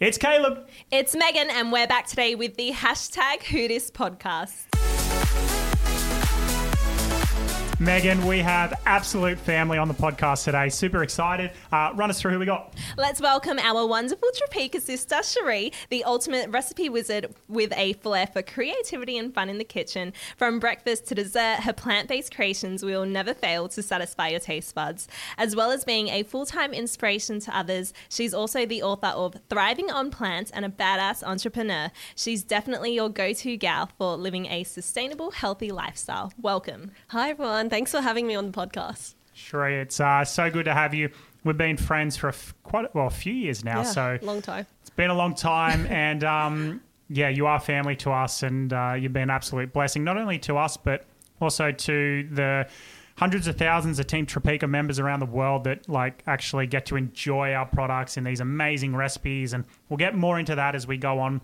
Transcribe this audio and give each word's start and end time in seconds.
It's 0.00 0.16
Caleb. 0.16 0.68
It's 0.92 1.16
Megon, 1.16 1.48
and 1.50 1.72
we're 1.72 1.88
back 1.88 2.06
today 2.06 2.36
with 2.36 2.54
the 2.56 2.70
hashtag 2.70 3.42
Who 3.42 3.66
Dis 3.66 3.90
podcast. 3.90 4.68
Megon, 7.78 8.26
we 8.26 8.40
have 8.40 8.74
absolute 8.86 9.38
family 9.38 9.78
on 9.78 9.86
the 9.86 9.94
podcast 9.94 10.42
today. 10.42 10.68
Super 10.68 11.04
excited. 11.04 11.52
Uh, 11.70 11.92
run 11.94 12.10
us 12.10 12.20
through 12.20 12.32
who 12.32 12.40
we 12.40 12.44
got. 12.44 12.74
Let's 12.96 13.20
welcome 13.20 13.56
our 13.60 13.86
wonderful 13.86 14.28
Tropeaka 14.34 14.80
sister, 14.80 15.22
Cherie, 15.22 15.72
the 15.88 16.02
ultimate 16.02 16.50
recipe 16.50 16.88
wizard 16.88 17.32
with 17.46 17.72
a 17.76 17.92
flair 17.92 18.26
for 18.26 18.42
creativity 18.42 19.16
and 19.16 19.32
fun 19.32 19.48
in 19.48 19.58
the 19.58 19.64
kitchen. 19.64 20.12
From 20.36 20.58
breakfast 20.58 21.06
to 21.06 21.14
dessert, 21.14 21.60
her 21.60 21.72
plant 21.72 22.08
based 22.08 22.34
creations 22.34 22.82
will 22.82 23.06
never 23.06 23.32
fail 23.32 23.68
to 23.68 23.80
satisfy 23.80 24.30
your 24.30 24.40
taste 24.40 24.74
buds. 24.74 25.06
As 25.36 25.54
well 25.54 25.70
as 25.70 25.84
being 25.84 26.08
a 26.08 26.24
full 26.24 26.46
time 26.46 26.72
inspiration 26.72 27.38
to 27.38 27.56
others, 27.56 27.92
she's 28.08 28.34
also 28.34 28.66
the 28.66 28.82
author 28.82 29.06
of 29.06 29.36
Thriving 29.48 29.88
on 29.88 30.10
Plants 30.10 30.50
and 30.50 30.64
a 30.64 30.68
Badass 30.68 31.22
Entrepreneur. 31.22 31.92
She's 32.16 32.42
definitely 32.42 32.92
your 32.92 33.08
go 33.08 33.32
to 33.34 33.56
gal 33.56 33.88
for 33.98 34.16
living 34.16 34.46
a 34.46 34.64
sustainable, 34.64 35.30
healthy 35.30 35.70
lifestyle. 35.70 36.32
Welcome. 36.42 36.90
Hi, 37.10 37.30
everyone. 37.30 37.67
Thanks 37.70 37.90
for 37.92 38.00
having 38.00 38.26
me 38.26 38.34
on 38.34 38.50
the 38.50 38.52
podcast. 38.52 39.14
Sure, 39.34 39.68
it's 39.68 40.00
uh, 40.00 40.24
so 40.24 40.50
good 40.50 40.64
to 40.64 40.74
have 40.74 40.94
you. 40.94 41.10
We've 41.44 41.56
been 41.56 41.76
friends 41.76 42.16
for 42.16 42.26
a 42.28 42.32
f- 42.32 42.54
quite 42.64 42.92
well 42.94 43.06
a 43.06 43.10
few 43.10 43.32
years 43.32 43.64
now, 43.64 43.78
Yeah, 43.78 43.82
so 43.84 44.18
long 44.22 44.42
time. 44.42 44.66
it's 44.80 44.90
been 44.90 45.10
a 45.10 45.14
long 45.14 45.34
time, 45.34 45.86
and 45.90 46.24
um, 46.24 46.80
yeah, 47.08 47.28
you 47.28 47.46
are 47.46 47.60
family 47.60 47.94
to 47.96 48.10
us, 48.10 48.42
and 48.42 48.72
uh, 48.72 48.94
you've 48.98 49.12
been 49.12 49.22
an 49.24 49.30
absolute 49.30 49.72
blessing 49.72 50.02
not 50.04 50.16
only 50.18 50.38
to 50.40 50.56
us 50.56 50.76
but 50.76 51.06
also 51.40 51.70
to 51.70 52.28
the 52.32 52.66
hundreds 53.16 53.46
of 53.46 53.56
thousands 53.56 53.98
of 54.00 54.06
Team 54.08 54.26
Tropeaka 54.26 54.68
members 54.68 54.98
around 54.98 55.20
the 55.20 55.26
world 55.26 55.64
that 55.64 55.88
like 55.88 56.22
actually 56.26 56.66
get 56.66 56.86
to 56.86 56.96
enjoy 56.96 57.52
our 57.52 57.66
products 57.66 58.16
and 58.16 58.26
these 58.26 58.40
amazing 58.40 58.94
recipes, 58.96 59.52
and 59.52 59.64
we'll 59.88 59.96
get 59.98 60.16
more 60.16 60.38
into 60.40 60.56
that 60.56 60.74
as 60.74 60.86
we 60.88 60.96
go 60.96 61.20
on 61.20 61.40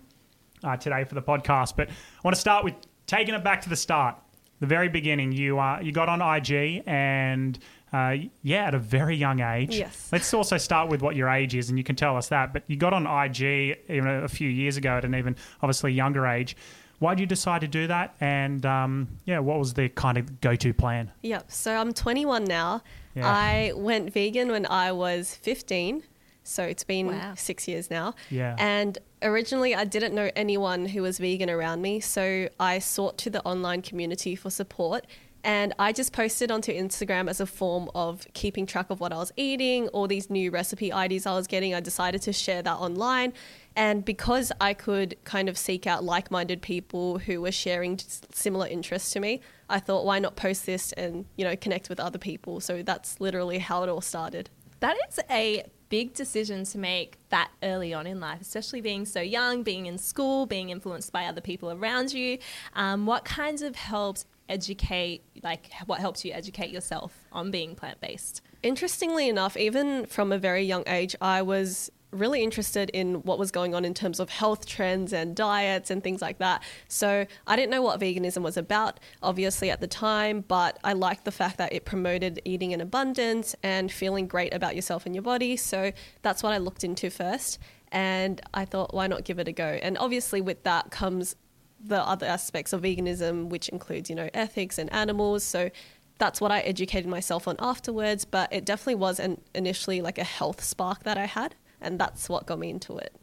uh, 0.65 0.75
today 0.75 1.05
for 1.05 1.15
the 1.15 1.21
podcast. 1.21 1.75
But 1.77 1.87
I 1.89 1.93
want 2.25 2.35
to 2.35 2.41
start 2.41 2.65
with 2.65 2.73
taking 3.07 3.33
it 3.33 3.43
back 3.43 3.61
to 3.61 3.69
the 3.69 3.75
start, 3.77 4.17
the 4.59 4.65
very 4.67 4.89
beginning. 4.89 5.31
You 5.31 5.59
uh, 5.59 5.79
you 5.81 5.91
got 5.91 6.09
on 6.09 6.21
IG 6.21 6.83
and. 6.85 7.57
Uh, 7.93 8.15
yeah, 8.41 8.65
at 8.65 8.75
a 8.75 8.79
very 8.79 9.15
young 9.15 9.39
age. 9.39 9.73
Yes. 9.77 10.09
Let's 10.11 10.33
also 10.33 10.57
start 10.57 10.89
with 10.89 11.01
what 11.01 11.15
your 11.15 11.29
age 11.29 11.55
is, 11.55 11.69
and 11.69 11.77
you 11.77 11.83
can 11.85 11.95
tell 11.95 12.17
us 12.17 12.27
that. 12.27 12.51
But 12.51 12.63
you 12.67 12.75
got 12.75 12.91
on 12.91 13.07
IG 13.07 13.77
even 13.87 14.07
a 14.07 14.27
few 14.27 14.49
years 14.49 14.75
ago 14.75 14.97
at 14.97 15.05
an 15.05 15.15
even 15.15 15.37
obviously 15.61 15.93
younger 15.93 16.27
age. 16.27 16.57
Why 16.99 17.13
did 17.13 17.21
you 17.21 17.25
decide 17.25 17.61
to 17.61 17.69
do 17.69 17.87
that? 17.87 18.15
And 18.19 18.65
um, 18.65 19.07
yeah, 19.23 19.39
what 19.39 19.59
was 19.59 19.75
the 19.75 19.87
kind 19.87 20.17
of 20.17 20.41
go-to 20.41 20.73
plan? 20.73 21.09
Yep. 21.21 21.49
So 21.49 21.73
I'm 21.73 21.93
21 21.93 22.43
now. 22.43 22.81
Yeah. 23.13 23.27
I 23.29 23.71
went 23.75 24.11
vegan 24.11 24.49
when 24.51 24.65
I 24.65 24.91
was 24.91 25.33
15. 25.35 26.03
So 26.43 26.63
it's 26.63 26.83
been 26.83 27.07
Wow. 27.07 27.33
six 27.35 27.65
years 27.65 27.89
now. 27.89 28.13
Yeah. 28.29 28.55
And 28.59 28.97
originally, 29.21 29.75
I 29.75 29.85
didn't 29.85 30.13
know 30.13 30.29
anyone 30.35 30.87
who 30.87 31.01
was 31.01 31.17
vegan 31.17 31.49
around 31.49 31.81
me. 31.81 31.99
So 31.99 32.49
I 32.59 32.79
sought 32.79 33.17
to 33.19 33.29
the 33.29 33.43
online 33.43 33.81
community 33.81 34.35
for 34.35 34.49
support. 34.49 35.05
And 35.43 35.75
I 35.77 35.91
just 35.91 36.11
posted 36.11 36.49
onto 36.49 36.73
Instagram 36.73 37.29
as 37.29 37.39
a 37.39 37.45
form 37.45 37.91
of 37.93 38.25
keeping 38.33 38.65
track 38.65 38.89
of 38.89 38.99
what 38.99 39.13
I 39.13 39.17
was 39.17 39.31
eating, 39.37 39.87
all 39.89 40.07
these 40.07 40.31
new 40.31 40.49
recipe 40.49 40.91
ideas 40.91 41.27
I 41.27 41.33
was 41.33 41.45
getting. 41.45 41.75
I 41.75 41.81
decided 41.81 42.23
to 42.23 42.33
share 42.33 42.63
that 42.63 42.77
online. 42.77 43.31
And 43.75 44.03
because 44.03 44.51
I 44.59 44.73
could 44.73 45.15
kind 45.23 45.47
of 45.47 45.55
seek 45.55 45.85
out 45.85 46.03
like 46.03 46.31
minded 46.31 46.63
people 46.63 47.19
who 47.19 47.41
were 47.41 47.51
sharing 47.51 47.99
similar 48.31 48.65
interests 48.67 49.11
to 49.11 49.19
me, 49.19 49.41
I 49.69 49.79
thought, 49.79 50.03
why 50.03 50.17
not 50.17 50.35
post 50.35 50.65
this 50.65 50.93
and, 50.93 51.25
you 51.35 51.45
know, 51.45 51.55
connect 51.55 51.89
with 51.89 51.99
other 51.99 52.17
people? 52.17 52.59
So 52.59 52.81
that's 52.81 53.21
literally 53.21 53.59
how 53.59 53.83
it 53.83 53.89
all 53.89 54.01
started. 54.01 54.49
That 54.79 54.97
is 55.09 55.19
a 55.29 55.63
big 55.89 56.13
decision 56.13 56.63
to 56.65 56.77
make 56.77 57.17
that 57.29 57.49
early 57.63 57.93
on 57.93 58.07
in 58.07 58.19
life, 58.19 58.41
especially 58.41 58.81
being 58.81 59.05
so 59.05 59.21
young, 59.21 59.63
being 59.63 59.85
in 59.85 59.97
school, 59.97 60.45
being 60.45 60.69
influenced 60.69 61.11
by 61.11 61.25
other 61.25 61.41
people 61.41 61.71
around 61.71 62.13
you. 62.13 62.37
Um, 62.75 63.05
what 63.05 63.25
kinds 63.25 63.61
of 63.61 63.75
helps 63.75 64.25
educate, 64.49 65.23
like 65.43 65.71
what 65.85 65.99
helps 65.99 66.23
you 66.23 66.31
educate 66.33 66.69
yourself 66.69 67.25
on 67.31 67.51
being 67.51 67.75
plant 67.75 67.99
based? 68.01 68.41
Interestingly 68.63 69.29
enough, 69.29 69.57
even 69.57 70.05
from 70.05 70.31
a 70.31 70.37
very 70.37 70.63
young 70.63 70.83
age, 70.87 71.15
I 71.21 71.41
was 71.41 71.91
really 72.15 72.43
interested 72.43 72.89
in 72.91 73.15
what 73.23 73.37
was 73.37 73.51
going 73.51 73.75
on 73.75 73.85
in 73.85 73.93
terms 73.93 74.19
of 74.19 74.29
health 74.29 74.65
trends 74.65 75.13
and 75.13 75.35
diets 75.35 75.91
and 75.91 76.03
things 76.03 76.21
like 76.21 76.37
that. 76.39 76.63
So 76.87 77.25
I 77.47 77.55
didn't 77.55 77.71
know 77.71 77.81
what 77.81 77.99
veganism 77.99 78.41
was 78.41 78.57
about, 78.57 78.99
obviously, 79.21 79.69
at 79.69 79.81
the 79.81 79.87
time, 79.87 80.43
but 80.47 80.79
I 80.83 80.93
liked 80.93 81.25
the 81.25 81.31
fact 81.31 81.57
that 81.57 81.73
it 81.73 81.85
promoted 81.85 82.41
eating 82.45 82.71
in 82.71 82.81
abundance 82.81 83.55
and 83.63 83.91
feeling 83.91 84.27
great 84.27 84.53
about 84.53 84.75
yourself 84.75 85.05
and 85.05 85.13
your 85.13 85.21
body. 85.21 85.57
So 85.57 85.91
that's 86.21 86.41
what 86.43 86.53
I 86.53 86.57
looked 86.57 86.83
into 86.83 87.09
first. 87.09 87.59
And 87.91 88.41
I 88.53 88.65
thought, 88.65 88.93
why 88.93 89.07
not 89.07 89.23
give 89.23 89.39
it 89.39 89.47
a 89.47 89.51
go? 89.51 89.79
And 89.81 89.97
obviously, 89.97 90.41
with 90.41 90.63
that 90.63 90.91
comes 90.91 91.35
the 91.83 92.01
other 92.01 92.25
aspects 92.25 92.73
of 92.73 92.81
veganism, 92.81 93.49
which 93.49 93.69
includes, 93.69 94.09
you 94.09 94.15
know, 94.15 94.29
ethics 94.33 94.77
and 94.77 94.91
animals. 94.91 95.43
So 95.43 95.69
that's 96.17 96.41
what 96.41 96.51
I 96.51 96.61
educated 96.61 97.09
myself 97.09 97.47
on 97.47 97.55
afterwards. 97.59 98.25
But 98.25 98.51
it 98.51 98.65
definitely 98.65 98.95
was 98.95 99.19
an, 99.19 99.41
initially 99.53 100.01
like 100.01 100.17
a 100.17 100.23
health 100.23 100.63
spark 100.63 101.03
that 101.03 101.17
I 101.17 101.25
had. 101.25 101.55
And 101.85 101.99
that's 101.99 102.27
what 102.27 102.45
got 102.45 102.59
me 102.59 102.69
into 102.69 102.97
it. 102.97 103.15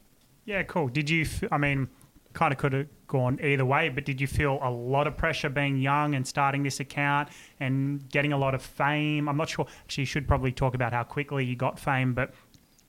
Yeah, 0.45 0.63
cool. 0.63 0.89
Did 0.89 1.11
you? 1.11 1.23
f- 1.23 1.45
I 1.53 1.59
mean, 1.59 1.89
kind 2.33 2.53
of 2.53 2.59
could 2.59 2.73
have 2.73 2.87
gone 3.07 3.39
either 3.43 3.65
way, 3.65 3.89
but 3.91 4.05
did 4.07 4.21
you 4.21 4.27
feel 4.27 4.59
a 4.63 4.71
lot 4.71 5.07
of 5.07 5.17
pressure 5.17 5.51
being 5.51 5.77
young 5.79 6.15
and 6.15 6.27
starting 6.27 6.63
this 6.63 6.81
account 6.81 7.29
and 7.61 8.09
getting 8.11 8.33
a 8.33 8.39
lot 8.39 8.55
of 8.55 8.63
fame? 8.63 9.29
I'm 9.29 9.37
not 9.37 9.49
sure. 9.51 9.67
Actually, 9.83 10.03
you 10.03 10.07
should 10.07 10.27
probably 10.27 10.51
talk 10.53 10.75
about 10.75 10.93
how 10.93 11.03
quickly 11.05 11.45
you 11.45 11.57
got 11.57 11.79
fame, 11.79 12.15
but. 12.15 12.33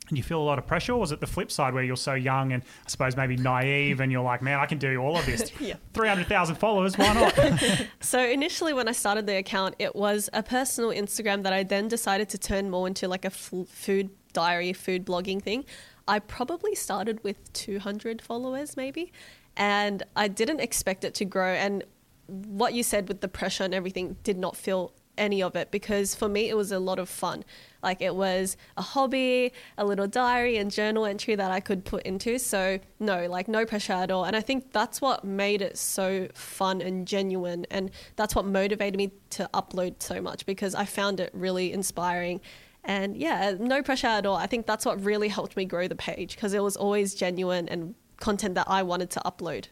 Did 0.10 0.18
you 0.18 0.24
feel 0.24 0.42
a 0.42 0.44
lot 0.44 0.60
of 0.60 0.68
pressure, 0.68 0.92
or 0.92 1.00
was 1.00 1.14
it 1.14 1.22
the 1.22 1.28
flip 1.28 1.50
side 1.50 1.74
where 1.74 1.82
you're 1.82 1.96
so 1.96 2.14
young 2.14 2.52
and 2.52 2.62
I 2.86 2.90
suppose 2.90 3.16
maybe 3.16 3.38
naive 3.38 4.02
and 4.02 4.12
you're 4.12 4.22
like, 4.22 4.42
man, 4.42 4.60
I 4.60 4.66
can 4.66 4.78
do 4.78 4.98
all 4.98 5.18
of 5.18 5.26
this? 5.26 5.50
Yeah. 5.62 5.76
300,000 5.94 6.56
followers, 6.56 6.98
why 6.98 7.14
not? 7.14 7.34
So 8.02 8.20
initially, 8.20 8.74
when 8.74 8.90
I 8.90 8.92
started 8.92 9.28
the 9.28 9.38
account, 9.38 9.76
it 9.80 9.96
was 9.96 10.30
a 10.34 10.44
personal 10.44 10.90
Instagram 10.90 11.44
that 11.44 11.54
I 11.54 11.64
then 11.64 11.88
decided 11.88 12.28
to 12.30 12.38
turn 12.38 12.70
more 12.70 12.86
into 12.86 13.08
like 13.08 13.24
a 13.24 13.28
f- 13.28 13.54
food 13.70 14.10
diary, 14.34 14.74
food 14.74 15.06
blogging 15.06 15.42
thing. 15.42 15.66
I 16.08 16.20
probably 16.20 16.76
started 16.76 17.24
with 17.24 17.52
200 17.54 18.22
followers, 18.22 18.76
maybe, 18.76 19.14
and 19.56 20.04
I 20.16 20.28
didn't 20.28 20.60
expect 20.60 21.04
it 21.04 21.14
to 21.16 21.26
grow. 21.26 21.54
And 21.54 21.84
what 22.28 22.74
you 22.74 22.84
said 22.84 23.08
with 23.08 23.22
the 23.22 23.28
pressure 23.28 23.64
and 23.64 23.74
everything 23.74 24.18
did 24.24 24.38
not 24.38 24.56
feel 24.56 24.94
any 25.18 25.44
of 25.44 25.56
it 25.56 25.70
because 25.72 26.16
for 26.16 26.28
me 26.28 26.50
it 26.50 26.58
was 26.58 26.72
a 26.72 26.80
lot 26.80 27.00
of 27.00 27.08
fun. 27.08 27.44
Like 27.82 28.02
it 28.02 28.16
was 28.16 28.58
a 28.78 28.82
hobby, 28.82 29.52
a 29.78 29.86
little 29.86 30.08
diary 30.08 30.58
and 30.58 30.72
journal 30.72 31.06
entry 31.06 31.36
that 31.36 31.52
I 31.52 31.60
could 31.60 31.86
put 31.86 32.04
into. 32.04 32.40
So 32.40 32.80
no, 33.00 33.28
like 33.28 33.48
no 33.48 33.66
pressure 33.66 33.94
at 33.94 34.12
all. 34.12 34.24
And 34.24 34.36
I 34.36 34.42
think 34.42 34.72
that's 34.72 35.02
what 35.02 35.24
made 35.24 35.62
it 35.62 35.78
so 35.78 36.28
fun 36.34 36.82
and 36.82 37.08
genuine 37.08 37.66
and 37.70 37.92
that's 38.16 38.36
what 38.36 38.46
motivated 38.46 38.98
me 38.98 39.12
to 39.32 39.50
upload 39.54 40.02
so 40.02 40.22
much 40.22 40.46
because 40.46 40.74
I 40.76 40.86
found 40.86 41.20
it 41.20 41.30
really 41.34 41.74
inspiring. 41.74 42.42
And 42.86 43.16
yeah, 43.16 43.56
no 43.60 43.82
pressure 43.82 44.08
at 44.08 44.26
all. 44.26 44.36
I 44.36 44.48
think 44.48 44.66
that's 44.66 44.86
what 44.86 45.04
really 45.04 45.30
helped 45.30 45.56
me 45.56 45.66
grow 45.66 45.88
the 45.88 45.96
page 45.96 46.36
because 46.36 46.54
it 46.54 46.62
was 46.62 46.76
always 46.76 47.16
genuine 47.16 47.70
and 47.70 47.96
content 48.18 48.56
that 48.56 48.70
I 48.70 48.84
wanted 48.84 49.10
to 49.12 49.22
upload. 49.26 49.68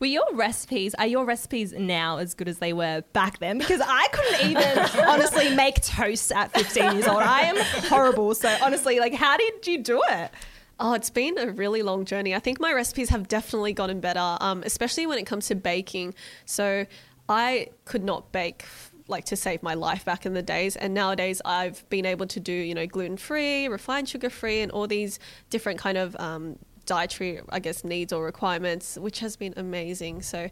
Were 0.00 0.06
your 0.06 0.26
recipes, 0.32 0.94
are 0.96 1.06
your 1.06 1.24
recipes 1.24 1.72
now 1.72 2.18
as 2.18 2.34
good 2.34 2.48
as 2.48 2.58
they 2.58 2.72
were 2.72 3.02
back 3.12 3.38
then? 3.38 3.58
Because 3.58 3.80
I 3.84 4.08
couldn't 4.12 4.50
even 4.50 5.04
honestly 5.08 5.54
make 5.54 5.80
toast 5.80 6.32
at 6.32 6.52
15 6.52 6.92
years 6.94 7.06
old. 7.06 7.22
I 7.22 7.42
am 7.42 7.56
horrible. 7.88 8.34
So 8.34 8.54
honestly, 8.60 8.98
like, 8.98 9.14
how 9.14 9.36
did 9.36 9.66
you 9.66 9.82
do 9.82 10.02
it? 10.08 10.30
Oh, 10.80 10.94
it's 10.94 11.10
been 11.10 11.38
a 11.38 11.52
really 11.52 11.82
long 11.82 12.04
journey. 12.04 12.34
I 12.34 12.40
think 12.40 12.58
my 12.58 12.72
recipes 12.72 13.10
have 13.10 13.28
definitely 13.28 13.72
gotten 13.72 14.00
better, 14.00 14.36
um, 14.40 14.64
especially 14.66 15.06
when 15.06 15.18
it 15.18 15.24
comes 15.24 15.46
to 15.46 15.54
baking. 15.54 16.14
So 16.44 16.86
I 17.28 17.68
could 17.84 18.02
not 18.02 18.32
bake 18.32 18.64
like 19.08 19.24
to 19.26 19.36
save 19.36 19.62
my 19.62 19.74
life 19.74 20.04
back 20.04 20.24
in 20.24 20.32
the 20.34 20.42
days 20.42 20.76
and 20.76 20.94
nowadays 20.94 21.40
i've 21.44 21.88
been 21.90 22.06
able 22.06 22.26
to 22.26 22.40
do 22.40 22.52
you 22.52 22.74
know 22.74 22.86
gluten-free 22.86 23.68
refined 23.68 24.08
sugar-free 24.08 24.60
and 24.60 24.72
all 24.72 24.86
these 24.86 25.18
different 25.50 25.78
kind 25.78 25.98
of 25.98 26.16
um, 26.18 26.58
dietary 26.86 27.40
i 27.50 27.58
guess 27.58 27.84
needs 27.84 28.12
or 28.12 28.24
requirements 28.24 28.96
which 28.98 29.18
has 29.20 29.36
been 29.36 29.52
amazing 29.56 30.22
so 30.22 30.48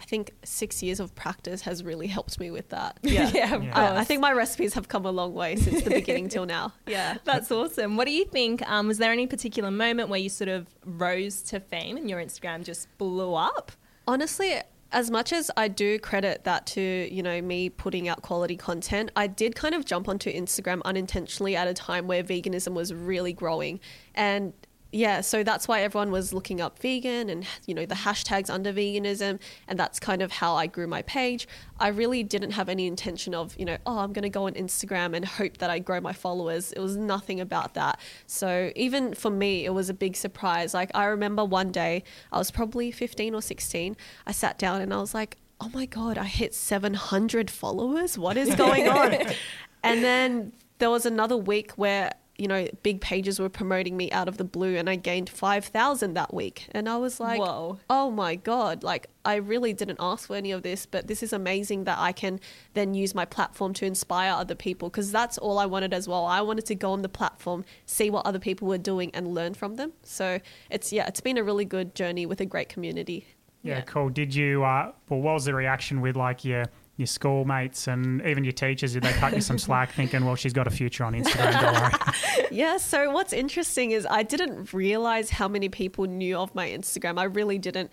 i 0.00 0.04
think 0.04 0.32
six 0.42 0.82
years 0.82 0.98
of 0.98 1.14
practice 1.14 1.62
has 1.62 1.84
really 1.84 2.08
helped 2.08 2.40
me 2.40 2.50
with 2.50 2.68
that 2.70 2.98
yeah, 3.02 3.30
Yeah, 3.34 3.56
Yeah. 3.62 3.78
I, 3.78 3.98
I 4.00 4.04
think 4.04 4.20
my 4.20 4.32
recipes 4.32 4.74
have 4.74 4.88
come 4.88 5.06
a 5.06 5.12
long 5.12 5.32
way 5.34 5.54
since 5.56 5.82
the 5.82 5.90
beginning 5.90 6.28
till 6.28 6.46
now 6.46 6.72
yeah 6.88 7.18
That's 7.24 7.52
awesome. 7.52 7.96
What 7.96 8.06
do 8.06 8.12
you 8.12 8.24
think? 8.24 8.68
Um, 8.68 8.88
was 8.88 8.98
there 8.98 9.12
any 9.12 9.26
particular 9.28 9.70
moment 9.70 10.08
where 10.08 10.18
you 10.18 10.28
sort 10.28 10.48
of 10.48 10.66
rose 10.84 11.40
to 11.42 11.60
fame 11.60 11.96
and 11.96 12.10
your 12.10 12.20
Instagram 12.20 12.64
just 12.64 12.88
blew 12.98 13.34
up? 13.34 13.70
Honestly, 14.08 14.60
as 14.92 15.10
much 15.10 15.32
as 15.32 15.50
I 15.56 15.68
do 15.68 15.98
credit 15.98 16.44
that 16.44 16.66
to, 16.66 16.80
you 16.80 17.22
know, 17.22 17.40
me 17.40 17.70
putting 17.70 18.08
out 18.08 18.22
quality 18.22 18.56
content, 18.56 19.10
I 19.16 19.26
did 19.26 19.54
kind 19.54 19.74
of 19.74 19.84
jump 19.84 20.08
onto 20.08 20.32
Instagram 20.32 20.82
unintentionally 20.84 21.56
at 21.56 21.66
a 21.66 21.74
time 21.74 22.06
where 22.06 22.22
veganism 22.22 22.74
was 22.74 22.92
really 22.92 23.32
growing. 23.32 23.80
And 24.14 24.52
yeah, 24.92 25.22
so 25.22 25.42
that's 25.42 25.66
why 25.66 25.80
everyone 25.80 26.10
was 26.10 26.34
looking 26.34 26.60
up 26.60 26.78
vegan 26.78 27.30
and 27.30 27.46
you 27.66 27.74
know 27.74 27.86
the 27.86 27.94
hashtags 27.94 28.50
under 28.50 28.72
veganism, 28.72 29.40
and 29.66 29.78
that's 29.78 29.98
kind 29.98 30.20
of 30.20 30.30
how 30.30 30.54
I 30.54 30.66
grew 30.66 30.86
my 30.86 31.00
page. 31.02 31.48
I 31.80 31.88
really 31.88 32.22
didn't 32.22 32.52
have 32.52 32.68
any 32.68 32.86
intention 32.86 33.34
of 33.34 33.58
you 33.58 33.64
know 33.64 33.78
oh 33.86 33.98
I'm 33.98 34.12
going 34.12 34.22
to 34.22 34.28
go 34.28 34.46
on 34.46 34.52
Instagram 34.52 35.16
and 35.16 35.24
hope 35.24 35.58
that 35.58 35.70
I 35.70 35.78
grow 35.78 36.00
my 36.00 36.12
followers. 36.12 36.72
It 36.72 36.80
was 36.80 36.96
nothing 36.96 37.40
about 37.40 37.72
that. 37.74 37.98
So 38.26 38.70
even 38.76 39.14
for 39.14 39.30
me, 39.30 39.64
it 39.64 39.70
was 39.70 39.88
a 39.88 39.94
big 39.94 40.14
surprise. 40.14 40.74
Like 40.74 40.90
I 40.94 41.06
remember 41.06 41.42
one 41.42 41.72
day 41.72 42.04
I 42.30 42.36
was 42.36 42.50
probably 42.50 42.90
15 42.90 43.34
or 43.34 43.40
16. 43.40 43.96
I 44.26 44.32
sat 44.32 44.58
down 44.58 44.82
and 44.82 44.92
I 44.92 44.98
was 44.98 45.14
like, 45.14 45.38
oh 45.58 45.70
my 45.72 45.86
god, 45.86 46.18
I 46.18 46.24
hit 46.24 46.54
700 46.54 47.50
followers. 47.50 48.18
What 48.18 48.36
is 48.36 48.54
going 48.56 48.88
on? 48.88 49.16
and 49.82 50.04
then 50.04 50.52
there 50.78 50.90
was 50.90 51.06
another 51.06 51.36
week 51.36 51.72
where 51.72 52.12
you 52.38 52.48
know, 52.48 52.66
big 52.82 53.00
pages 53.00 53.38
were 53.38 53.48
promoting 53.50 53.96
me 53.96 54.10
out 54.10 54.26
of 54.26 54.38
the 54.38 54.44
blue 54.44 54.76
and 54.76 54.88
I 54.88 54.96
gained 54.96 55.28
5,000 55.28 56.14
that 56.14 56.32
week. 56.32 56.66
And 56.72 56.88
I 56.88 56.96
was 56.96 57.20
like, 57.20 57.38
Whoa. 57.40 57.78
oh 57.90 58.10
my 58.10 58.36
God, 58.36 58.82
like 58.82 59.08
I 59.24 59.36
really 59.36 59.72
didn't 59.72 59.98
ask 60.00 60.26
for 60.28 60.34
any 60.36 60.50
of 60.50 60.62
this, 60.62 60.86
but 60.86 61.06
this 61.06 61.22
is 61.22 61.32
amazing 61.32 61.84
that 61.84 61.98
I 61.98 62.12
can 62.12 62.40
then 62.74 62.94
use 62.94 63.14
my 63.14 63.24
platform 63.26 63.74
to 63.74 63.86
inspire 63.86 64.32
other 64.32 64.54
people 64.54 64.88
because 64.88 65.12
that's 65.12 65.36
all 65.38 65.58
I 65.58 65.66
wanted 65.66 65.92
as 65.92 66.08
well. 66.08 66.24
I 66.24 66.40
wanted 66.40 66.66
to 66.66 66.74
go 66.74 66.92
on 66.92 67.02
the 67.02 67.08
platform, 67.08 67.64
see 67.86 68.08
what 68.10 68.24
other 68.26 68.38
people 68.38 68.66
were 68.66 68.78
doing 68.78 69.10
and 69.14 69.34
learn 69.34 69.54
from 69.54 69.76
them. 69.76 69.92
So 70.02 70.40
it's, 70.70 70.92
yeah, 70.92 71.06
it's 71.06 71.20
been 71.20 71.36
a 71.38 71.44
really 71.44 71.66
good 71.66 71.94
journey 71.94 72.24
with 72.26 72.40
a 72.40 72.46
great 72.46 72.68
community. 72.70 73.26
Yeah, 73.62 73.76
Yeah. 73.76 73.80
cool. 73.82 74.08
Did 74.08 74.34
you? 74.34 74.64
Uh, 74.64 74.92
well, 75.08 75.20
what 75.20 75.34
was 75.34 75.44
the 75.44 75.54
reaction 75.54 76.00
with 76.00 76.16
like 76.16 76.44
your 76.44 76.64
your 77.02 77.06
schoolmates 77.08 77.88
and 77.88 78.24
even 78.26 78.44
your 78.44 78.52
teachers? 78.52 78.94
Did 78.94 79.02
they 79.02 79.12
cut 79.12 79.34
you 79.34 79.40
some 79.40 79.58
slack, 79.66 79.92
thinking, 79.92 80.24
"Well, 80.24 80.36
she's 80.36 80.52
got 80.52 80.66
a 80.66 80.70
future 80.70 81.04
on 81.04 81.14
Instagram"? 81.14 82.48
Yeah, 82.52 82.76
so 82.76 83.10
what's 83.10 83.32
interesting 83.32 83.92
is 83.92 84.06
I 84.08 84.22
didn't 84.22 84.74
realize 84.74 85.30
how 85.30 85.48
many 85.48 85.70
people 85.70 86.04
knew 86.04 86.36
of 86.36 86.54
my 86.54 86.68
Instagram. 86.68 87.18
I 87.18 87.24
really 87.24 87.58
didn't. 87.58 87.90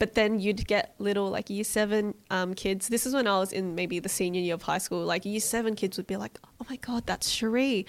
But 0.00 0.14
then 0.14 0.40
you'd 0.40 0.66
get 0.66 0.94
little 0.98 1.30
like 1.30 1.50
year 1.50 1.62
seven 1.62 2.14
um, 2.30 2.54
kids. 2.54 2.88
This 2.88 3.04
is 3.06 3.14
when 3.14 3.26
I 3.26 3.38
was 3.38 3.52
in 3.52 3.74
maybe 3.74 3.98
the 3.98 4.08
senior 4.08 4.40
year 4.40 4.54
of 4.54 4.62
high 4.62 4.78
school. 4.78 5.04
Like 5.04 5.26
year 5.26 5.40
seven 5.40 5.76
kids 5.76 5.98
would 5.98 6.06
be 6.06 6.16
like, 6.16 6.38
oh 6.42 6.66
my 6.68 6.76
God, 6.76 7.06
that's 7.06 7.28
Cherie. 7.28 7.86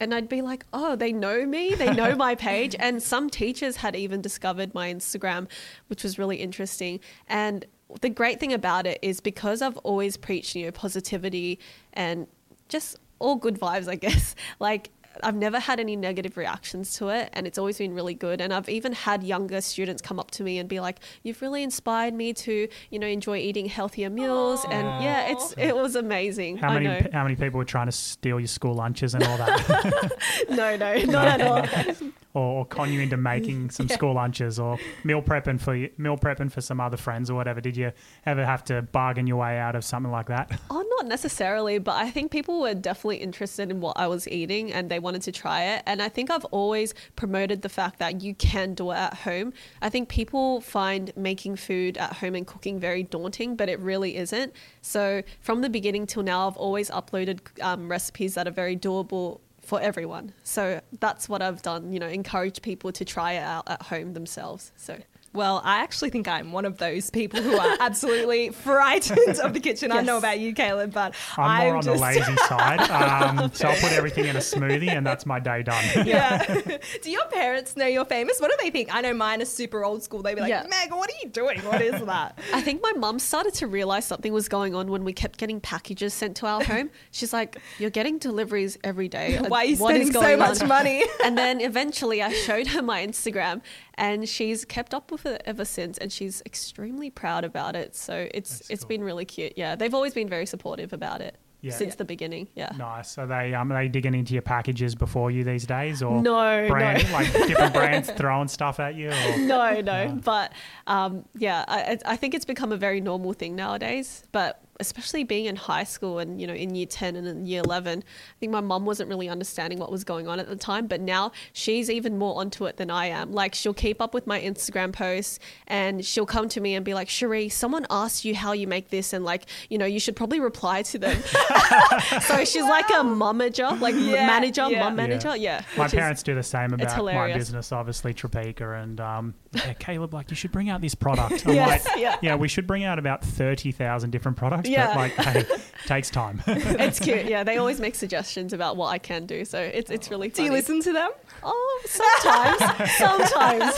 And 0.00 0.12
I'd 0.12 0.28
be 0.28 0.42
like, 0.42 0.66
oh, 0.72 0.96
they 0.96 1.12
know 1.12 1.46
me, 1.46 1.76
they 1.76 1.94
know 1.94 2.16
my 2.16 2.34
page. 2.34 2.74
And 2.80 3.00
some 3.00 3.30
teachers 3.30 3.76
had 3.76 3.94
even 3.94 4.20
discovered 4.20 4.74
my 4.74 4.92
Instagram, 4.92 5.48
which 5.86 6.02
was 6.02 6.18
really 6.18 6.38
interesting. 6.38 6.98
And 7.28 7.64
the 8.00 8.08
great 8.08 8.40
thing 8.40 8.52
about 8.52 8.86
it 8.86 8.98
is 9.02 9.20
because 9.20 9.62
I've 9.62 9.76
always 9.78 10.16
preached, 10.16 10.54
you 10.54 10.66
know, 10.66 10.72
positivity 10.72 11.58
and 11.92 12.26
just 12.68 12.98
all 13.18 13.36
good 13.36 13.58
vibes, 13.58 13.88
I 13.88 13.94
guess. 14.06 14.34
Like 14.58 14.90
I've 15.22 15.36
never 15.36 15.58
had 15.58 15.78
any 15.78 15.94
negative 15.94 16.36
reactions 16.36 16.94
to 16.94 17.08
it 17.08 17.28
and 17.34 17.46
it's 17.46 17.58
always 17.58 17.78
been 17.78 17.94
really 17.94 18.14
good. 18.14 18.40
And 18.40 18.52
I've 18.52 18.68
even 18.68 18.92
had 18.92 19.22
younger 19.22 19.60
students 19.60 20.00
come 20.00 20.18
up 20.18 20.30
to 20.32 20.42
me 20.42 20.58
and 20.58 20.68
be 20.68 20.80
like 20.80 21.00
you've 21.22 21.42
really 21.42 21.62
inspired 21.62 22.14
me 22.14 22.32
to 22.32 22.68
you 22.90 22.98
know 22.98 23.06
enjoy 23.06 23.36
eating 23.38 23.66
healthier 23.66 24.10
meals. 24.10 24.64
And 24.70 24.86
yeah 25.04 25.30
it's 25.30 25.54
it 25.58 25.76
was 25.76 25.96
amazing. 25.96 26.58
How 26.58 26.70
I 26.70 26.74
many 26.74 26.86
know. 26.86 27.06
how 27.12 27.22
many 27.24 27.36
people 27.36 27.58
were 27.58 27.64
trying 27.64 27.86
to 27.86 27.92
steal 27.92 28.40
your 28.40 28.46
school 28.46 28.74
lunches 28.74 29.14
and 29.14 29.22
all 29.24 29.36
that, 29.36 30.12
no 30.50 30.76
no 30.76 30.94
not 31.12 31.28
at 31.28 31.40
all 31.42 31.96
or, 32.34 32.60
or 32.60 32.64
con 32.66 32.92
you 32.92 33.00
into 33.00 33.16
making 33.16 33.70
some 33.76 33.88
school 33.88 34.14
lunches, 34.14 34.58
or 34.58 34.78
meal 35.04 35.22
prepping 35.22 35.60
for 35.60 35.74
meal 35.98 36.16
prepping 36.16 36.50
for 36.50 36.60
some 36.60 36.80
other 36.80 36.96
friends 36.96 37.30
or 37.30 37.34
whatever? 37.34 37.60
Did 37.60 37.76
you 37.76 37.92
ever 38.26 38.44
have 38.44 38.64
to 38.64 38.82
bargain 38.82 39.26
your 39.26 39.38
way 39.38 39.58
out 39.58 39.76
of 39.76 39.84
something 39.84 40.12
like 40.12 40.28
that? 40.28 40.50
Oh, 40.70 40.84
not 40.98 41.06
necessarily, 41.06 41.78
but 41.78 41.96
I 41.96 42.10
think 42.10 42.30
people 42.30 42.60
were 42.60 42.74
definitely 42.74 43.18
interested 43.18 43.70
in 43.70 43.80
what 43.80 43.98
I 43.98 44.06
was 44.06 44.28
eating 44.28 44.72
and 44.72 44.90
they 44.90 44.98
wanted 44.98 45.22
to 45.22 45.32
try 45.32 45.64
it. 45.64 45.82
And 45.86 46.00
I 46.00 46.08
think 46.08 46.30
I've 46.30 46.44
always 46.46 46.94
promoted 47.16 47.62
the 47.62 47.68
fact 47.68 47.98
that 47.98 48.22
you 48.22 48.34
can 48.34 48.74
do 48.74 48.90
it 48.90 48.96
at 48.96 49.14
home. 49.14 49.52
I 49.80 49.88
think 49.88 50.08
people 50.08 50.60
find 50.60 51.12
making 51.16 51.56
food 51.56 51.98
at 51.98 52.14
home 52.14 52.34
and 52.34 52.46
cooking 52.46 52.78
very 52.78 53.02
daunting, 53.02 53.56
but 53.56 53.68
it 53.68 53.78
really 53.80 54.16
isn't. 54.16 54.52
So 54.80 55.22
from 55.40 55.60
the 55.60 55.70
beginning 55.70 56.06
till 56.06 56.22
now, 56.22 56.48
I've 56.48 56.56
always 56.56 56.90
uploaded 56.90 57.40
um, 57.62 57.90
recipes 57.90 58.34
that 58.34 58.46
are 58.46 58.52
very 58.52 58.76
doable 58.76 59.40
for 59.62 59.80
everyone. 59.80 60.32
So 60.42 60.80
that's 61.00 61.28
what 61.28 61.40
I've 61.40 61.62
done, 61.62 61.92
you 61.92 62.00
know, 62.00 62.08
encourage 62.08 62.62
people 62.62 62.92
to 62.92 63.04
try 63.04 63.32
it 63.34 63.42
out 63.42 63.68
at 63.68 63.82
home 63.82 64.12
themselves. 64.12 64.72
So 64.76 64.98
Well, 65.34 65.62
I 65.64 65.78
actually 65.78 66.10
think 66.10 66.28
I'm 66.28 66.52
one 66.52 66.64
of 66.66 66.76
those 66.78 67.08
people 67.10 67.40
who 67.40 67.56
are 67.56 67.76
absolutely 67.80 68.50
frightened 68.50 69.38
of 69.38 69.54
the 69.54 69.60
kitchen. 69.60 69.90
I 69.90 70.02
know 70.02 70.18
about 70.18 70.38
you, 70.40 70.52
Caleb, 70.52 70.92
but 70.92 71.14
I'm 71.38 71.66
more 71.68 71.76
on 71.76 71.82
just 71.82 71.96
the 71.96 72.02
lazy 72.02 72.36
side, 72.48 72.80
um, 72.90 73.50
so 73.54 73.68
I'll 73.68 73.80
put 73.80 73.92
everything 73.92 74.26
in 74.26 74.36
a 74.36 74.40
smoothie, 74.40 74.90
and 74.90 75.06
that's 75.06 75.24
my 75.24 75.40
day 75.40 75.62
done. 75.62 75.84
yeah. 76.06 76.44
Do 77.02 77.10
your 77.10 77.24
parents 77.26 77.76
know 77.76 77.86
you're 77.86 78.04
famous? 78.04 78.40
What 78.40 78.50
do 78.50 78.56
they 78.62 78.70
think? 78.70 78.94
I 78.94 79.00
know 79.00 79.14
mine 79.14 79.40
is 79.40 79.50
super 79.50 79.84
old 79.84 80.02
school. 80.02 80.22
They'd 80.22 80.34
be 80.34 80.42
like, 80.42 80.50
Yeah. 80.50 80.66
Meg, 80.68 80.90
what 80.92 81.08
are 81.08 81.16
you 81.22 81.28
doing? 81.30 81.60
What 81.60 81.80
is 81.80 82.00
that? 82.02 82.38
I 82.52 82.60
think 82.60 82.82
my 82.82 82.92
mum 82.92 83.18
started 83.18 83.54
to 83.54 83.66
realize 83.66 84.04
something 84.04 84.32
was 84.32 84.48
going 84.48 84.74
on 84.74 84.90
when 84.90 85.02
we 85.04 85.12
kept 85.12 85.38
getting 85.38 85.60
packages 85.60 86.12
sent 86.12 86.36
to 86.38 86.46
our 86.46 86.62
home. 86.62 86.90
She's 87.10 87.32
like, 87.32 87.56
"You're 87.78 87.90
getting 87.90 88.18
deliveries 88.18 88.76
every 88.84 89.08
day. 89.08 89.38
Why 89.38 89.60
are 89.60 89.64
you 89.64 89.76
What 89.76 89.96
is 89.96 90.08
spending 90.08 90.12
so 90.30 90.36
much 90.36 90.60
on?" 90.60 90.68
money? 90.68 91.04
and 91.24 91.38
then 91.38 91.60
eventually, 91.60 92.22
I 92.22 92.32
showed 92.32 92.66
her 92.68 92.82
my 92.82 93.06
Instagram, 93.06 93.62
and 94.06 94.28
she's 94.28 94.64
kept 94.64 94.92
up 94.98 95.06
with 95.12 95.24
it 95.26 95.40
ever 95.52 95.64
since, 95.64 95.94
and 96.02 96.10
she's 96.16 96.42
extremely 96.44 97.08
proud 97.10 97.44
about 97.44 97.74
it. 97.82 97.94
So 97.94 98.14
it's 98.34 98.58
That's 98.58 98.70
it's 98.70 98.82
cool. 98.82 98.88
been 98.88 99.04
really 99.04 99.24
cute. 99.24 99.52
Yeah, 99.56 99.76
they've 99.76 99.94
always 99.94 100.14
been 100.20 100.28
very 100.28 100.46
supportive 100.46 100.92
about 100.92 101.20
it 101.20 101.34
Yeah. 101.60 101.72
since 101.80 101.94
the 101.94 102.04
beginning. 102.04 102.48
Yeah. 102.62 102.72
Nice. 102.76 103.16
Are 103.18 103.26
they 103.34 103.54
um, 103.54 103.70
are 103.70 103.76
they 103.82 103.88
digging 103.88 104.14
into 104.20 104.32
your 104.32 104.42
packages 104.42 104.94
before 104.96 105.30
you 105.30 105.44
these 105.44 105.66
days, 105.66 106.02
or 106.02 106.20
No, 106.20 106.66
brand 106.68 107.04
no. 107.06 107.12
like 107.18 107.32
different 107.48 107.74
brands 107.74 108.10
throwing 108.10 108.48
stuff 108.48 108.80
at 108.80 108.94
you? 108.96 109.10
Or? 109.10 109.38
no, 109.54 109.80
no. 109.80 110.18
But 110.24 110.52
um, 110.86 111.24
yeah, 111.36 111.64
I, 111.68 111.78
I 111.92 111.98
I 112.12 112.16
think 112.16 112.34
it's 112.34 112.44
become 112.54 112.72
a 112.72 112.76
very 112.76 113.00
normal 113.00 113.32
thing 113.34 113.54
nowadays. 113.54 114.24
But 114.32 114.60
especially 114.82 115.24
being 115.24 115.46
in 115.46 115.56
high 115.56 115.84
school 115.84 116.18
and 116.18 116.40
you 116.40 116.46
know 116.46 116.52
in 116.54 116.74
year 116.74 116.86
10 116.86 117.16
and 117.16 117.26
in 117.26 117.46
year 117.46 117.62
11 117.64 118.02
i 118.06 118.34
think 118.40 118.52
my 118.52 118.60
mum 118.60 118.84
wasn't 118.84 119.08
really 119.08 119.28
understanding 119.28 119.78
what 119.78 119.90
was 119.90 120.04
going 120.04 120.28
on 120.28 120.38
at 120.38 120.48
the 120.48 120.56
time 120.56 120.86
but 120.86 121.00
now 121.00 121.32
she's 121.52 121.88
even 121.88 122.18
more 122.18 122.38
onto 122.40 122.66
it 122.66 122.76
than 122.76 122.90
i 122.90 123.06
am 123.06 123.32
like 123.32 123.54
she'll 123.54 123.72
keep 123.72 124.00
up 124.02 124.12
with 124.12 124.26
my 124.26 124.40
instagram 124.40 124.92
posts 124.92 125.38
and 125.66 126.04
she'll 126.04 126.26
come 126.26 126.48
to 126.48 126.60
me 126.60 126.74
and 126.74 126.84
be 126.84 126.92
like 126.94 127.08
cherie 127.08 127.48
someone 127.48 127.86
asked 127.90 128.24
you 128.24 128.34
how 128.34 128.52
you 128.52 128.66
make 128.66 128.90
this 128.90 129.12
and 129.12 129.24
like 129.24 129.46
you 129.70 129.78
know 129.78 129.86
you 129.86 130.00
should 130.00 130.16
probably 130.16 130.40
reply 130.40 130.82
to 130.82 130.98
them 130.98 131.16
so 132.22 132.44
she's 132.44 132.62
like 132.64 132.88
a 132.90 133.02
momager 133.04 133.78
like 133.80 133.94
Yeah, 133.96 134.26
manager 134.26 134.68
yeah. 134.68 134.80
mum 134.84 134.96
manager 134.96 135.36
yeah, 135.36 135.62
My 135.76 135.84
which 135.84 135.94
is- 135.94 135.98
parents 135.98 136.22
do 136.22 136.34
the 136.34 136.42
same 136.42 136.72
about 136.74 137.04
my 137.04 137.32
business, 137.32 137.72
obviously 137.72 138.12
Tropeaka, 138.14 138.82
and 138.82 139.00
um, 139.00 139.34
yeah, 139.52 139.72
Caleb, 139.74 140.12
like 140.14 140.30
you 140.30 140.36
should 140.36 140.52
bring 140.52 140.68
out 140.68 140.80
this 140.80 140.94
product. 140.94 141.46
I'm 141.46 141.54
Yes, 141.54 141.86
like, 141.86 141.98
yeah. 142.00 142.16
yeah, 142.22 142.34
we 142.36 142.48
should 142.48 142.66
bring 142.66 142.84
out 142.84 142.98
about 142.98 143.24
thirty 143.24 143.72
thousand 143.72 144.10
different 144.10 144.36
products, 144.36 144.68
Yeah. 144.72 144.86
but 144.88 144.96
like, 144.96 145.12
hey, 145.12 145.44
takes 145.86 146.10
time. 146.10 146.42
it's 146.46 146.98
cute. 147.00 147.26
Yeah, 147.26 147.44
they 147.44 147.56
always 147.58 147.80
make 147.80 147.94
suggestions 147.94 148.52
about 148.52 148.76
what 148.76 148.88
I 148.88 148.98
can 148.98 149.26
do, 149.26 149.44
so 149.44 149.58
it's 149.60 149.90
it's 149.90 150.10
really 150.10 150.28
Do 150.28 150.42
you 150.44 150.52
listen 150.52 150.80
to 150.82 150.92
them? 150.92 151.10
Oh, 151.42 151.82
sometimes, 151.86 152.90
sometimes. 152.98 153.74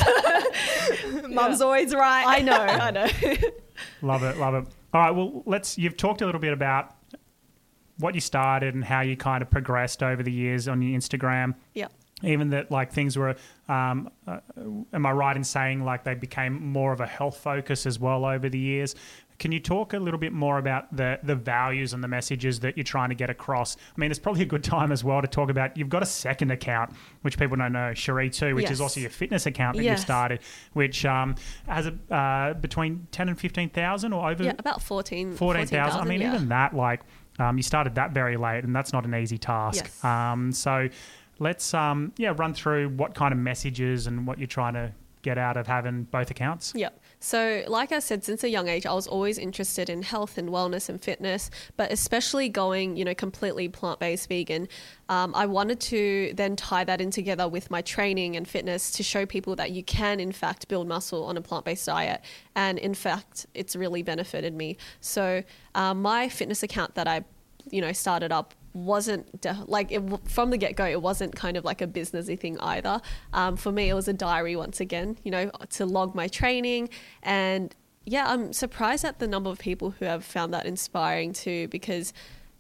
Mum's 1.35 1.61
always 1.61 1.95
right. 1.95 2.25
I 2.27 2.41
know, 2.41 2.61
I 2.61 2.91
know. 2.91 3.07
love 4.03 4.23
it, 4.23 4.37
love 4.39 4.55
it. 4.55 4.67
All 4.93 5.01
right, 5.01 5.11
well, 5.11 5.43
let's. 5.47 5.79
You've 5.79 5.97
talked 5.97 6.23
a 6.23 6.27
little 6.27 6.41
bit 6.41 6.53
about 6.53 6.95
what 7.99 8.15
you 8.15 8.21
started 8.21 8.75
and 8.75 8.85
how 8.85 9.01
you 9.01 9.17
kind 9.17 9.43
of 9.43 9.51
progressed 9.51 10.03
over 10.03 10.23
the 10.23 10.33
years 10.33 10.69
on 10.69 10.83
your 10.83 10.99
Instagram. 10.99 11.55
yeah. 11.75 11.87
even 12.25 12.51
that 12.51 12.71
like 12.71 12.93
things 12.93 13.17
were 13.17 13.37
um, 13.69 14.11
uh, 14.27 14.39
am 14.93 15.07
i 15.07 15.13
right 15.13 15.37
in 15.37 15.45
saying 15.45 15.85
like 15.85 16.03
they 16.05 16.15
became 16.15 16.73
more 16.73 16.93
of 16.93 17.01
a 17.01 17.07
health 17.07 17.37
focus 17.37 17.87
as 17.87 17.99
well 17.99 18.25
over 18.25 18.49
the 18.49 18.59
years 18.59 18.95
can 19.39 19.53
you 19.53 19.61
talk 19.61 19.93
a 19.93 19.99
little 19.99 20.21
bit 20.21 20.33
more 20.33 20.59
about 20.59 20.95
the 20.97 21.19
the 21.23 21.35
values 21.35 21.93
and 21.93 22.03
the 22.03 22.09
messages 22.09 22.61
that 22.61 22.77
you're 22.77 22.85
trying 22.85 23.09
to 23.09 23.15
get 23.15 23.31
across 23.31 23.77
i 23.77 24.01
mean 24.01 24.11
it's 24.11 24.21
probably 24.21 24.43
a 24.43 24.47
good 24.47 24.65
time 24.65 24.93
as 24.93 25.03
well 25.03 25.21
to 25.21 25.29
talk 25.29 25.51
about 25.51 25.77
you've 25.77 25.89
got 25.89 26.03
a 26.03 26.07
second 26.07 26.51
account 26.51 26.93
which 27.23 27.39
people 27.39 27.57
don't 27.57 27.73
know 27.73 27.93
cherie 27.95 28.31
tu 28.31 28.55
which 28.55 28.71
is 28.71 28.81
also 28.81 29.01
your 29.01 29.11
fitness 29.11 29.47
account 29.47 29.77
that 29.77 29.85
you 29.85 29.97
started 29.97 30.41
which 30.73 31.05
um, 31.05 31.35
has 31.67 31.87
a 31.87 31.95
uh, 32.15 32.55
between 32.55 33.07
10 33.11 33.29
and 33.29 33.39
15000 33.39 34.13
or 34.13 34.31
over 34.31 34.45
Yeah, 34.45 34.53
about 34.59 34.83
14. 34.83 35.35
14,000. 35.35 36.01
I 36.01 36.05
mean, 36.05 36.21
yeah. 36.21 36.35
even 36.35 36.49
that, 36.49 36.75
like, 36.75 37.01
um, 37.39 37.57
you 37.57 37.63
started 37.63 37.95
that 37.97 38.13
very 38.13 38.37
late, 38.37 38.65
and 38.65 38.75
that's 38.75 38.93
not 38.93 39.05
an 39.05 39.15
easy 39.15 39.39
task. 39.39 39.85
Yes. 39.85 40.05
Um, 40.05 40.53
so 40.53 40.89
let's, 41.39 41.75
um, 41.75 42.13
yeah, 42.17 42.33
run 42.37 42.55
through 42.55 42.91
what 42.91 43.15
kind 43.15 43.33
of 43.33 43.39
messages 43.39 44.07
and 44.07 44.27
what 44.27 44.39
you're 44.39 44.47
trying 44.47 44.75
to 44.75 44.93
get 45.23 45.39
out 45.39 45.57
of 45.57 45.67
having 45.67 46.05
both 46.05 46.31
accounts. 46.31 46.73
Yep. 46.77 47.01
So, 47.25 47.65
like 47.69 47.91
I 47.91 48.01
said, 48.01 48.23
since 48.23 48.45
a 48.45 48.51
young 48.51 48.69
age, 48.69 48.85
I 48.85 48.93
was 48.93 49.07
always 49.07 49.39
interested 49.39 49.89
in 49.89 50.03
health 50.03 50.37
and 50.37 50.51
wellness 50.51 50.91
and 50.91 51.01
fitness, 51.01 51.51
but 51.75 51.91
especially 51.91 52.51
going, 52.51 52.99
you 52.99 53.05
know, 53.07 53.15
completely 53.15 53.67
plant 53.67 53.99
based 53.99 54.29
vegan. 54.29 54.69
Um, 55.09 55.35
I 55.35 55.47
wanted 55.47 55.81
to 55.81 56.35
then 56.35 56.55
tie 56.55 56.85
that 56.85 57.01
in 57.01 57.11
together 57.11 57.49
with 57.49 57.71
my 57.71 57.81
training 57.81 58.37
and 58.37 58.47
fitness 58.47 58.91
to 58.91 59.03
show 59.03 59.25
people 59.25 59.57
that 59.57 59.71
you 59.71 59.83
can, 59.83 60.21
in 60.21 60.33
fact, 60.33 60.69
build 60.69 60.87
muscle 60.87 61.25
on 61.25 61.39
a 61.39 61.41
plant 61.41 61.65
based 61.65 61.87
diet. 61.87 62.21
And 62.57 62.79
in 62.79 62.93
fact, 62.93 63.47
it's 63.55 63.75
really 63.75 64.03
benefited 64.03 64.53
me. 64.53 64.77
So, 65.01 65.43
um, 65.75 66.03
my 66.03 66.29
fitness 66.29 66.63
account 66.63 66.95
that 66.95 67.09
I, 67.09 67.25
you 67.71 67.81
know, 67.81 67.93
started 67.93 68.33
up 68.33 68.55
wasn't 68.75 69.41
de- 69.41 69.65
like 69.67 69.91
it, 69.91 70.03
from 70.29 70.51
the 70.51 70.59
get 70.59 70.77
go. 70.77 70.85
It 70.85 71.01
wasn't 71.01 71.35
kind 71.35 71.57
of 71.57 71.65
like 71.65 71.81
a 71.81 71.87
businessy 71.87 72.39
thing 72.39 72.59
either. 72.61 73.01
Um, 73.33 73.57
for 73.57 73.73
me, 73.73 73.89
it 73.89 73.95
was 73.95 74.09
a 74.09 74.13
diary 74.13 74.57
once 74.57 74.81
again. 74.81 75.17
You 75.25 75.31
know, 75.31 75.51
to 75.71 75.87
log 75.87 76.15
my 76.15 76.29
training 76.29 76.91
and 77.23 77.75
yeah, 78.07 78.27
I'm 78.29 78.53
surprised 78.53 79.05
at 79.05 79.19
the 79.19 79.27
number 79.27 79.49
of 79.49 79.59
people 79.59 79.93
who 79.93 80.05
have 80.05 80.25
found 80.25 80.53
that 80.53 80.67
inspiring 80.67 81.33
too 81.33 81.69
because 81.69 82.13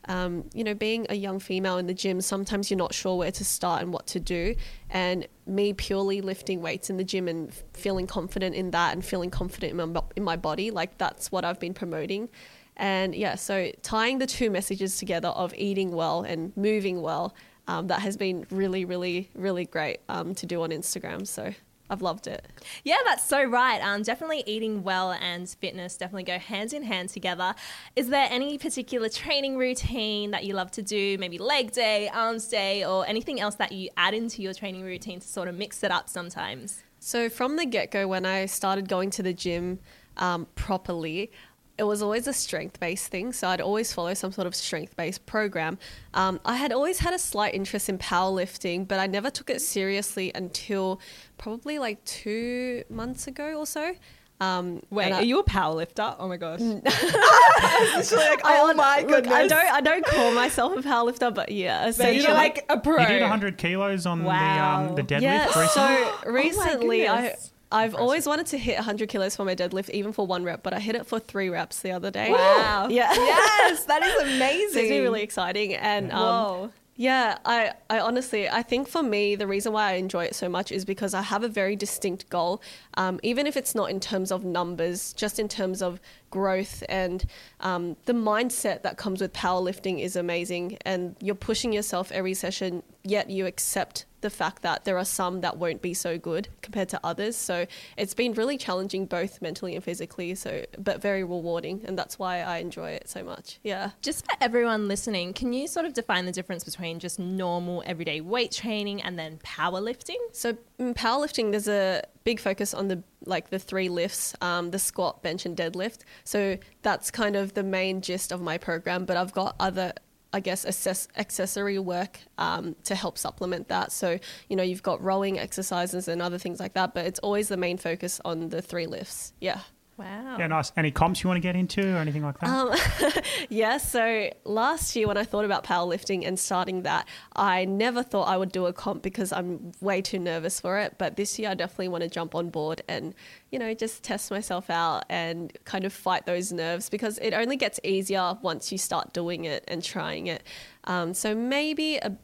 um, 0.06 0.44
you 0.52 0.64
know, 0.64 0.75
being 0.75 1.06
a 1.09 1.14
young 1.14 1.38
female 1.38 1.78
in 1.78 1.87
the 1.87 1.94
gym, 1.94 2.21
sometimes 2.21 2.71
you're 2.71 2.78
not 2.78 2.92
sure 2.92 3.16
where 3.16 3.33
to 3.33 3.44
start 3.44 3.83
and 3.83 3.92
what 3.92 4.06
to 4.09 4.21
do. 4.21 4.54
And 4.90 5.26
me 5.47 5.73
purely 5.73 6.21
lifting 6.21 6.61
weights 6.61 6.90
in 6.90 6.97
the 6.97 7.04
gym 7.04 7.28
and 7.28 7.52
feeling 7.73 8.06
confident 8.06 8.54
in 8.54 8.71
that 8.73 8.92
and 8.92 9.04
feeling 9.04 9.30
confident 9.30 9.78
in 9.78 9.92
my, 9.92 10.02
in 10.16 10.23
my 10.23 10.37
body, 10.37 10.71
like 10.71 10.99
that's 10.99 11.33
what 11.33 11.44
I've 11.44 11.59
been 11.59 11.75
promoting. 11.75 12.28
And 12.76 13.14
yeah, 13.14 13.37
so 13.37 13.71
tying 13.83 14.19
the 14.19 14.26
two 14.26 14.50
messages 14.50 14.99
together 14.99 15.28
of 15.28 15.54
eating 15.54 15.93
well 15.93 16.23
and 16.23 16.57
moving 16.57 17.02
well, 17.02 17.35
um, 17.66 17.87
that 17.87 18.00
has 18.00 18.16
been 18.16 18.47
really, 18.50 18.85
really, 18.85 19.31
really 19.35 19.64
great 19.64 20.00
um, 20.09 20.35
to 20.35 20.47
do 20.47 20.62
on 20.62 20.71
Instagram. 20.71 21.26
So 21.26 21.54
I've 21.90 22.02
loved 22.02 22.26
it. 22.26 22.47
Yeah, 22.83 22.97
that's 23.04 23.25
so 23.25 23.45
right. 23.45 23.81
Um, 23.81 24.02
definitely 24.02 24.43
eating 24.47 24.83
well 24.83 25.12
and 25.12 25.49
fitness 25.49 25.97
definitely 25.97 26.25
go 26.25 26.38
hand 26.38 26.73
in 26.73 26.83
hand 26.83 27.11
together. 27.11 27.54
Is 27.95 28.09
there 28.09 28.26
any 28.31 28.59
particular 28.59 29.09
training 29.09 29.57
routine 29.57 30.31
that 30.31 30.45
you 30.45 30.54
love 30.54 30.71
to 30.73 30.83
do? 30.83 31.16
Maybe 31.19 31.38
leg 31.38 31.73
day, 31.73 32.09
arms 32.09 32.49
day, 32.49 32.85
or 32.85 33.07
anything 33.07 33.40
else 33.40 33.57
that 33.57 33.73
you 33.73 33.90
add 33.97 34.14
into 34.14 34.43
your 34.43 34.54
training 34.54 34.83
routine 34.83 35.21
to 35.21 35.28
sort 35.28 35.47
of 35.47 35.57
mix 35.57 35.83
it 35.83 35.90
up 35.90 36.09
sometimes? 36.09 36.83
So 37.00 37.28
from 37.28 37.57
the 37.57 37.66
get 37.66 37.90
go, 37.90 38.09
when 38.09 38.25
I 38.25 38.47
started 38.47 38.88
going 38.88 39.11
to 39.11 39.23
the 39.23 39.35
gym 39.35 39.78
um, 40.16 40.47
properly, 40.54 41.31
it 41.76 41.83
was 41.85 42.02
always 42.02 42.26
a 42.28 42.33
strength 42.33 42.78
based 42.81 43.09
thing. 43.09 43.33
So 43.33 43.49
I'd 43.49 43.61
always 43.61 43.93
follow 43.93 44.14
some 44.14 44.31
sort 44.33 44.47
of 44.47 44.54
strength 44.54 44.97
based 44.97 45.26
program. 45.26 45.78
Um, 46.14 46.38
I 46.45 46.57
had 46.57 46.73
always 46.73 46.99
had 47.00 47.14
a 47.14 47.19
slight 47.19 47.54
interest 47.54 47.88
in 47.88 47.99
powerlifting, 47.99 48.87
but 48.87 48.99
I 49.00 49.07
never 49.07 49.31
took 49.31 49.50
it 49.50 49.61
seriously 49.61 50.31
until 50.35 51.00
probably 51.38 51.78
like 51.78 52.04
two 52.04 52.85
months 52.88 53.26
ago 53.26 53.54
or 53.54 53.66
so. 53.66 53.95
Um, 54.40 54.83
Wait, 54.90 55.12
I- 55.12 55.19
are 55.19 55.25
you 55.25 55.38
a 55.38 55.45
powerlifter? 55.45 56.14
Oh 56.19 56.28
my 56.28 56.37
gosh. 56.37 56.61
I, 56.87 58.59
oh 58.61 58.75
my 58.75 59.00
look, 59.09 59.26
I 59.28 59.47
don't, 59.47 59.52
I 59.73 59.81
don't 59.81 60.04
call 60.04 60.33
myself 60.33 60.76
a 60.76 60.83
powerlifter, 60.83 61.33
but 61.35 61.50
yeah, 61.50 61.83
But 61.83 61.88
essentially. 61.90 62.23
you're 62.25 62.35
like 62.35 62.64
a 62.69 62.78
pro. 62.78 63.00
You 63.00 63.07
did 63.07 63.21
100 63.23 63.59
kilos 63.59 64.07
on 64.07 64.25
Wow. 64.25 64.83
the 64.85 64.88
um, 64.90 64.95
the 64.97 65.02
deadlift 65.02 65.21
Yeah, 65.23 65.47
recently. 65.47 65.69
so 65.69 66.14
recently 66.31 67.09
I 67.09 67.23
goodness. 67.23 67.52
I've 67.75 67.87
Impressive. 67.90 68.02
always 68.02 68.26
wanted 68.26 68.47
to 68.47 68.59
hit 68.59 68.76
100 68.76 69.09
kilos 69.09 69.35
for 69.35 69.45
my 69.45 69.57
deadlift, 69.57 69.90
even 69.90 70.12
for 70.12 70.26
one 70.26 70.45
rep, 70.45 70.62
but 70.62 70.73
I 70.73 70.78
hit 70.78 70.95
it 70.95 71.07
for 71.07 71.19
three 71.19 71.49
reps 71.49 71.81
the 71.81 71.90
other 71.90 72.11
day. 72.11 72.31
Wow. 72.31 72.88
Yeah. 72.90 73.12
Yes, 73.12 73.85
that 73.87 74.02
is 74.04 74.14
amazing. 74.23 74.81
it's 74.83 74.88
been 74.90 75.02
really 75.02 75.23
exciting. 75.23 75.75
And 75.75 76.12
um, 76.12 76.19
Whoa. 76.21 76.73
yeah, 76.97 77.38
I, 77.45 77.73
I 77.90 77.99
honestly, 77.99 78.49
I 78.49 78.62
think 78.62 78.87
for 78.87 79.02
me, 79.02 79.35
the 79.35 79.47
reason 79.49 79.73
why 79.73 79.90
I 79.90 79.95
enjoy 79.95 80.25
it 80.26 80.35
so 80.37 80.49
much 80.49 80.71
is 80.71 80.85
because 80.85 81.14
I 81.14 81.23
have 81.23 81.43
a 81.43 81.49
very 81.49 81.75
distinct 81.75 82.28
goal, 82.31 82.62
um, 82.97 83.19
even 83.25 83.47
if 83.47 83.57
it's 83.57 83.75
not 83.75 83.90
in 83.90 83.99
terms 83.99 84.31
of 84.31 84.45
numbers, 84.45 85.12
just 85.14 85.40
in 85.40 85.49
terms 85.49 85.83
of 85.83 86.00
growth 86.34 86.82
and 86.88 87.24
um, 87.60 87.96
the 88.06 88.12
mindset 88.12 88.82
that 88.82 88.98
comes 88.98 89.20
with 89.20 89.32
powerlifting 89.32 90.02
is 90.02 90.16
amazing. 90.16 90.78
And 90.84 91.14
you're 91.20 91.36
pushing 91.36 91.72
yourself 91.72 92.10
every 92.10 92.34
session, 92.34 92.82
yet 93.04 93.30
you 93.30 93.46
accept 93.46 94.04
the 94.20 94.30
fact 94.30 94.62
that 94.62 94.84
there 94.84 94.96
are 94.96 95.04
some 95.04 95.42
that 95.42 95.58
won't 95.58 95.82
be 95.82 95.92
so 95.92 96.18
good 96.18 96.48
compared 96.62 96.88
to 96.88 96.98
others. 97.04 97.36
So 97.36 97.66
it's 97.98 98.14
been 98.14 98.32
really 98.32 98.56
challenging, 98.56 99.04
both 99.04 99.40
mentally 99.42 99.74
and 99.74 99.84
physically. 99.84 100.34
So, 100.34 100.64
but 100.78 101.00
very 101.00 101.22
rewarding, 101.22 101.82
and 101.84 101.96
that's 101.96 102.18
why 102.18 102.40
I 102.40 102.56
enjoy 102.58 102.92
it 102.92 103.08
so 103.08 103.22
much. 103.22 103.60
Yeah. 103.62 103.90
Just 104.00 104.24
for 104.24 104.34
everyone 104.40 104.88
listening, 104.88 105.34
can 105.34 105.52
you 105.52 105.68
sort 105.68 105.86
of 105.86 105.92
define 105.92 106.24
the 106.24 106.32
difference 106.32 106.64
between 106.64 106.98
just 106.98 107.18
normal 107.18 107.82
everyday 107.86 108.22
weight 108.22 108.50
training 108.50 109.02
and 109.02 109.18
then 109.18 109.38
powerlifting? 109.44 110.16
So 110.32 110.56
in 110.78 110.95
powerlifting, 110.95 111.50
there's 111.50 111.69
a 111.69 112.02
big 112.25 112.40
focus 112.40 112.75
on 112.75 112.88
the 112.88 113.02
like 113.26 113.50
the 113.50 113.59
three 113.59 113.88
lifts, 113.88 114.35
um, 114.40 114.71
the 114.71 114.78
squat, 114.78 115.23
bench, 115.23 115.47
and 115.47 115.57
deadlift. 115.57 116.00
So 116.25 116.59
that's 116.83 117.11
kind 117.11 117.37
of 117.37 117.54
the 117.54 117.62
main 117.62 118.00
gist 118.00 118.33
of 118.33 118.40
my 118.40 118.59
program. 118.59 119.04
But 119.04 119.16
I've 119.16 119.33
got 119.33 119.57
other, 119.61 119.93
I 120.33 120.40
guess, 120.40 120.64
assess- 120.64 121.09
accessory 121.16 121.78
work 121.78 122.21
um, 122.38 122.76
to 122.85 122.95
help 122.95 123.19
supplement 123.19 123.69
that. 123.69 123.93
So 123.93 124.19
you 124.49 124.57
know, 124.57 124.62
you've 124.62 124.83
got 124.83 125.02
rowing 125.02 125.38
exercises 125.38 126.09
and 126.09 126.21
other 126.21 126.38
things 126.38 126.61
like 126.61 126.75
that. 126.75 126.95
But 126.95 127.07
it's 127.07 127.21
always 127.21 127.49
the 127.49 127.57
main 127.57 127.78
focus 127.78 128.21
on 128.25 128.49
the 128.49 128.61
three 128.61 128.87
lifts. 128.87 129.33
Yeah. 129.40 129.61
Wow. 129.96 130.36
yeah, 130.38 130.48
nice. 130.48 130.72
Any 130.76 130.90
comps 130.90 131.22
you 131.22 131.28
want 131.28 131.36
to 131.36 131.40
get 131.40 131.54
into 131.54 131.94
or 131.94 131.98
anything 131.98 132.22
like 132.22 132.40
that? 132.40 132.48
Um, 132.48 133.22
Yeah, 133.48 133.78
so 133.78 134.30
last 134.44 134.96
year 134.96 135.06
when 135.06 135.16
I 135.16 135.22
thought 135.22 135.44
about 135.44 135.62
powerlifting 135.62 136.26
and 136.26 136.38
starting 136.38 136.82
that, 136.82 137.06
I 137.36 137.64
never 137.64 138.02
thought 138.02 138.26
I 138.26 138.36
would 138.36 138.50
do 138.50 138.66
a 138.66 138.72
comp 138.72 139.02
because 139.02 139.32
I'm 139.32 139.72
way 139.80 140.02
too 140.02 140.18
nervous 140.18 140.58
for 140.60 140.78
it. 140.78 140.96
But 140.98 141.16
this 141.16 141.38
year 141.38 141.50
I 141.50 141.54
definitely 141.54 141.88
want 141.88 142.02
to 142.02 142.10
jump 142.10 142.34
on 142.34 142.50
board 142.50 142.82
and, 142.88 143.14
you 143.52 143.58
know, 143.58 143.72
just 143.74 144.02
test 144.02 144.30
myself 144.30 144.70
out 144.70 145.04
and 145.08 145.56
kind 145.64 145.84
of 145.84 145.92
fight 145.92 146.26
those 146.26 146.52
nerves 146.52 146.88
because 146.88 147.18
it 147.18 147.32
only 147.32 147.56
gets 147.56 147.78
easier 147.84 148.36
once 148.42 148.72
you 148.72 148.78
start 148.78 149.12
doing 149.12 149.44
it 149.44 149.62
and 149.68 149.82
trying 149.82 150.26
it. 150.26 150.42
Um, 150.84 151.14
so 151.14 151.34
maybe 151.34 151.98
a 151.98 152.16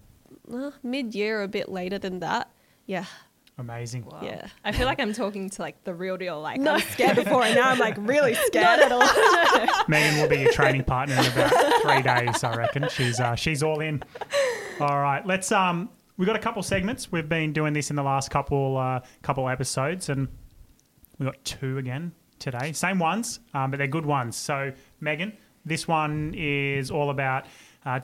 uh, 0.53 0.71
mid 0.83 1.15
year, 1.15 1.43
a 1.43 1.49
bit 1.49 1.69
later 1.69 1.99
than 1.99 2.19
that. 2.21 2.51
Yeah, 2.87 3.05
Amazing. 3.61 4.07
yeah. 4.23 4.49
I 4.65 4.73
feel 4.73 4.87
like 4.87 4.99
I'm 4.99 5.13
talking 5.13 5.51
to 5.51 5.63
like 5.63 5.85
the 5.85 5.95
real 5.95 6.17
deal. 6.17 6.41
Like 6.41 6.59
I'm 6.67 6.81
scared 6.81 7.17
before, 7.17 7.45
and 7.45 7.55
now 7.55 7.69
I'm 7.69 7.79
like 7.79 7.97
really 7.99 8.35
scared. 8.47 8.81
Not 8.81 8.81
at 8.81 8.93
all. 8.93 9.03
Megon 9.87 10.21
will 10.21 10.29
be 10.29 10.39
your 10.39 10.53
training 10.53 10.85
partner 10.85 11.15
in 11.15 11.27
about 11.27 11.83
three 11.83 12.03
days, 12.03 12.43
I 12.43 12.57
reckon. 12.57 12.89
She's 12.89 13.21
uh, 13.21 13.35
she's 13.35 13.63
all 13.63 13.81
in. 13.81 14.03
All 14.81 14.99
right, 15.01 15.25
let's 15.27 15.53
um. 15.53 15.91
We've 16.17 16.27
got 16.27 16.37
a 16.37 16.41
couple 16.41 16.63
segments. 16.63 17.11
We've 17.13 17.29
been 17.29 17.53
doing 17.53 17.73
this 17.73 17.89
in 17.91 17.97
the 17.97 18.03
last 18.03 18.31
couple 18.31 18.77
uh, 18.79 19.01
couple 19.23 19.49
episodes, 19.49 20.09
and 20.09 20.29
we 21.19 21.27
got 21.27 21.43
two 21.45 21.79
again 21.79 22.13
today. 22.39 22.73
Same 22.73 22.99
ones, 22.99 23.41
um, 23.55 23.71
but 23.71 23.77
they're 23.79 23.87
good 23.87 24.07
ones. 24.07 24.37
So, 24.37 24.73
Megon, 25.03 25.35
this 25.65 25.87
one 25.87 26.35
is 26.37 26.91
all 26.91 27.11
about 27.11 27.45
uh, 27.85 28.01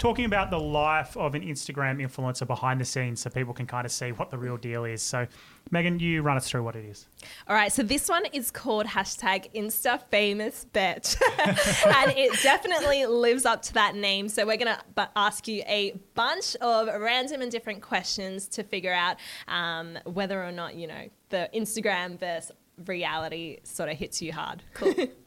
talking 0.00 0.24
about 0.24 0.50
the 0.50 0.58
life 0.58 1.16
of 1.16 1.34
an 1.34 1.42
Instagram 1.42 2.00
influencer 2.00 2.46
behind 2.46 2.80
the 2.80 2.84
scenes, 2.84 3.20
so 3.20 3.30
people 3.30 3.52
can 3.52 3.66
kind 3.66 3.84
of 3.84 3.92
see 3.92 4.10
what 4.10 4.30
the 4.30 4.38
real 4.38 4.56
deal 4.56 4.84
is. 4.84 5.02
So, 5.02 5.26
Megon, 5.70 6.00
you 6.00 6.22
run 6.22 6.36
us 6.38 6.48
through 6.48 6.64
what 6.64 6.74
it 6.74 6.84
is. 6.86 7.06
All 7.46 7.54
right, 7.54 7.70
so 7.70 7.82
this 7.82 8.08
one 8.08 8.24
is 8.32 8.50
called 8.50 8.86
hashtag 8.86 9.52
Insta 9.54 10.02
Famous 10.10 10.64
Bet, 10.72 11.16
and 11.38 12.12
it 12.16 12.40
definitely 12.42 13.06
lives 13.06 13.44
up 13.44 13.62
to 13.62 13.74
that 13.74 13.94
name. 13.94 14.28
So 14.28 14.46
we're 14.46 14.56
gonna 14.56 14.82
bu- 14.96 15.02
ask 15.14 15.46
you 15.46 15.62
a 15.66 15.92
bunch 16.14 16.56
of 16.56 16.88
random 17.00 17.42
and 17.42 17.52
different 17.52 17.82
questions 17.82 18.48
to 18.48 18.64
figure 18.64 18.94
out 18.94 19.18
um, 19.46 19.98
whether 20.04 20.42
or 20.42 20.50
not 20.50 20.74
you 20.74 20.86
know 20.86 21.08
the 21.28 21.48
Instagram 21.54 22.18
versus 22.18 22.52
reality 22.86 23.58
sort 23.64 23.90
of 23.90 23.98
hits 23.98 24.22
you 24.22 24.32
hard. 24.32 24.62
Cool. 24.74 24.94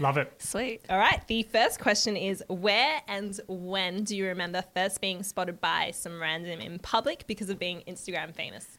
Love 0.00 0.16
it. 0.16 0.32
Sweet. 0.38 0.82
All 0.88 0.98
right, 0.98 1.20
the 1.28 1.42
first 1.44 1.80
question 1.80 2.16
is 2.16 2.42
where 2.48 3.00
and 3.08 3.38
when 3.48 4.04
do 4.04 4.16
you 4.16 4.26
remember 4.26 4.62
first 4.74 5.00
being 5.00 5.22
spotted 5.22 5.60
by 5.60 5.90
some 5.92 6.20
random 6.20 6.60
in 6.60 6.78
public 6.78 7.26
because 7.26 7.50
of 7.50 7.58
being 7.58 7.82
Instagram 7.86 8.34
famous? 8.34 8.78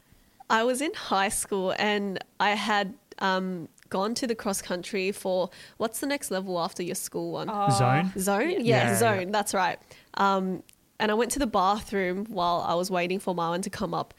I 0.49 0.63
was 0.63 0.81
in 0.81 0.93
high 0.93 1.29
school 1.29 1.73
and 1.77 2.23
I 2.39 2.51
had 2.51 2.93
um, 3.19 3.67
gone 3.89 4.13
to 4.15 4.27
the 4.27 4.35
cross 4.35 4.61
country 4.61 5.11
for 5.11 5.49
what's 5.77 5.99
the 5.99 6.07
next 6.07 6.31
level 6.31 6.59
after 6.59 6.83
your 6.83 6.95
school 6.95 7.33
one? 7.33 7.47
Zone. 7.71 8.11
Zone? 8.17 8.49
Yeah, 8.51 8.57
Yeah, 8.63 8.95
zone. 8.95 9.19
yeah. 9.21 9.25
That's 9.29 9.53
right. 9.53 9.77
Um, 10.15 10.63
and 10.99 11.11
I 11.11 11.13
went 11.15 11.31
to 11.31 11.39
the 11.39 11.47
bathroom 11.47 12.25
while 12.29 12.63
I 12.67 12.73
was 12.75 12.89
waiting 12.89 13.19
for 13.19 13.35
Marwan 13.35 13.61
to 13.63 13.69
come 13.69 13.93
up. 13.93 14.13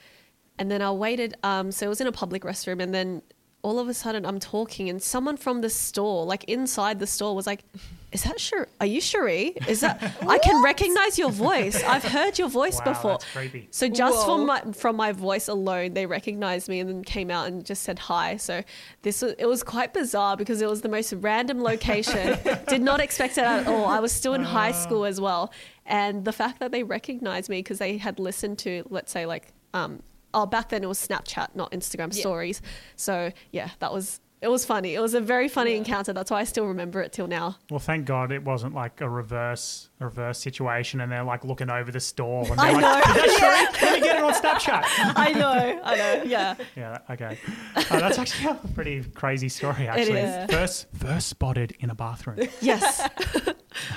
And 0.59 0.71
then 0.71 0.83
I 0.83 0.91
waited. 0.91 1.35
Um, 1.43 1.73
so 1.73 1.87
it 1.87 1.89
was 1.89 2.01
in 2.01 2.07
a 2.07 2.13
public 2.13 2.43
restroom. 2.43 2.83
And 2.83 2.93
then 2.95 3.23
all 3.63 3.79
of 3.79 3.89
a 3.89 3.95
sudden 3.95 4.25
I'm 4.25 4.39
talking 4.39 4.89
and 4.89 5.03
someone 5.03 5.37
from 5.37 5.61
the 5.63 5.71
store, 5.71 6.25
like 6.25 6.45
inside 6.45 7.01
the 7.01 7.07
store, 7.07 7.35
was 7.35 7.47
like, 7.47 7.65
is 8.13 8.23
that 8.23 8.41
Cherie? 8.41 8.67
Are 8.81 8.87
you 8.87 9.01
Cherie? 9.01 9.55
Is 9.67 9.81
that 9.81 10.01
I 10.27 10.39
can 10.39 10.63
recognize 10.63 11.19
your 11.19 11.31
voice. 11.31 11.83
I've 11.85 12.05
heard 12.05 12.39
your 12.39 12.49
voice 12.49 12.79
Wow, 12.79 12.85
before. 12.85 13.11
that's 13.13 13.25
creepy. 13.33 13.69
So 13.71 13.89
just 13.89 14.17
Whoa. 14.19 14.25
from 14.37 14.47
my 14.47 14.61
from 14.73 14.97
my 14.97 15.13
voice 15.13 15.49
alone, 15.49 15.93
they 15.93 16.07
recognized 16.07 16.69
me 16.69 16.81
and 16.81 16.89
then 16.89 17.05
came 17.05 17.31
out 17.31 17.49
and 17.49 17.65
just 17.67 17.83
said 17.83 17.99
hi. 17.99 18.37
So 18.39 18.63
this 19.03 19.21
was, 19.21 19.35
it 19.39 19.47
was 19.47 19.63
quite 19.63 19.93
bizarre 19.93 20.37
because 20.37 20.63
it 20.63 20.69
was 20.71 20.81
the 20.81 20.89
most 20.89 21.13
random 21.15 21.63
location. 21.63 22.39
Did 22.69 22.81
not 22.81 23.01
expect 23.01 23.37
it 23.39 23.45
at 23.45 23.67
all. 23.67 23.85
I 23.87 23.99
was 24.01 24.13
still 24.13 24.35
in 24.35 24.43
high 24.43 24.73
school 24.73 25.05
as 25.05 25.21
well, 25.21 25.53
and 25.85 26.25
the 26.25 26.33
fact 26.33 26.61
that 26.61 26.71
they 26.71 26.85
recognized 26.85 27.51
me 27.51 27.59
because 27.59 27.79
they 27.79 27.99
had 27.99 28.19
listened 28.19 28.59
to, 28.61 28.85
let's 28.89 29.13
say, 29.13 29.27
like, 29.27 29.49
um, 29.75 30.03
oh, 30.35 30.47
back 30.47 30.69
then 30.71 30.83
it 30.83 30.89
was 30.89 30.99
Snapchat, 31.07 31.55
not 31.55 31.73
Instagram 31.73 32.15
Yeah. 32.15 32.21
stories. 32.21 32.63
So 32.97 33.33
yeah, 33.53 33.71
that 33.81 33.93
was. 33.93 34.21
It 34.41 34.47
was 34.47 34.65
funny. 34.65 34.95
It 34.95 35.01
was 35.01 35.15
a 35.15 35.21
very 35.21 35.49
funny 35.49 35.75
encounter. 35.75 36.13
That's 36.13 36.31
why 36.31 36.39
I 36.39 36.45
still 36.45 36.67
remember 36.67 37.01
it 37.03 37.13
till 37.13 37.27
now. 37.27 37.57
Well, 37.71 37.81
thank 37.81 38.05
God 38.07 38.31
it 38.31 38.45
wasn't 38.45 38.73
like 38.73 39.01
a 39.01 39.09
reverse 39.11 39.89
a 40.01 40.05
reverse 40.05 40.39
situation, 40.39 41.01
and 41.01 41.11
they're 41.11 41.25
like 41.25 41.45
looking 41.45 41.69
over 41.71 41.91
the 41.91 41.99
store, 41.99 42.45
and 42.49 42.53
I 42.61 42.71
they're 42.73 42.81
like, 42.81 43.05
know. 43.05 43.15
"Is 43.25 43.37
that 43.41 43.41
Cherie? 43.81 43.91
Let 43.91 43.95
me 43.95 44.07
get 44.07 44.17
it 44.17 44.23
on 44.23 44.33
Snapchat." 44.35 44.85
I 45.17 45.33
know. 45.33 45.81
I 45.83 45.97
know. 45.97 46.23
Yeah. 46.25 46.55
Yeah, 46.77 46.99
okay. 47.11 47.37
Uh, 47.75 47.83
that's 47.99 48.17
actually 48.21 48.51
a 48.51 48.55
pretty 48.77 49.03
crazy 49.03 49.49
story. 49.49 49.89
Actually, 49.89 50.21
is. 50.21 50.51
first 50.53 50.87
first 50.95 51.27
spotted 51.27 51.75
in 51.81 51.91
a 51.91 51.97
bathroom. 51.97 52.39
Yes. 52.61 53.09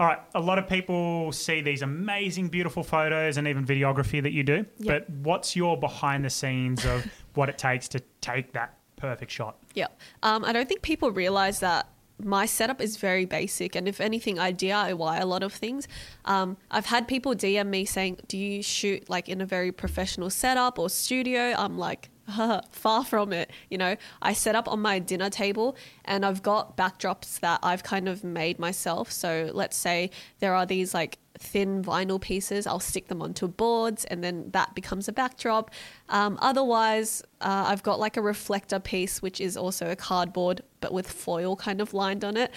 All 0.00 0.06
right, 0.08 0.18
a 0.34 0.40
lot 0.40 0.58
of 0.58 0.68
people 0.68 1.30
see 1.30 1.60
these 1.60 1.82
amazing, 1.82 2.48
beautiful 2.48 2.82
photos 2.82 3.36
and 3.36 3.46
even 3.46 3.64
videography 3.64 4.20
that 4.22 4.32
you 4.32 4.42
do. 4.42 4.66
Yeah. 4.78 4.92
But 4.92 5.10
what's 5.10 5.54
your 5.54 5.78
behind 5.78 6.24
the 6.24 6.30
scenes 6.30 6.84
of 6.84 7.06
what 7.34 7.48
it 7.48 7.58
takes 7.58 7.86
to 7.88 8.00
take 8.20 8.52
that 8.54 8.76
perfect 8.96 9.30
shot? 9.30 9.56
Yeah. 9.74 9.86
Um, 10.22 10.44
I 10.44 10.52
don't 10.52 10.68
think 10.68 10.82
people 10.82 11.12
realize 11.12 11.60
that 11.60 11.88
my 12.22 12.46
setup 12.46 12.80
is 12.80 12.96
very 12.96 13.24
basic. 13.24 13.74
And 13.74 13.86
if 13.86 14.00
anything, 14.00 14.38
I 14.38 14.52
DIY 14.52 15.20
a 15.20 15.26
lot 15.26 15.42
of 15.42 15.52
things. 15.52 15.86
Um, 16.24 16.56
I've 16.70 16.86
had 16.86 17.06
people 17.06 17.34
DM 17.34 17.68
me 17.68 17.84
saying, 17.84 18.18
Do 18.28 18.38
you 18.38 18.62
shoot 18.62 19.08
like 19.08 19.28
in 19.28 19.40
a 19.40 19.46
very 19.46 19.72
professional 19.72 20.30
setup 20.30 20.78
or 20.78 20.88
studio? 20.88 21.54
I'm 21.56 21.78
like, 21.78 22.10
far 22.70 23.04
from 23.04 23.32
it. 23.32 23.50
You 23.70 23.78
know, 23.78 23.96
I 24.22 24.32
set 24.32 24.54
up 24.54 24.68
on 24.68 24.80
my 24.80 24.98
dinner 24.98 25.30
table 25.30 25.76
and 26.04 26.24
I've 26.24 26.42
got 26.42 26.76
backdrops 26.76 27.40
that 27.40 27.60
I've 27.62 27.82
kind 27.82 28.08
of 28.08 28.24
made 28.24 28.58
myself. 28.58 29.10
So 29.10 29.50
let's 29.52 29.76
say 29.76 30.10
there 30.40 30.54
are 30.54 30.66
these 30.66 30.94
like 30.94 31.18
thin 31.38 31.82
vinyl 31.82 32.20
pieces, 32.20 32.66
I'll 32.66 32.80
stick 32.80 33.08
them 33.08 33.20
onto 33.20 33.48
boards 33.48 34.04
and 34.04 34.22
then 34.22 34.50
that 34.52 34.74
becomes 34.74 35.08
a 35.08 35.12
backdrop. 35.12 35.70
Um, 36.08 36.38
otherwise, 36.40 37.22
uh, 37.40 37.64
I've 37.66 37.82
got 37.82 37.98
like 37.98 38.16
a 38.16 38.22
reflector 38.22 38.78
piece, 38.78 39.20
which 39.20 39.40
is 39.40 39.56
also 39.56 39.90
a 39.90 39.96
cardboard 39.96 40.62
but 40.80 40.92
with 40.92 41.10
foil 41.10 41.56
kind 41.56 41.80
of 41.80 41.92
lined 41.94 42.24
on 42.24 42.36
it. 42.36 42.52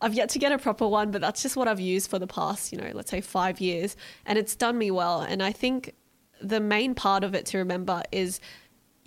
I've 0.00 0.14
yet 0.14 0.30
to 0.30 0.38
get 0.38 0.50
a 0.50 0.58
proper 0.58 0.88
one, 0.88 1.12
but 1.12 1.20
that's 1.20 1.42
just 1.42 1.56
what 1.56 1.68
I've 1.68 1.78
used 1.78 2.10
for 2.10 2.18
the 2.18 2.26
past, 2.26 2.72
you 2.72 2.78
know, 2.78 2.90
let's 2.92 3.10
say 3.10 3.20
five 3.20 3.60
years. 3.60 3.96
And 4.26 4.36
it's 4.36 4.56
done 4.56 4.76
me 4.76 4.90
well. 4.90 5.20
And 5.20 5.42
I 5.42 5.52
think 5.52 5.94
the 6.40 6.60
main 6.60 6.94
part 6.94 7.22
of 7.22 7.34
it 7.34 7.46
to 7.46 7.58
remember 7.58 8.02
is 8.10 8.40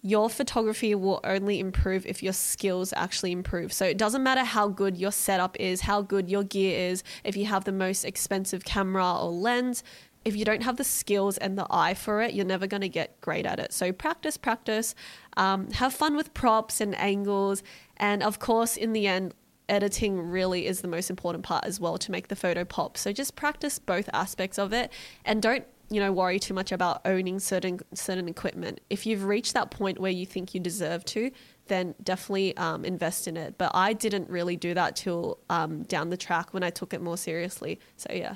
your 0.05 0.29
photography 0.29 0.93
will 0.93 1.19
only 1.23 1.59
improve 1.59 2.05
if 2.05 2.21
your 2.21 2.31
skills 2.31 2.93
actually 2.95 3.31
improve. 3.31 3.73
So 3.73 3.85
it 3.85 3.97
doesn't 3.97 4.21
matter 4.21 4.43
how 4.43 4.67
good 4.67 4.97
your 4.97 5.11
setup 5.11 5.59
is, 5.59 5.81
how 5.81 6.03
good 6.03 6.29
your 6.29 6.43
gear 6.43 6.91
is, 6.91 7.03
if 7.23 7.35
you 7.35 7.47
have 7.47 7.63
the 7.63 7.71
most 7.71 8.05
expensive 8.05 8.63
camera 8.63 9.19
or 9.19 9.31
lens, 9.31 9.83
if 10.23 10.35
you 10.35 10.45
don't 10.45 10.61
have 10.61 10.77
the 10.77 10.83
skills 10.83 11.39
and 11.39 11.57
the 11.57 11.65
eye 11.71 11.95
for 11.95 12.21
it, 12.21 12.35
you're 12.35 12.45
never 12.45 12.67
going 12.67 12.81
to 12.81 12.89
get 12.89 13.19
great 13.19 13.47
at 13.47 13.59
it. 13.59 13.73
So 13.73 13.91
practice, 13.91 14.37
practice, 14.37 14.93
um, 15.37 15.71
have 15.71 15.91
fun 15.91 16.15
with 16.15 16.35
props 16.35 16.81
and 16.81 16.95
angles. 16.99 17.63
And 17.97 18.21
of 18.21 18.37
course, 18.37 18.77
in 18.77 18.93
the 18.93 19.07
end, 19.07 19.33
editing 19.67 20.19
really 20.19 20.67
is 20.67 20.81
the 20.81 20.87
most 20.87 21.09
important 21.09 21.43
part 21.43 21.65
as 21.65 21.79
well 21.79 21.97
to 21.97 22.11
make 22.11 22.27
the 22.27 22.35
photo 22.35 22.63
pop. 22.63 22.95
So 22.95 23.11
just 23.11 23.35
practice 23.35 23.79
both 23.79 24.07
aspects 24.13 24.59
of 24.59 24.71
it 24.71 24.91
and 25.25 25.41
don't 25.41 25.65
you 25.89 25.99
know 25.99 26.11
worry 26.11 26.39
too 26.39 26.53
much 26.53 26.71
about 26.71 27.01
owning 27.05 27.39
certain 27.39 27.79
certain 27.93 28.27
equipment. 28.27 28.81
If 28.89 29.05
you've 29.05 29.25
reached 29.25 29.53
that 29.53 29.71
point 29.71 29.99
where 29.99 30.11
you 30.11 30.25
think 30.25 30.53
you 30.53 30.59
deserve 30.59 31.05
to, 31.05 31.31
then 31.67 31.95
definitely 32.03 32.55
um, 32.57 32.85
invest 32.85 33.27
in 33.27 33.37
it. 33.37 33.57
But 33.57 33.71
I 33.73 33.93
didn't 33.93 34.29
really 34.29 34.55
do 34.55 34.73
that 34.73 34.95
till 34.95 35.39
um, 35.49 35.83
down 35.83 36.09
the 36.09 36.17
track 36.17 36.53
when 36.53 36.63
I 36.63 36.69
took 36.69 36.93
it 36.93 37.01
more 37.01 37.17
seriously. 37.17 37.79
So 37.97 38.11
yeah. 38.13 38.35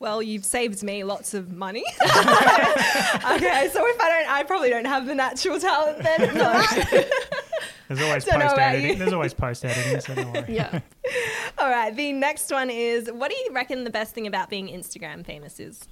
Well, 0.00 0.22
you've 0.22 0.44
saved 0.44 0.82
me 0.84 1.02
lots 1.02 1.34
of 1.34 1.50
money. 1.50 1.82
okay, 2.02 3.68
so 3.72 3.84
if 3.84 4.00
I 4.00 4.08
don't, 4.08 4.30
I 4.30 4.44
probably 4.46 4.70
don't 4.70 4.84
have 4.84 5.06
the 5.06 5.14
natural 5.14 5.58
talent 5.58 5.98
then. 5.98 6.18
for 6.28 6.34
that. 6.34 7.10
There's 7.88 8.02
always 8.02 8.24
Don't 8.24 8.40
post 8.42 8.58
editing. 8.58 8.98
There's 8.98 9.12
always 9.12 9.34
post 9.34 9.64
editing, 9.64 10.00
so 10.00 10.14
don't 10.14 10.32
worry. 10.32 10.44
Yeah. 10.54 10.80
All 11.56 11.70
right, 11.70 11.94
the 11.96 12.12
next 12.12 12.50
one 12.50 12.68
is 12.70 13.10
what 13.10 13.30
do 13.30 13.36
you 13.36 13.48
reckon 13.52 13.82
the 13.84 13.90
best 13.90 14.14
thing 14.14 14.26
about 14.26 14.50
being 14.50 14.68
Instagram 14.68 15.24
famous 15.24 15.58
is? 15.58 15.88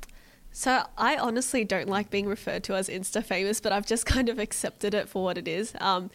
So 0.58 0.86
I 0.96 1.18
honestly 1.18 1.64
don't 1.64 1.86
like 1.86 2.08
being 2.08 2.26
referred 2.26 2.64
to 2.64 2.76
as 2.76 2.88
Insta 2.88 3.22
famous, 3.22 3.60
but 3.60 3.72
I've 3.72 3.84
just 3.84 4.06
kind 4.16 4.30
of 4.30 4.38
accepted 4.38 4.94
it 4.94 5.06
for 5.06 5.22
what 5.22 5.36
it 5.36 5.46
is. 5.46 5.74
Um, 5.82 6.10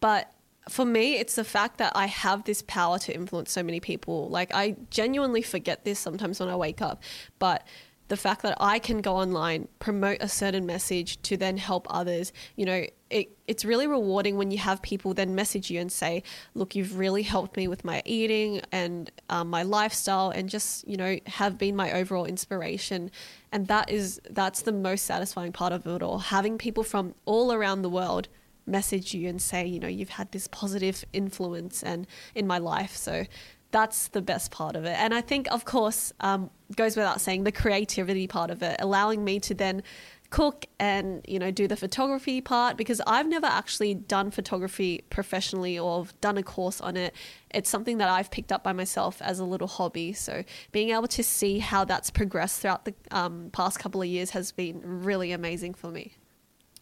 but 0.00 0.32
for 0.70 0.86
me, 0.86 1.16
it's 1.16 1.34
the 1.34 1.44
fact 1.44 1.76
that 1.76 1.92
I 1.94 2.06
have 2.06 2.44
this 2.44 2.62
power 2.62 2.98
to 3.00 3.14
influence 3.14 3.52
so 3.52 3.62
many 3.62 3.80
people. 3.80 4.30
Like 4.30 4.50
I 4.54 4.76
genuinely 4.88 5.42
forget 5.42 5.84
this 5.84 5.98
sometimes 5.98 6.40
when 6.40 6.48
I 6.48 6.56
wake 6.56 6.80
up, 6.80 7.02
but 7.38 7.66
the 8.12 8.16
fact 8.18 8.42
that 8.42 8.54
I 8.60 8.78
can 8.78 9.00
go 9.00 9.16
online, 9.16 9.68
promote 9.78 10.18
a 10.20 10.28
certain 10.28 10.66
message 10.66 11.22
to 11.22 11.38
then 11.38 11.56
help 11.56 11.86
others, 11.88 12.30
you 12.56 12.66
know, 12.66 12.84
it, 13.08 13.34
it's 13.46 13.64
really 13.64 13.86
rewarding 13.86 14.36
when 14.36 14.50
you 14.50 14.58
have 14.58 14.82
people 14.82 15.14
then 15.14 15.34
message 15.34 15.70
you 15.70 15.80
and 15.80 15.90
say, 15.90 16.22
look, 16.54 16.76
you've 16.76 16.98
really 16.98 17.22
helped 17.22 17.56
me 17.56 17.68
with 17.68 17.86
my 17.86 18.02
eating 18.04 18.60
and 18.70 19.10
um, 19.30 19.48
my 19.48 19.62
lifestyle 19.62 20.28
and 20.28 20.50
just, 20.50 20.86
you 20.86 20.98
know, 20.98 21.18
have 21.24 21.56
been 21.56 21.74
my 21.74 21.90
overall 21.92 22.26
inspiration. 22.26 23.10
And 23.50 23.66
that 23.68 23.88
is, 23.88 24.20
that's 24.28 24.60
the 24.60 24.72
most 24.72 25.06
satisfying 25.06 25.52
part 25.52 25.72
of 25.72 25.86
it 25.86 26.02
all. 26.02 26.18
Having 26.18 26.58
people 26.58 26.84
from 26.84 27.14
all 27.24 27.50
around 27.50 27.80
the 27.80 27.88
world 27.88 28.28
message 28.66 29.14
you 29.14 29.26
and 29.26 29.40
say, 29.40 29.64
you 29.64 29.80
know, 29.80 29.88
you've 29.88 30.10
had 30.10 30.32
this 30.32 30.48
positive 30.48 31.02
influence 31.14 31.82
and 31.82 32.06
in 32.34 32.46
my 32.46 32.58
life. 32.58 32.94
So 32.94 33.24
that's 33.72 34.08
the 34.08 34.22
best 34.22 34.50
part 34.50 34.76
of 34.76 34.84
it. 34.84 34.96
And 34.98 35.12
I 35.12 35.20
think, 35.20 35.50
of 35.50 35.64
course, 35.64 36.12
um, 36.20 36.50
goes 36.76 36.96
without 36.96 37.20
saying, 37.20 37.44
the 37.44 37.52
creativity 37.52 38.26
part 38.28 38.50
of 38.50 38.62
it, 38.62 38.76
allowing 38.78 39.24
me 39.24 39.40
to 39.40 39.54
then 39.54 39.82
cook 40.30 40.64
and 40.80 41.22
you 41.28 41.38
know 41.38 41.50
do 41.50 41.68
the 41.68 41.76
photography 41.76 42.40
part 42.40 42.78
because 42.78 43.02
I've 43.06 43.28
never 43.28 43.44
actually 43.44 43.92
done 43.92 44.30
photography 44.30 45.04
professionally 45.10 45.78
or 45.78 46.06
done 46.22 46.38
a 46.38 46.42
course 46.42 46.80
on 46.80 46.96
it. 46.96 47.14
It's 47.50 47.68
something 47.68 47.98
that 47.98 48.08
I've 48.08 48.30
picked 48.30 48.50
up 48.50 48.64
by 48.64 48.72
myself 48.72 49.20
as 49.20 49.40
a 49.40 49.44
little 49.44 49.68
hobby. 49.68 50.14
So 50.14 50.42
being 50.72 50.88
able 50.88 51.08
to 51.08 51.22
see 51.22 51.58
how 51.58 51.84
that's 51.84 52.10
progressed 52.10 52.62
throughout 52.62 52.86
the 52.86 52.94
um, 53.10 53.50
past 53.52 53.78
couple 53.78 54.00
of 54.00 54.08
years 54.08 54.30
has 54.30 54.52
been 54.52 54.80
really 54.82 55.32
amazing 55.32 55.74
for 55.74 55.90
me. 55.90 56.14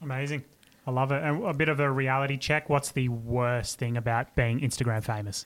Amazing. 0.00 0.44
I 0.86 0.92
love 0.92 1.10
it. 1.10 1.20
And 1.20 1.44
a 1.44 1.52
bit 1.52 1.68
of 1.68 1.80
a 1.80 1.90
reality 1.90 2.36
check. 2.36 2.68
What's 2.68 2.92
the 2.92 3.08
worst 3.08 3.78
thing 3.80 3.96
about 3.96 4.36
being 4.36 4.60
Instagram 4.60 5.02
famous? 5.02 5.44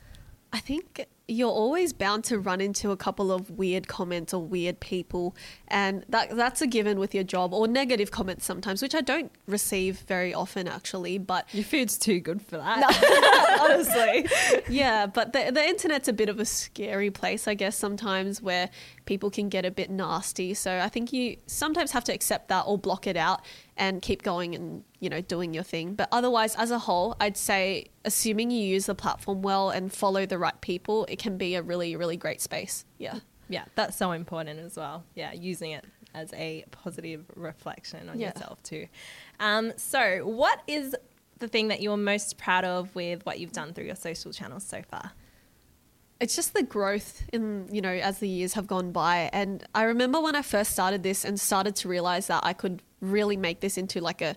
I 0.52 0.60
think 0.60 1.06
you're 1.26 1.50
always 1.50 1.92
bound 1.92 2.24
to 2.24 2.38
run 2.38 2.60
into 2.60 2.90
a 2.90 2.96
couple 2.96 3.32
of 3.32 3.50
weird 3.50 3.88
comments 3.88 4.34
or 4.34 4.42
weird 4.42 4.78
people, 4.80 5.34
and 5.68 6.04
that 6.08 6.36
that's 6.36 6.60
a 6.60 6.66
given 6.66 6.98
with 6.98 7.14
your 7.14 7.24
job 7.24 7.54
or 7.54 7.66
negative 7.66 8.10
comments 8.10 8.44
sometimes, 8.44 8.82
which 8.82 8.94
I 8.94 9.00
don't 9.00 9.32
receive 9.46 10.00
very 10.00 10.34
often 10.34 10.68
actually. 10.68 11.16
But 11.18 11.46
Your 11.54 11.64
food's 11.64 11.96
too 11.96 12.20
good 12.20 12.42
for 12.42 12.58
that. 12.58 13.58
honestly, 13.60 14.26
yeah. 14.74 15.06
But 15.06 15.32
the 15.32 15.50
the 15.50 15.66
internet's 15.66 16.08
a 16.08 16.12
bit 16.12 16.28
of 16.28 16.38
a 16.38 16.44
scary 16.44 17.10
place, 17.10 17.48
I 17.48 17.54
guess, 17.54 17.76
sometimes 17.76 18.42
where 18.42 18.68
people 19.06 19.30
can 19.30 19.48
get 19.48 19.64
a 19.64 19.70
bit 19.70 19.90
nasty. 19.90 20.54
So 20.54 20.78
I 20.78 20.88
think 20.88 21.12
you 21.12 21.36
sometimes 21.46 21.92
have 21.92 22.04
to 22.04 22.12
accept 22.14 22.48
that 22.48 22.62
or 22.62 22.78
block 22.78 23.06
it 23.06 23.16
out 23.16 23.42
and 23.76 24.00
keep 24.00 24.22
going 24.22 24.54
and 24.54 24.84
you 25.00 25.10
know 25.10 25.20
doing 25.20 25.52
your 25.54 25.62
thing. 25.64 25.94
But 25.94 26.08
otherwise, 26.12 26.54
as 26.56 26.70
a 26.70 26.78
whole, 26.78 27.16
I'd 27.20 27.36
say 27.36 27.86
assuming 28.04 28.50
you 28.50 28.64
use 28.64 28.86
the 28.86 28.94
platform 28.94 29.42
well 29.42 29.70
and 29.70 29.92
follow 29.92 30.26
the 30.26 30.38
right 30.38 30.58
people, 30.60 31.04
it 31.08 31.18
can 31.18 31.36
be 31.36 31.54
a 31.54 31.62
really 31.62 31.96
really 31.96 32.16
great 32.16 32.40
space. 32.40 32.84
Yeah. 32.98 33.18
yeah, 33.48 33.64
that's 33.74 33.96
so 33.96 34.12
important 34.12 34.60
as 34.60 34.76
well. 34.76 35.04
Yeah, 35.14 35.32
using 35.32 35.72
it 35.72 35.84
as 36.14 36.32
a 36.34 36.64
positive 36.70 37.24
reflection 37.34 38.08
on 38.08 38.18
Yeah. 38.18 38.28
yourself 38.28 38.62
too. 38.62 38.86
Um, 39.40 39.72
so, 39.76 40.20
what 40.26 40.62
is 40.66 40.94
the 41.40 41.48
thing 41.48 41.68
that 41.68 41.82
you're 41.82 41.96
most 41.96 42.38
proud 42.38 42.64
of 42.64 42.94
with 42.94 43.26
what 43.26 43.40
you've 43.40 43.52
done 43.52 43.74
through 43.74 43.84
your 43.86 43.96
social 43.96 44.32
channels 44.32 44.64
so 44.64 44.80
far? 44.88 45.12
It's 46.24 46.34
just 46.34 46.54
the 46.54 46.62
growth 46.62 47.22
in 47.34 47.68
you 47.70 47.82
know 47.82 47.90
as 47.90 48.18
the 48.18 48.28
years 48.28 48.54
have 48.54 48.66
gone 48.66 48.92
by. 48.92 49.28
And 49.34 49.62
i 49.74 49.82
remember 49.82 50.18
when 50.22 50.34
i 50.34 50.40
first 50.40 50.70
started 50.70 51.02
this 51.02 51.22
and 51.22 51.38
started 51.38 51.76
to 51.76 51.88
realize 51.88 52.28
that 52.28 52.42
i 52.46 52.54
could 52.54 52.80
really 53.02 53.36
make 53.36 53.60
this 53.60 53.76
into 53.76 54.00
like 54.00 54.22
a 54.22 54.34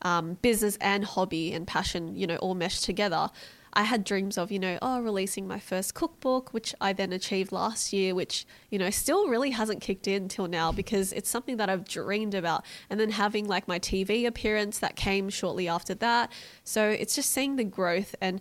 um, 0.00 0.38
business 0.40 0.78
and 0.80 1.04
hobby 1.04 1.52
and 1.52 1.66
passion 1.66 2.16
you 2.16 2.26
know 2.26 2.36
all 2.36 2.54
meshed 2.54 2.84
together. 2.84 3.28
I 3.74 3.82
had 3.82 4.04
dreams 4.04 4.38
of 4.38 4.50
you 4.50 4.58
know 4.58 4.78
oh 4.80 5.02
releasing 5.02 5.46
my 5.46 5.58
first 5.58 5.92
cookbook 5.92 6.54
which 6.54 6.74
i 6.80 6.94
then 6.94 7.12
achieved 7.12 7.52
last 7.52 7.92
year 7.92 8.14
which 8.14 8.46
you 8.70 8.78
know 8.78 8.88
still 8.88 9.28
really 9.28 9.50
hasn't 9.50 9.82
kicked 9.82 10.08
in 10.08 10.28
till 10.28 10.48
now 10.48 10.72
because 10.72 11.12
it's 11.12 11.28
something 11.28 11.58
that 11.58 11.68
i've 11.68 11.86
dreamed 11.86 12.34
about. 12.34 12.64
And 12.88 12.98
then 12.98 13.10
having 13.10 13.46
like 13.46 13.68
my 13.68 13.78
tv 13.78 14.26
appearance 14.26 14.78
that 14.78 14.96
came 14.96 15.28
shortly 15.28 15.68
after 15.68 15.94
that. 15.96 16.32
So 16.64 16.88
it's 16.88 17.14
just 17.14 17.30
seeing 17.30 17.56
the 17.56 17.64
growth 17.64 18.14
and 18.22 18.40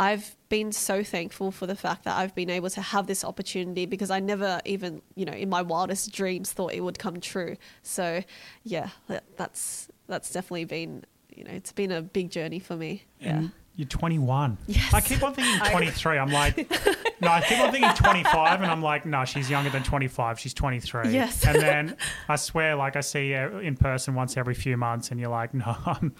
I've 0.00 0.34
been 0.48 0.72
so 0.72 1.04
thankful 1.04 1.50
for 1.50 1.66
the 1.66 1.76
fact 1.76 2.04
that 2.04 2.16
I've 2.16 2.34
been 2.34 2.48
able 2.48 2.70
to 2.70 2.80
have 2.80 3.06
this 3.06 3.22
opportunity 3.22 3.84
because 3.84 4.10
I 4.10 4.18
never 4.18 4.62
even, 4.64 5.02
you 5.14 5.26
know, 5.26 5.32
in 5.32 5.50
my 5.50 5.60
wildest 5.60 6.10
dreams 6.10 6.50
thought 6.50 6.72
it 6.72 6.80
would 6.80 6.98
come 6.98 7.20
true. 7.20 7.58
So, 7.82 8.22
yeah, 8.64 8.88
that's 9.36 9.90
that's 10.08 10.32
definitely 10.32 10.64
been, 10.64 11.04
you 11.36 11.44
know, 11.44 11.50
it's 11.50 11.72
been 11.72 11.92
a 11.92 12.00
big 12.00 12.30
journey 12.30 12.60
for 12.60 12.76
me. 12.76 13.04
Yeah. 13.20 13.48
You're 13.76 13.88
21. 13.88 14.56
Yes. 14.66 14.92
I 14.92 15.02
keep 15.02 15.22
on 15.22 15.34
thinking 15.34 15.58
23. 15.70 16.18
I'm 16.18 16.30
like, 16.30 16.56
no, 17.20 17.28
I 17.28 17.42
keep 17.42 17.60
on 17.60 17.70
thinking 17.70 17.92
25, 17.94 18.62
and 18.62 18.70
I'm 18.70 18.82
like, 18.82 19.04
no, 19.06 19.24
she's 19.26 19.50
younger 19.50 19.70
than 19.70 19.82
25. 19.82 20.40
She's 20.40 20.54
23. 20.54 21.10
Yes. 21.10 21.46
And 21.46 21.60
then 21.60 21.96
I 22.28 22.36
swear, 22.36 22.74
like, 22.74 22.96
I 22.96 23.00
see 23.00 23.28
you 23.28 23.58
in 23.58 23.76
person 23.76 24.14
once 24.14 24.36
every 24.36 24.54
few 24.54 24.76
months, 24.76 25.10
and 25.10 25.20
you're 25.20 25.30
like, 25.30 25.54
no, 25.54 25.76
I'm, 25.86 26.14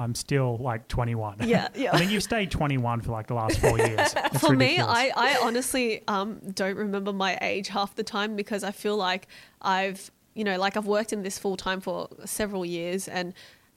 I'm 0.00 0.14
still 0.14 0.56
like 0.58 0.88
21. 0.88 1.36
Yeah, 1.44 1.68
yeah. 1.74 1.92
I 1.94 2.00
mean, 2.00 2.10
you've 2.10 2.22
stayed 2.22 2.50
21 2.50 3.02
for 3.02 3.12
like 3.12 3.26
the 3.26 3.34
last 3.34 3.58
four 3.60 3.78
years. 3.78 4.14
It's 4.32 4.40
for 4.40 4.54
me. 4.56 4.78
I, 4.80 5.12
I 5.16 5.38
honestly 5.42 6.02
um, 6.08 6.40
don't 6.54 6.76
remember 6.76 7.12
my 7.12 7.38
age 7.42 7.68
half 7.68 7.94
the 7.94 8.02
time 8.02 8.36
because 8.36 8.64
I 8.64 8.70
feel 8.70 8.96
like 8.96 9.28
I've, 9.60 10.10
you 10.34 10.44
know, 10.44 10.58
like 10.58 10.76
I've 10.76 10.86
worked 10.86 11.12
in 11.12 11.22
this 11.22 11.38
full 11.38 11.56
time 11.56 11.80
for 11.80 12.08
several 12.24 12.64
years 12.64 13.06
and 13.08 13.34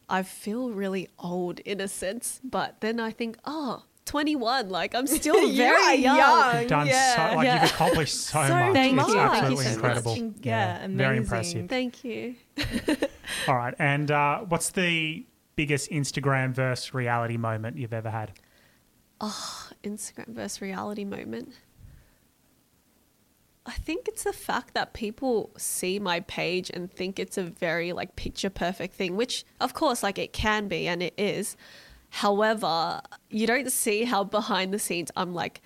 I 0.10 0.24
feel 0.24 0.72
really 0.72 1.10
old 1.20 1.60
in 1.62 1.82
a 1.82 1.88
sense. 1.88 2.40
But 2.44 2.82
then 2.82 3.00
I 3.00 3.12
think, 3.12 3.38
oh, 3.46 3.84
21. 4.06 4.70
Like 4.70 4.94
I'm 4.96 5.08
still 5.08 5.36
very 5.56 5.96
young. 5.96 6.18
young. 6.18 6.60
You've 6.60 6.70
done 6.70 6.88
Yeah. 6.88 7.30
so 7.32 7.36
like 7.38 7.46
Yeah. 7.46 7.62
you've 7.64 7.72
accomplished 7.72 8.16
so, 8.16 8.44
So 8.48 8.54
much. 8.54 8.74
Thank 8.74 9.00
it's 9.00 9.10
you. 9.10 9.18
absolutely 9.20 9.40
Thank 9.40 9.58
you 9.58 9.64
so 9.64 9.74
incredible. 9.74 10.16
much. 10.16 10.34
Yeah, 10.42 10.88
very 10.88 11.18
amazing. 11.18 11.18
impressive. 11.18 11.70
Thank 11.70 12.04
you. 12.04 12.36
All 13.48 13.56
right, 13.56 13.74
and 13.80 14.12
uh, 14.12 14.40
what's 14.42 14.70
the 14.72 15.26
biggest 15.56 15.90
Instagram 15.92 16.54
versus 16.54 16.94
reality 16.94 17.38
moment 17.38 17.78
you've 17.78 17.94
ever 17.94 18.10
had? 18.10 18.32
Oh, 19.22 19.70
Instagram 19.84 20.30
versus 20.30 20.62
reality 20.62 21.06
moment. 21.06 21.54
I 23.66 23.72
think 23.74 24.08
it's 24.08 24.24
the 24.24 24.34
fact 24.34 24.74
that 24.74 24.94
people 24.94 25.52
see 25.58 25.98
my 25.98 26.20
page 26.22 26.70
and 26.74 26.92
think 26.92 27.18
it's 27.18 27.38
a 27.38 27.44
very 27.44 27.94
like 27.94 28.16
picture 28.16 28.50
perfect 28.50 28.94
thing, 28.94 29.16
which 29.16 29.46
of 29.62 29.74
course 29.74 30.04
like 30.04 30.18
it 30.18 30.34
can 30.34 30.68
be 30.68 30.88
and 30.88 31.02
it 31.02 31.14
is. 31.18 31.56
However, 32.10 33.02
you 33.30 33.48
don't 33.48 33.72
see 33.72 34.04
how 34.04 34.24
behind 34.24 34.74
the 34.74 34.80
scenes 34.80 35.12
I'm 35.16 35.34
like 35.34 35.62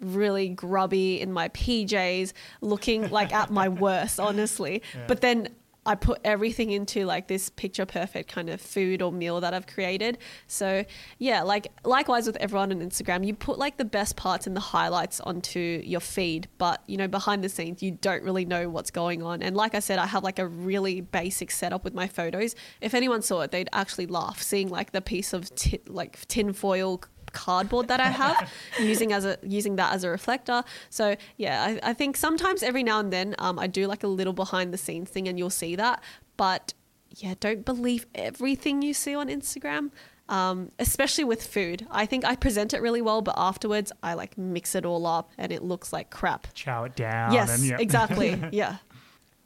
really 0.00 0.48
grubby 0.48 1.20
in 1.20 1.32
my 1.32 1.48
PJs, 1.50 2.32
looking 2.60 3.10
like 3.10 3.32
at 3.32 3.50
my 3.50 3.68
worst, 3.86 4.20
honestly. 4.20 4.82
But 5.06 5.20
then 5.20 5.48
I 5.84 5.96
put 5.96 6.20
everything 6.24 6.70
into 6.70 7.04
like 7.04 7.26
this 7.26 7.50
picture 7.50 7.84
perfect 7.84 8.30
kind 8.30 8.48
of 8.48 8.60
food 8.60 9.02
or 9.02 9.10
meal 9.10 9.40
that 9.40 9.52
I've 9.52 9.66
created. 9.66 10.18
So 10.46 10.84
yeah, 11.18 11.42
like 11.42 11.68
likewise 11.84 12.26
with 12.26 12.36
everyone 12.36 12.70
on 12.70 12.80
Instagram, 12.80 13.26
you 13.26 13.34
put 13.34 13.58
like 13.58 13.78
the 13.78 13.84
best 13.84 14.14
parts 14.16 14.46
and 14.46 14.54
the 14.54 14.60
highlights 14.60 15.20
onto 15.20 15.82
your 15.84 16.00
feed, 16.00 16.48
but 16.58 16.82
you 16.86 16.96
know 16.96 17.08
behind 17.08 17.42
the 17.42 17.48
scenes 17.48 17.82
you 17.82 17.90
don't 17.90 18.22
really 18.22 18.44
know 18.44 18.68
what's 18.68 18.90
going 18.90 19.22
on. 19.22 19.42
And 19.42 19.56
like 19.56 19.74
I 19.74 19.80
said, 19.80 19.98
I 19.98 20.06
have 20.06 20.22
like 20.22 20.38
a 20.38 20.46
really 20.46 21.00
basic 21.00 21.50
setup 21.50 21.82
with 21.82 21.94
my 21.94 22.06
photos. 22.06 22.54
If 22.80 22.94
anyone 22.94 23.22
saw 23.22 23.40
it, 23.40 23.50
they'd 23.50 23.70
actually 23.72 24.06
laugh 24.06 24.40
seeing 24.40 24.68
like 24.68 24.92
the 24.92 25.00
piece 25.00 25.32
of 25.32 25.52
ti- 25.54 25.80
like 25.88 26.26
tin 26.28 26.52
foil 26.52 27.02
cardboard 27.32 27.88
that 27.88 28.00
I 28.00 28.08
have 28.08 28.50
using 28.80 29.12
as 29.12 29.24
a 29.24 29.38
using 29.42 29.76
that 29.76 29.92
as 29.92 30.04
a 30.04 30.10
reflector. 30.10 30.62
So 30.90 31.16
yeah, 31.36 31.78
I, 31.82 31.90
I 31.90 31.92
think 31.94 32.16
sometimes 32.16 32.62
every 32.62 32.82
now 32.82 33.00
and 33.00 33.12
then 33.12 33.34
um, 33.38 33.58
I 33.58 33.66
do 33.66 33.86
like 33.86 34.04
a 34.04 34.08
little 34.08 34.32
behind 34.32 34.72
the 34.72 34.78
scenes 34.78 35.10
thing 35.10 35.28
and 35.28 35.38
you'll 35.38 35.50
see 35.50 35.76
that. 35.76 36.02
But 36.36 36.74
yeah, 37.16 37.34
don't 37.40 37.64
believe 37.64 38.06
everything 38.14 38.82
you 38.82 38.94
see 38.94 39.14
on 39.14 39.28
Instagram. 39.28 39.90
Um, 40.28 40.70
especially 40.78 41.24
with 41.24 41.42
food. 41.42 41.86
I 41.90 42.06
think 42.06 42.24
I 42.24 42.36
present 42.36 42.72
it 42.72 42.80
really 42.80 43.02
well, 43.02 43.20
but 43.20 43.34
afterwards 43.36 43.92
I 44.02 44.14
like 44.14 44.38
mix 44.38 44.74
it 44.74 44.86
all 44.86 45.04
up 45.06 45.30
and 45.36 45.52
it 45.52 45.62
looks 45.62 45.92
like 45.92 46.08
crap. 46.10 46.46
Chow 46.54 46.84
it 46.84 46.96
down. 46.96 47.32
yes, 47.32 47.58
and, 47.58 47.68
yeah. 47.68 47.76
exactly. 47.78 48.40
yeah. 48.52 48.76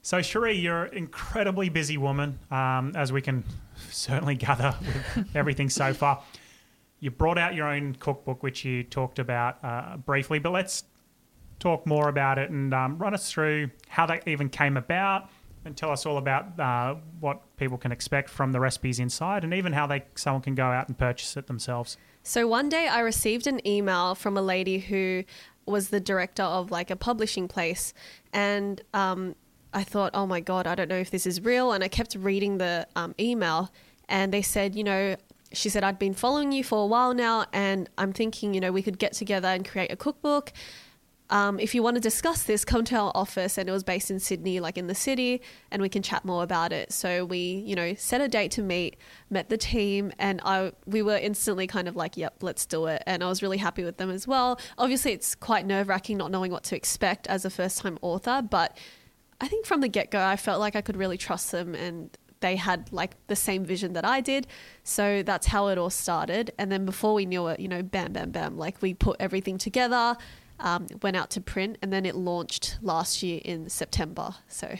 So, 0.07 0.23
Cherie, 0.23 0.57
you're 0.57 0.85
an 0.85 0.97
incredibly 0.97 1.69
busy 1.69 1.97
woman, 1.97 2.39
um, 2.53 2.93
as 2.95 3.11
we 3.11 3.21
can 3.21 3.43
certainly 3.91 4.37
gather 4.37 4.77
with 5.17 5.35
everything 5.35 5.69
so 5.69 5.93
far. 5.93 6.23
You 7.07 7.13
brought 7.13 7.39
out 7.39 7.55
your 7.55 7.69
own 7.69 7.95
cookbook, 8.01 8.43
which 8.43 8.65
you 8.65 8.83
talked 8.83 9.21
about 9.21 9.65
uh, 9.65 9.97
briefly, 9.97 10.41
but 10.41 10.51
let's 10.51 10.83
talk 11.61 11.87
more 11.87 12.09
about 12.09 12.37
it 12.37 12.51
and 12.51 12.75
um, 12.75 12.99
run 12.99 13.15
us 13.15 13.31
through 13.31 13.71
how 13.87 14.07
that 14.07 14.27
even 14.27 14.49
came 14.49 14.77
about 14.77 15.31
and 15.65 15.77
tell 15.77 15.93
us 15.93 16.05
all 16.05 16.19
about 16.19 16.59
uh, 16.59 16.97
what 17.21 17.43
people 17.59 17.79
can 17.79 17.93
expect 17.93 18.29
from 18.29 18.51
the 18.51 18.59
recipes 18.59 18.99
inside 18.99 19.45
and 19.45 19.55
even 19.55 19.73
how 19.73 19.87
they 19.87 20.03
someone 20.17 20.43
can 20.43 20.57
go 20.57 20.65
out 20.65 20.89
and 20.89 20.99
purchase 20.99 21.37
it 21.37 21.47
themselves. 21.47 21.97
So 22.25 22.49
one 22.49 22.69
day 22.69 22.89
I 22.89 22.99
received 22.99 23.47
an 23.47 23.65
email 23.65 24.17
from 24.17 24.37
a 24.37 24.43
lady 24.43 24.81
who 24.81 25.23
was 25.65 25.91
the 25.91 26.01
director 26.01 26.43
of 26.43 26.73
like 26.73 26.91
a 26.91 26.97
publishing 26.97 27.47
place, 27.47 27.95
and 28.33 28.81
um, 28.95 29.37
I 29.73 29.85
thought, 29.85 30.11
oh 30.13 30.27
my 30.27 30.41
god, 30.41 30.67
I 30.67 30.75
don't 30.75 30.89
know 30.89 30.99
if 30.99 31.13
this 31.13 31.25
is 31.25 31.41
real, 31.41 31.71
and 31.71 31.85
I 31.85 31.89
kept 31.89 32.17
reading 32.17 32.59
the 32.59 32.89
um, 32.97 33.15
email, 33.21 33.71
and 34.09 34.35
they 34.35 34.43
said, 34.43 34.75
you 34.75 34.83
know. 34.83 35.15
She 35.53 35.69
said, 35.69 35.85
I'd 35.85 35.99
been 35.99 36.15
following 36.15 36.53
you 36.53 36.65
for 36.65 36.83
a 36.83 36.87
while 36.87 37.15
now, 37.15 37.47
and 37.53 37.89
I'm 37.97 38.13
thinking, 38.13 38.55
you 38.55 38.61
know, 38.61 38.73
we 38.73 38.83
could 38.83 38.99
get 38.99 39.13
together 39.13 39.49
and 39.49 39.67
create 39.67 39.93
a 39.93 39.97
cookbook. 39.97 40.53
Um, 41.29 41.59
if 41.59 41.75
you 41.75 41.83
want 41.83 41.97
to 41.97 42.01
discuss 42.01 42.45
this, 42.45 42.65
come 42.65 42.85
to 42.85 42.97
our 42.97 43.13
office. 43.15 43.59
And 43.59 43.69
it 43.69 43.73
was 43.73 43.83
based 43.83 44.11
in 44.11 44.21
Sydney, 44.21 44.61
like 44.61 44.79
in 44.79 44.87
the 44.87 44.95
city, 44.95 45.43
and 45.71 45.83
we 45.83 45.89
can 45.89 46.03
chat 46.03 46.25
more 46.25 46.43
about 46.43 46.73
it. 46.73 46.93
So 46.93 47.25
we, 47.25 47.65
you 47.67 47.75
know, 47.75 47.95
set 47.95 48.21
a 48.21 48.29
date 48.29 48.53
to 48.53 48.63
meet, 48.63 48.97
met 49.31 49.49
the 49.49 49.57
team, 49.57 50.13
and 50.19 50.41
I 50.45 50.73
we 50.87 51.03
were 51.03 51.17
instantly 51.17 51.67
kind 51.67 51.89
of 51.89 51.97
like, 51.97 52.17
yep, 52.17 52.43
let's 52.43 52.67
do 52.67 52.87
it. 52.87 53.03
And 53.07 53.25
I 53.25 53.29
was 53.29 53.43
really 53.43 53.59
happy 53.59 53.85
with 53.85 53.97
them 53.97 54.11
as 54.11 54.27
well. 54.27 54.61
Obviously, 54.79 55.13
it's 55.13 55.35
quite 55.35 55.67
nerve 55.67 55.89
wracking 55.89 56.17
not 56.17 56.31
knowing 56.31 56.53
what 56.53 56.65
to 56.65 56.77
expect 56.77 57.27
as 57.27 57.45
a 57.45 57.51
first 57.51 57.79
time 57.79 57.99
author, 58.03 58.43
but 58.43 58.77
I 59.41 59.49
think 59.49 59.67
from 59.67 59.81
the 59.81 59.89
get 59.89 60.11
go, 60.11 60.25
I 60.25 60.37
felt 60.37 60.61
like 60.61 60.77
I 60.77 60.81
could 60.81 60.97
really 60.97 61.19
trust 61.19 61.53
them 61.53 61.75
and 61.75 62.17
they 62.41 62.57
had 62.57 62.93
like 62.93 63.17
the 63.29 63.37
same 63.37 63.65
vision 63.65 63.93
that 63.95 64.05
I 64.05 64.21
did. 64.21 64.47
So 64.85 65.23
that's 65.23 65.47
how 65.47 65.69
it 65.69 65.79
all 65.79 65.91
started. 65.91 66.53
And 66.59 66.71
then 66.71 66.85
before 66.85 67.15
we 67.15 67.27
knew 67.27 67.47
it, 67.49 67.61
you 67.61 67.69
know, 67.69 67.83
bam, 67.83 68.13
bam, 68.13 68.31
bam, 68.31 68.57
like 68.57 68.81
we 68.83 68.95
put 68.95 69.17
everything 69.21 69.59
together, 69.59 70.17
um, 70.61 70.87
went 71.03 71.17
out 71.17 71.31
to 71.31 71.41
print, 71.41 71.79
and 71.83 71.93
then 71.93 72.07
it 72.07 72.15
launched 72.15 72.79
last 72.83 73.23
year 73.23 73.41
in 73.45 73.69
September. 73.69 74.35
So, 74.49 74.77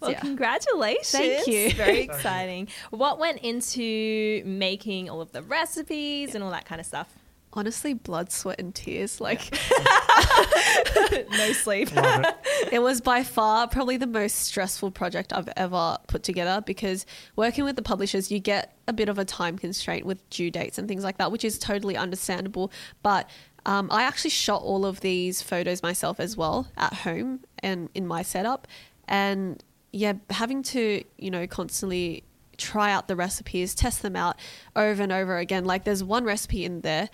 Well, 0.00 0.10
yeah. 0.12 0.20
congratulations. 0.20 1.10
Thank 1.10 1.46
you. 1.46 1.70
Very 1.72 2.00
exciting. 2.08 2.68
What 2.90 3.18
went 3.18 3.38
into 3.40 4.42
making 4.44 5.08
all 5.08 5.20
of 5.20 5.32
the 5.32 5.42
recipes 5.42 6.34
and 6.34 6.44
all 6.44 6.50
that 6.50 6.66
kind 6.66 6.80
of 6.80 6.86
stuff? 6.86 7.14
Honestly, 7.56 7.94
blood, 7.94 8.30
sweat, 8.30 8.60
and 8.60 8.74
tears. 8.74 9.20
Like, 9.20 9.58
No 11.30 11.52
sleep. 11.52 11.88
It. 11.92 12.34
it 12.72 12.82
was 12.82 13.00
by 13.00 13.22
far 13.22 13.68
probably 13.68 13.96
the 13.96 14.06
most 14.06 14.36
stressful 14.36 14.90
project 14.90 15.32
I've 15.32 15.48
ever 15.56 15.98
put 16.06 16.22
together 16.22 16.62
because 16.64 17.06
working 17.34 17.64
with 17.64 17.76
the 17.76 17.82
publishers, 17.82 18.30
you 18.30 18.38
get 18.38 18.76
a 18.86 18.92
bit 18.92 19.08
of 19.08 19.18
a 19.18 19.24
time 19.24 19.58
constraint 19.58 20.04
with 20.06 20.28
due 20.30 20.50
dates 20.50 20.78
and 20.78 20.88
things 20.88 21.04
like 21.04 21.18
that, 21.18 21.32
which 21.32 21.44
is 21.44 21.58
totally 21.58 21.96
understandable. 21.96 22.70
But 23.02 23.28
um, 23.64 23.88
I 23.90 24.02
actually 24.02 24.30
shot 24.30 24.62
all 24.62 24.86
of 24.86 25.00
these 25.00 25.42
photos 25.42 25.82
myself 25.82 26.20
as 26.20 26.36
well 26.36 26.68
at 26.76 26.92
home 26.92 27.40
and 27.60 27.88
in 27.94 28.06
my 28.06 28.22
setup. 28.22 28.66
And 29.08 29.62
yeah, 29.92 30.14
having 30.30 30.62
to, 30.64 31.02
you 31.18 31.30
know, 31.30 31.46
constantly 31.46 32.24
try 32.56 32.90
out 32.90 33.06
the 33.06 33.16
recipes, 33.16 33.74
test 33.74 34.02
them 34.02 34.16
out 34.16 34.36
over 34.74 35.02
and 35.02 35.12
over 35.12 35.36
again. 35.38 35.64
Like 35.64 35.84
there's 35.84 36.02
one 36.02 36.24
recipe 36.24 36.64
in 36.64 36.80
there 36.80 37.08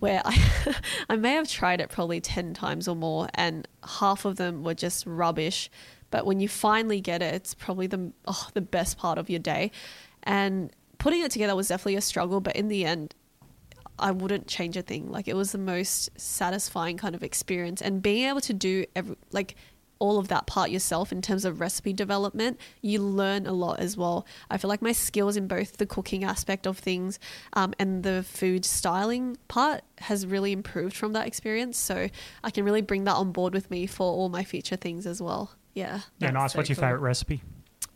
where 0.00 0.22
I, 0.24 0.74
I 1.08 1.16
may 1.16 1.34
have 1.34 1.48
tried 1.48 1.80
it 1.80 1.88
probably 1.88 2.20
10 2.20 2.54
times 2.54 2.88
or 2.88 2.96
more, 2.96 3.28
and 3.34 3.68
half 3.84 4.24
of 4.24 4.36
them 4.36 4.64
were 4.64 4.74
just 4.74 5.06
rubbish. 5.06 5.70
But 6.10 6.26
when 6.26 6.40
you 6.40 6.48
finally 6.48 7.00
get 7.00 7.22
it, 7.22 7.34
it's 7.34 7.54
probably 7.54 7.86
the, 7.86 8.12
oh, 8.26 8.48
the 8.54 8.60
best 8.60 8.98
part 8.98 9.16
of 9.16 9.30
your 9.30 9.38
day. 9.38 9.70
And 10.24 10.70
putting 10.98 11.22
it 11.22 11.30
together 11.30 11.54
was 11.54 11.68
definitely 11.68 11.96
a 11.96 12.00
struggle, 12.00 12.40
but 12.40 12.56
in 12.56 12.68
the 12.68 12.84
end, 12.84 13.14
I 13.98 14.10
wouldn't 14.10 14.46
change 14.46 14.76
a 14.76 14.82
thing. 14.82 15.10
Like 15.10 15.28
it 15.28 15.36
was 15.36 15.52
the 15.52 15.58
most 15.58 16.18
satisfying 16.18 16.96
kind 16.96 17.14
of 17.14 17.22
experience, 17.22 17.80
and 17.82 18.02
being 18.02 18.28
able 18.28 18.40
to 18.40 18.54
do 18.54 18.86
every 18.96 19.16
like 19.30 19.54
all 20.00 20.18
of 20.18 20.26
that 20.28 20.46
part 20.46 20.70
yourself 20.70 21.12
in 21.12 21.22
terms 21.22 21.44
of 21.44 21.60
recipe 21.60 21.92
development, 21.92 22.58
you 22.82 22.98
learn 23.00 23.46
a 23.46 23.52
lot 23.52 23.78
as 23.78 23.96
well. 23.96 24.26
I 24.50 24.56
feel 24.58 24.68
like 24.68 24.82
my 24.82 24.90
skills 24.92 25.36
in 25.36 25.46
both 25.46 25.76
the 25.76 25.86
cooking 25.86 26.24
aspect 26.24 26.66
of 26.66 26.78
things 26.78 27.20
um, 27.52 27.72
and 27.78 28.02
the 28.02 28.24
food 28.24 28.64
styling 28.64 29.36
part 29.46 29.82
has 29.98 30.26
really 30.26 30.50
improved 30.52 30.96
from 30.96 31.12
that 31.12 31.26
experience. 31.28 31.78
So 31.78 32.08
I 32.42 32.50
can 32.50 32.64
really 32.64 32.82
bring 32.82 33.04
that 33.04 33.14
on 33.14 33.30
board 33.30 33.52
with 33.54 33.70
me 33.70 33.86
for 33.86 34.10
all 34.10 34.28
my 34.28 34.42
future 34.42 34.76
things 34.76 35.06
as 35.06 35.22
well. 35.22 35.52
Yeah. 35.74 36.00
Yeah, 36.18 36.30
nice. 36.32 36.52
so 36.54 36.58
What's 36.58 36.68
your 36.68 36.76
cool. 36.76 36.82
favorite 36.84 37.00
recipe? 37.00 37.42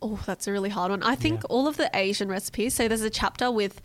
Oh, 0.01 0.19
that's 0.25 0.47
a 0.47 0.51
really 0.51 0.69
hard 0.69 0.91
one. 0.91 1.01
I 1.03 1.15
think 1.15 1.41
Yeah. 1.41 1.47
all 1.49 1.67
of 1.67 1.77
the 1.77 1.89
Asian 1.93 2.29
recipes. 2.29 2.73
So 2.75 2.87
there's 2.87 3.01
a 3.01 3.09
chapter 3.09 3.49
with 3.51 3.81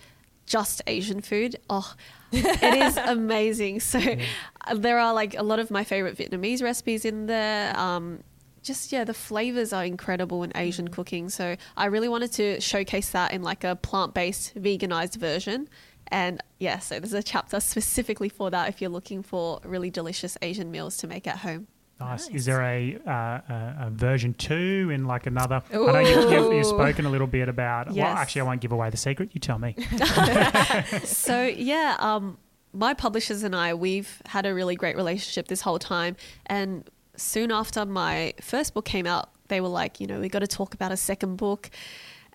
just 0.50 0.82
Asian 0.88 1.20
food. 1.20 1.56
Oh, 1.70 1.94
it 2.32 2.74
is 2.74 2.96
amazing. 2.96 3.78
So 3.78 4.00
uh, 4.00 4.74
there 4.74 4.98
are 4.98 5.14
like 5.14 5.38
a 5.38 5.44
lot 5.44 5.60
of 5.60 5.70
my 5.70 5.84
favorite 5.84 6.18
Vietnamese 6.18 6.60
recipes 6.60 7.04
in 7.04 7.26
there. 7.26 7.78
Um, 7.78 8.24
just 8.62 8.90
yeah, 8.90 9.04
the 9.04 9.14
flavors 9.14 9.72
are 9.72 9.84
incredible 9.84 10.42
in 10.42 10.52
Asian 10.56 10.88
cooking. 10.88 11.28
So 11.28 11.56
I 11.76 11.86
really 11.86 12.08
wanted 12.08 12.32
to 12.32 12.60
showcase 12.60 13.10
that 13.10 13.32
in 13.32 13.42
like 13.42 13.62
a 13.62 13.76
plant-based, 13.76 14.56
veganized 14.56 15.16
version. 15.16 15.68
And 16.08 16.42
yeah, 16.58 16.80
so 16.80 16.98
there's 16.98 17.12
a 17.12 17.22
chapter 17.22 17.60
specifically 17.60 18.28
for 18.28 18.50
that 18.50 18.68
if 18.68 18.80
you're 18.80 18.90
looking 18.90 19.22
for 19.22 19.60
really 19.64 19.90
delicious 19.90 20.36
Asian 20.42 20.72
meals 20.72 20.96
to 20.98 21.06
make 21.06 21.28
at 21.28 21.38
home. 21.38 21.68
Nice. 22.00 22.26
Nice. 22.26 22.36
Is 22.36 22.44
there 22.46 22.62
a, 22.62 22.98
uh, 23.06 23.12
a, 23.12 23.76
a 23.86 23.90
version 23.90 24.34
two 24.34 24.90
in 24.92 25.04
like 25.04 25.26
another? 25.26 25.62
I 25.70 25.76
know 25.76 25.98
you, 26.00 26.30
you, 26.30 26.38
Ooh. 26.38 26.56
you've 26.56 26.66
spoken 26.66 27.04
a 27.06 27.10
little 27.10 27.26
bit 27.26 27.48
about. 27.48 27.92
Well, 27.92 28.06
actually, 28.06 28.40
I 28.40 28.44
won't 28.44 28.60
give 28.60 28.72
away 28.72 28.90
the 28.90 28.96
secret. 28.96 29.30
You 29.32 29.40
tell 29.40 29.58
me. 29.58 29.76
so 31.04 31.42
yeah, 31.42 31.96
um, 31.98 32.38
my 32.72 32.94
publishers 32.94 33.42
and 33.42 33.54
I, 33.54 33.74
we've 33.74 34.22
had 34.26 34.46
a 34.46 34.54
really 34.54 34.76
great 34.76 34.96
relationship 34.96 35.48
this 35.48 35.60
whole 35.60 35.78
time. 35.78 36.16
And 36.46 36.88
soon 37.16 37.52
after 37.52 37.84
my 37.84 38.34
first 38.40 38.74
book 38.74 38.84
came 38.84 39.06
out, 39.06 39.30
they 39.48 39.60
were 39.60 39.68
like, 39.68 40.00
you 40.00 40.06
know, 40.06 40.20
we 40.20 40.28
got 40.28 40.38
to 40.40 40.46
talk 40.46 40.74
about 40.74 40.92
a 40.92 40.96
second 40.96 41.36
book. 41.36 41.70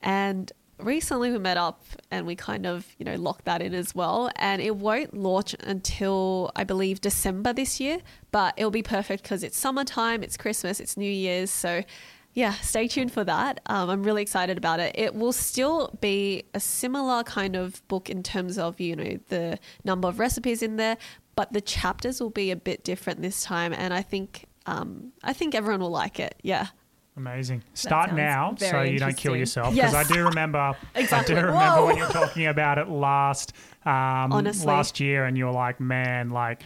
And 0.02 0.52
recently 0.80 1.32
we 1.32 1.40
met 1.40 1.58
up 1.58 1.84
and 2.12 2.26
we 2.26 2.36
kind 2.36 2.66
of, 2.66 2.86
you 2.98 3.06
know, 3.06 3.16
locked 3.16 3.46
that 3.46 3.62
in 3.62 3.74
as 3.74 3.96
well. 3.96 4.30
And 4.36 4.62
it 4.62 4.76
won't 4.76 5.14
launch 5.14 5.56
until 5.62 6.52
I 6.56 6.64
believe 6.64 7.02
December 7.02 7.54
this 7.54 7.80
year, 7.80 8.00
but 8.32 8.54
it'll 8.58 8.72
be 8.72 8.84
perfect 8.84 9.24
because 9.24 9.44
it's 9.44 9.58
summertime, 9.58 10.24
it's 10.24 10.38
Christmas, 10.38 10.80
it's 10.80 10.98
New 10.98 11.12
Year's. 11.12 11.52
So 11.52 11.84
yeah, 12.36 12.54
stay 12.56 12.88
tuned 12.90 13.14
for 13.14 13.24
that. 13.24 13.62
Um, 13.68 13.90
I'm 13.90 14.04
really 14.04 14.22
excited 14.22 14.58
about 14.58 14.82
it. 14.82 14.94
It 14.98 15.16
will 15.16 15.32
still 15.32 15.98
be 16.02 16.44
a 16.54 16.60
similar 16.60 17.24
kind 17.24 17.56
of 17.56 17.86
book 17.88 18.10
in 18.10 18.24
terms 18.24 18.58
of, 18.58 18.80
you 18.80 18.96
know, 18.96 19.18
the 19.30 19.58
number 19.86 20.10
of 20.10 20.20
recipes 20.20 20.62
in 20.62 20.76
there, 20.76 20.98
but 21.38 21.54
the 21.54 21.62
chapters 21.62 22.20
will 22.20 22.30
be 22.30 22.52
a 22.52 22.56
bit 22.58 22.84
different 22.84 23.22
this 23.22 23.42
time. 23.42 23.72
And 23.72 23.94
I 23.94 24.02
think, 24.02 24.48
um, 24.66 25.14
I 25.24 25.32
think 25.32 25.56
everyone 25.56 25.80
will 25.80 25.90
like 25.90 26.20
it. 26.20 26.36
Yeah. 26.44 26.68
Amazing. 27.18 27.64
Start 27.74 28.14
now 28.14 28.56
so 28.58 28.82
you 28.82 29.00
don't 29.00 29.16
kill 29.16 29.38
yourself. 29.38 29.74
Because 29.74 29.94
Yes. 29.94 30.10
I 30.10 30.14
do 30.14 30.24
remember, 30.26 30.76
Exactly. 30.96 31.36
I 31.36 31.40
do 31.40 31.46
remember 31.48 31.78
Whoa. 31.82 31.86
when 31.88 31.98
you 31.98 32.04
were 32.04 32.10
talking 32.10 32.48
about 32.48 32.78
it 32.78 32.90
last, 32.90 33.54
um, 33.86 34.34
Honestly. 34.34 34.68
last 34.68 35.00
year, 35.00 35.24
and 35.26 35.38
you 35.38 35.46
were 35.46 35.52
like, 35.52 35.80
man, 35.80 36.30
like 36.32 36.64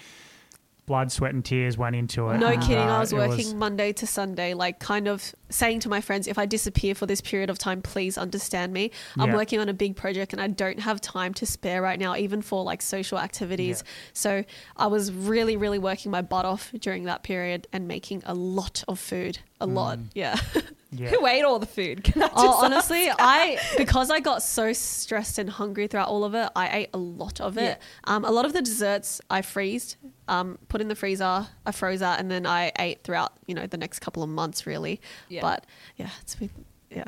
blood, 0.89 1.11
sweat, 1.11 1.33
and 1.33 1.45
tears 1.45 1.77
went 1.77 1.95
into 1.95 2.27
it. 2.29 2.39
No 2.39 2.47
And, 2.47 2.61
kidding. 2.61 2.79
uh, 2.79 2.97
I 2.97 2.99
was 2.99 3.13
working 3.13 3.57
Monday 3.57 3.93
to 3.93 4.07
Sunday, 4.07 4.53
like 4.55 4.79
kind 4.79 5.07
of 5.07 5.33
saying 5.49 5.79
to 5.81 5.89
my 5.89 6.01
friends, 6.01 6.27
if 6.27 6.37
I 6.39 6.45
disappear 6.47 6.95
for 6.95 7.05
this 7.05 7.21
period 7.21 7.49
of 7.49 7.57
time, 7.59 7.81
please 7.81 8.17
understand 8.17 8.73
me. 8.73 8.89
I'm 9.17 9.29
Yeah. 9.29 9.35
working 9.35 9.59
on 9.59 9.69
a 9.69 9.73
big 9.73 9.95
project 9.95 10.33
and 10.33 10.41
I 10.41 10.47
don't 10.47 10.79
have 10.79 10.99
time 10.99 11.33
to 11.35 11.45
spare 11.45 11.81
right 11.81 11.99
now, 11.99 12.15
even 12.15 12.41
for 12.41 12.63
like 12.63 12.81
social 12.81 13.19
activities. 13.19 13.83
Yeah. 13.85 13.91
So 14.13 14.43
I 14.75 14.87
was 14.87 15.11
really, 15.11 15.55
really 15.55 15.79
working 15.79 16.11
my 16.11 16.21
butt 16.23 16.45
off 16.45 16.71
during 16.79 17.03
that 17.05 17.21
period 17.23 17.67
and 17.71 17.87
making 17.87 18.23
a 18.25 18.33
lot 18.33 18.83
of 18.87 18.99
food. 18.99 19.39
A 19.61 19.67
lot. 19.67 19.99
Yeah. 20.15 20.35
yeah. 20.91 21.09
Who 21.09 21.25
ate 21.27 21.43
all 21.43 21.59
the 21.59 21.65
food? 21.65 22.03
Can 22.05 22.23
I 22.23 22.27
just 22.27 22.37
Oh, 22.37 22.53
ask? 22.55 22.63
honestly, 22.63 23.09
I 23.19 23.59
because 23.77 24.09
I 24.09 24.19
got 24.19 24.41
so 24.41 24.73
stressed 24.73 25.37
and 25.37 25.49
hungry 25.49 25.87
throughout 25.87 26.07
all 26.07 26.23
of 26.23 26.33
it, 26.35 26.49
I 26.55 26.77
ate 26.79 26.89
a 26.93 26.97
lot 26.97 27.39
of 27.39 27.57
it. 27.57 27.77
Yeah. 27.79 28.13
Um, 28.15 28.25
a 28.25 28.31
lot 28.31 28.45
of 28.45 28.53
the 28.53 28.61
desserts 28.61 29.21
I 29.29 29.41
freezed, 29.41 29.97
um, 30.27 30.57
put 30.67 30.81
in 30.81 30.87
the 30.87 30.95
freezer, 30.95 31.47
I 31.65 31.71
froze 31.71 31.99
that, 31.99 32.19
and 32.19 32.29
then 32.31 32.45
I 32.45 32.71
ate 32.79 33.03
throughout 33.03 33.33
you 33.45 33.55
know 33.55 33.67
the 33.67 33.77
next 33.77 33.99
couple 33.99 34.23
of 34.23 34.29
months 34.29 34.65
really. 34.65 34.99
Yeah. 35.27 35.41
But 35.41 35.65
yeah, 35.97 36.09
it's 36.21 36.35
been 36.35 36.49
yeah. 36.91 37.03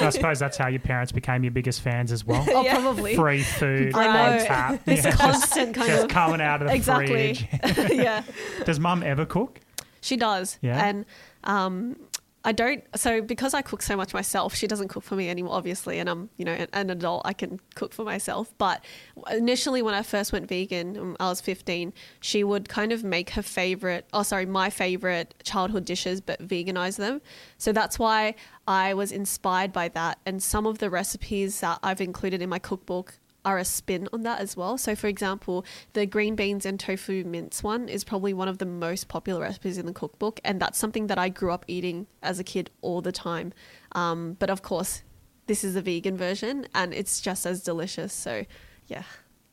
I 0.00 0.10
suppose 0.10 0.40
that's 0.40 0.56
how 0.56 0.66
your 0.66 0.80
parents 0.92 1.12
became 1.12 1.44
your 1.44 1.52
biggest 1.52 1.80
fans 1.82 2.10
as 2.10 2.24
well. 2.24 2.44
Oh, 2.48 2.62
Yeah. 2.64 2.80
probably. 2.80 3.14
Free 3.14 3.42
food 3.44 3.94
I 3.94 4.38
know. 4.38 4.44
tap. 4.44 4.84
This 4.84 5.04
Yeah, 5.04 5.10
just- 5.12 5.22
constant 5.22 5.74
kind 5.76 5.88
just 5.88 6.04
of 6.06 6.10
coming 6.10 6.40
out 6.40 6.60
of 6.60 6.66
the 6.66 6.74
exactly. 6.74 7.34
fridge. 7.34 7.92
yeah. 7.92 8.24
Does 8.64 8.80
mum 8.80 9.04
ever 9.04 9.24
cook? 9.24 9.60
She 10.00 10.16
does. 10.16 10.58
Yeah? 10.60 10.84
And 10.84 11.04
um, 11.44 11.96
I 12.46 12.52
don't. 12.52 12.84
So 12.94 13.20
because 13.20 13.54
I 13.54 13.62
cook 13.62 13.82
so 13.82 13.96
much 13.96 14.14
myself, 14.14 14.54
she 14.54 14.68
doesn't 14.68 14.86
cook 14.86 15.02
for 15.02 15.16
me 15.16 15.28
anymore, 15.28 15.54
obviously. 15.54 15.98
And 15.98 16.08
I'm, 16.08 16.30
you 16.36 16.44
know, 16.44 16.52
an, 16.52 16.68
an 16.72 16.90
adult. 16.90 17.22
I 17.24 17.32
can 17.32 17.58
cook 17.74 17.92
for 17.92 18.04
myself. 18.04 18.54
But 18.56 18.84
initially, 19.32 19.82
when 19.82 19.94
I 19.94 20.02
first 20.02 20.32
went 20.32 20.46
vegan, 20.46 20.96
um, 20.96 21.16
I 21.18 21.28
was 21.28 21.40
15. 21.40 21.92
She 22.20 22.44
would 22.44 22.68
kind 22.68 22.92
of 22.92 23.02
make 23.02 23.30
her 23.30 23.42
favorite. 23.42 24.06
Oh, 24.12 24.22
sorry, 24.22 24.46
my 24.46 24.70
favorite 24.70 25.34
childhood 25.42 25.84
dishes, 25.84 26.20
but 26.20 26.40
veganize 26.40 26.98
them. 26.98 27.20
So 27.58 27.72
that's 27.72 27.98
why 27.98 28.36
I 28.68 28.94
was 28.94 29.10
inspired 29.10 29.72
by 29.72 29.88
that. 29.88 30.20
And 30.24 30.40
some 30.40 30.66
of 30.66 30.78
the 30.78 30.88
recipes 30.88 31.58
that 31.62 31.80
I've 31.82 32.00
included 32.00 32.42
in 32.42 32.48
my 32.48 32.60
cookbook 32.60 33.18
are 33.46 33.56
a 33.56 33.64
spin 33.64 34.08
on 34.12 34.22
that 34.22 34.40
as 34.40 34.56
well. 34.56 34.76
So, 34.76 34.94
for 34.94 35.06
example, 35.06 35.64
the 35.92 36.04
green 36.04 36.34
beans 36.34 36.66
and 36.66 36.78
tofu 36.78 37.24
mince 37.24 37.62
one 37.62 37.88
is 37.88 38.04
probably 38.04 38.34
one 38.34 38.48
of 38.48 38.58
the 38.58 38.66
most 38.66 39.08
popular 39.08 39.40
recipes 39.40 39.78
in 39.78 39.86
the 39.86 39.92
cookbook, 39.92 40.40
and 40.44 40.60
that's 40.60 40.78
something 40.78 41.06
that 41.06 41.16
I 41.16 41.30
grew 41.30 41.52
up 41.52 41.64
eating 41.68 42.08
as 42.22 42.38
a 42.38 42.44
kid 42.44 42.70
all 42.82 43.00
the 43.00 43.12
time. 43.12 43.52
Um, 43.92 44.36
but 44.38 44.50
of 44.50 44.62
course, 44.62 45.02
this 45.46 45.62
is 45.62 45.76
a 45.76 45.80
vegan 45.80 46.16
version, 46.16 46.66
and 46.74 46.92
it's 46.92 47.20
just 47.20 47.46
as 47.46 47.62
delicious. 47.62 48.12
So, 48.12 48.44
yeah. 48.88 49.04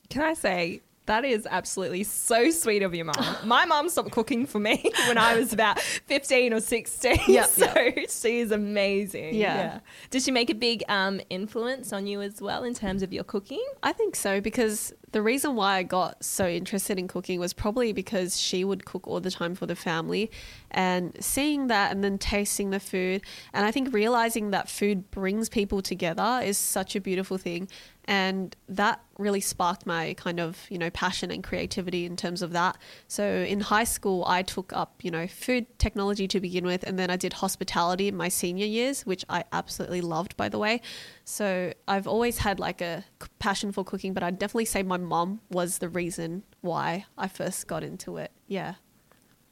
Can 0.09 0.23
I 0.23 0.33
say 0.33 0.81
that 1.05 1.25
is 1.25 1.47
absolutely 1.49 2.03
so 2.03 2.49
sweet 2.49 2.81
of 2.81 2.95
your 2.95 3.05
mum. 3.05 3.35
My 3.43 3.65
mum 3.65 3.89
stopped 3.89 4.11
cooking 4.11 4.45
for 4.45 4.59
me 4.59 4.91
when 5.07 5.17
I 5.17 5.35
was 5.35 5.51
about 5.51 5.79
15 5.79 6.53
or 6.53 6.61
16. 6.61 7.19
Yep, 7.27 7.49
so 7.49 7.91
she 8.09 8.39
is 8.39 8.51
amazing. 8.51 9.35
Yeah. 9.35 9.79
Did 10.09 10.23
she 10.23 10.31
make 10.31 10.49
a 10.49 10.55
big 10.55 10.83
um, 10.87 11.19
influence 11.29 11.91
on 11.91 12.07
you 12.07 12.21
as 12.21 12.41
well 12.41 12.63
in 12.63 12.73
terms 12.73 13.03
of 13.03 13.11
your 13.11 13.23
cooking? 13.23 13.63
I 13.81 13.91
think 13.91 14.15
so 14.15 14.39
because 14.39 14.93
the 15.11 15.21
reason 15.21 15.55
why 15.55 15.75
I 15.75 15.83
got 15.83 16.23
so 16.23 16.47
interested 16.47 16.97
in 16.97 17.07
cooking 17.07 17.39
was 17.39 17.53
probably 17.53 17.93
because 17.93 18.39
she 18.39 18.63
would 18.63 18.85
cook 18.85 19.07
all 19.07 19.19
the 19.19 19.29
time 19.29 19.55
for 19.55 19.65
the 19.67 19.75
family 19.75 20.31
and 20.71 21.15
seeing 21.23 21.67
that 21.67 21.91
and 21.91 22.03
then 22.03 22.17
tasting 22.17 22.71
the 22.71 22.79
food. 22.79 23.21
And 23.53 23.65
I 23.65 23.71
think 23.71 23.93
realizing 23.93 24.51
that 24.51 24.69
food 24.69 25.11
brings 25.11 25.49
people 25.49 25.81
together 25.81 26.41
is 26.43 26.57
such 26.57 26.95
a 26.95 27.01
beautiful 27.01 27.37
thing. 27.37 27.67
And 28.05 28.55
that 28.67 29.01
really 29.17 29.39
sparked 29.39 29.85
my 29.85 30.13
kind 30.15 30.39
of, 30.39 30.65
you 30.69 30.77
know, 30.77 30.89
passion 30.89 31.31
and 31.31 31.41
creativity 31.43 32.05
in 32.05 32.17
terms 32.17 32.41
of 32.41 32.51
that. 32.51 32.77
So 33.07 33.23
in 33.25 33.61
high 33.61 33.85
school, 33.85 34.25
I 34.27 34.41
took 34.43 34.73
up, 34.73 34.95
you 35.03 35.09
know, 35.09 35.25
food 35.25 35.67
technology 35.79 36.27
to 36.27 36.41
begin 36.41 36.65
with, 36.65 36.83
and 36.83 36.99
then 36.99 37.09
I 37.09 37.15
did 37.15 37.33
hospitality 37.33 38.09
in 38.09 38.15
my 38.17 38.27
senior 38.27 38.65
years, 38.65 39.05
which 39.05 39.23
I 39.29 39.45
absolutely 39.53 40.01
loved, 40.01 40.35
by 40.35 40.49
the 40.49 40.59
way. 40.59 40.81
So 41.23 41.71
I've 41.87 42.07
always 42.07 42.39
had 42.39 42.59
like 42.59 42.81
a 42.81 43.05
passion 43.39 43.71
for 43.71 43.85
cooking, 43.85 44.13
but 44.13 44.21
I'd 44.21 44.37
definitely 44.37 44.65
say 44.65 44.83
my 44.83 44.97
mom 44.97 45.39
was 45.49 45.77
the 45.77 45.87
reason 45.87 46.43
why 46.59 47.05
I 47.17 47.29
first 47.29 47.67
got 47.67 47.83
into 47.83 48.17
it. 48.17 48.31
Yeah. 48.47 48.75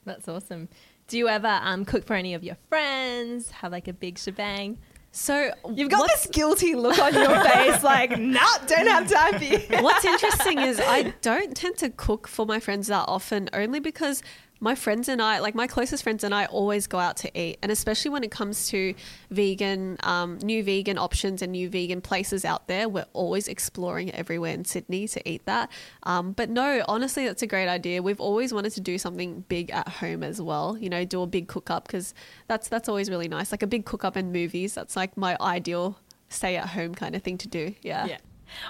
That's 0.04 0.28
awesome. 0.28 0.68
Do 1.08 1.18
you 1.18 1.28
ever 1.28 1.60
um, 1.62 1.86
cook 1.86 2.06
for 2.06 2.16
any 2.16 2.34
of 2.34 2.44
your 2.44 2.58
friends? 2.70 3.52
Have 3.52 3.72
like 3.72 3.88
a 3.88 3.94
big 3.94 4.18
shebang? 4.18 4.78
So 5.12 5.52
You've 5.74 5.91
got 5.91 6.08
this 6.08 6.28
guilty 6.32 6.74
look 6.74 6.97
on 6.97 7.13
your 7.13 7.43
face, 7.43 7.84
like, 7.84 8.17
nah, 8.17 8.58
don't 8.65 8.88
have 8.88 9.10
time 9.10 9.38
for 9.38 9.43
you. 9.43 9.60
What's 9.84 10.06
interesting 10.06 10.60
is 10.60 10.80
I 10.80 11.13
don't 11.21 11.56
tend 11.56 11.78
to 11.80 11.89
cook 11.89 12.28
for 12.30 12.45
my 12.45 12.62
friends 12.62 12.88
that 12.88 13.06
often, 13.08 13.50
only 13.52 13.82
because 13.82 14.24
my 14.62 14.76
friends 14.76 15.10
and 15.10 15.21
I, 15.21 15.39
like 15.39 15.56
my 15.56 15.65
closest 15.65 16.04
friends 16.04 16.24
and 16.24 16.34
I, 16.34 16.45
always 16.45 16.86
go 16.86 17.00
out 17.00 17.17
to 17.17 17.39
eat, 17.39 17.58
and 17.63 17.71
especially 17.71 18.12
when 18.12 18.24
it 18.24 18.30
comes 18.32 18.67
to 18.69 18.93
vegan, 19.32 19.97
um, 20.04 20.38
new 20.38 20.63
vegan 20.63 21.00
options 21.00 21.41
and 21.41 21.52
new 21.52 21.67
vegan 21.67 22.00
places 22.00 22.45
out 22.45 22.67
there, 22.67 22.88
we're 22.88 23.08
always 23.13 23.47
exploring 23.47 24.13
everywhere 24.13 24.54
in 24.54 24.63
Sydney 24.63 25.08
to 25.10 25.30
eat 25.30 25.43
that. 25.45 25.71
Um, 26.04 26.34
but 26.34 26.50
no, 26.50 26.84
honestly, 26.88 27.26
that's 27.26 27.41
a 27.41 27.47
great 27.47 27.67
idea. 27.67 28.04
We've 28.04 28.21
always 28.21 28.54
wanted 28.54 28.71
to 28.74 28.82
do 28.82 29.00
something 29.00 29.43
big 29.50 29.71
at 29.71 29.89
home 29.89 30.21
as 30.21 30.39
well. 30.39 30.78
You 30.78 30.89
know, 30.89 31.04
do 31.06 31.24
a 31.24 31.28
big 31.28 31.47
cook 31.47 31.71
up 31.71 31.88
because 31.88 32.13
that's 32.47 32.67
that's 32.67 32.88
always 32.88 33.10
really 33.10 33.28
nice. 33.28 33.52
Like 33.52 33.63
a 33.63 33.67
big 33.67 33.86
cook 33.86 34.06
up 34.06 34.15
in 34.15 34.32
movies. 34.32 34.76
That's 34.76 34.95
like 34.95 35.17
my 35.17 35.36
ideal 35.41 35.97
stay 36.30 36.56
at 36.56 36.69
home 36.69 36.93
kind 36.93 37.15
of 37.15 37.24
thing 37.24 37.38
to 37.39 37.47
do. 37.47 37.74
Yeah. 37.82 38.06
Yeah. 38.06 38.17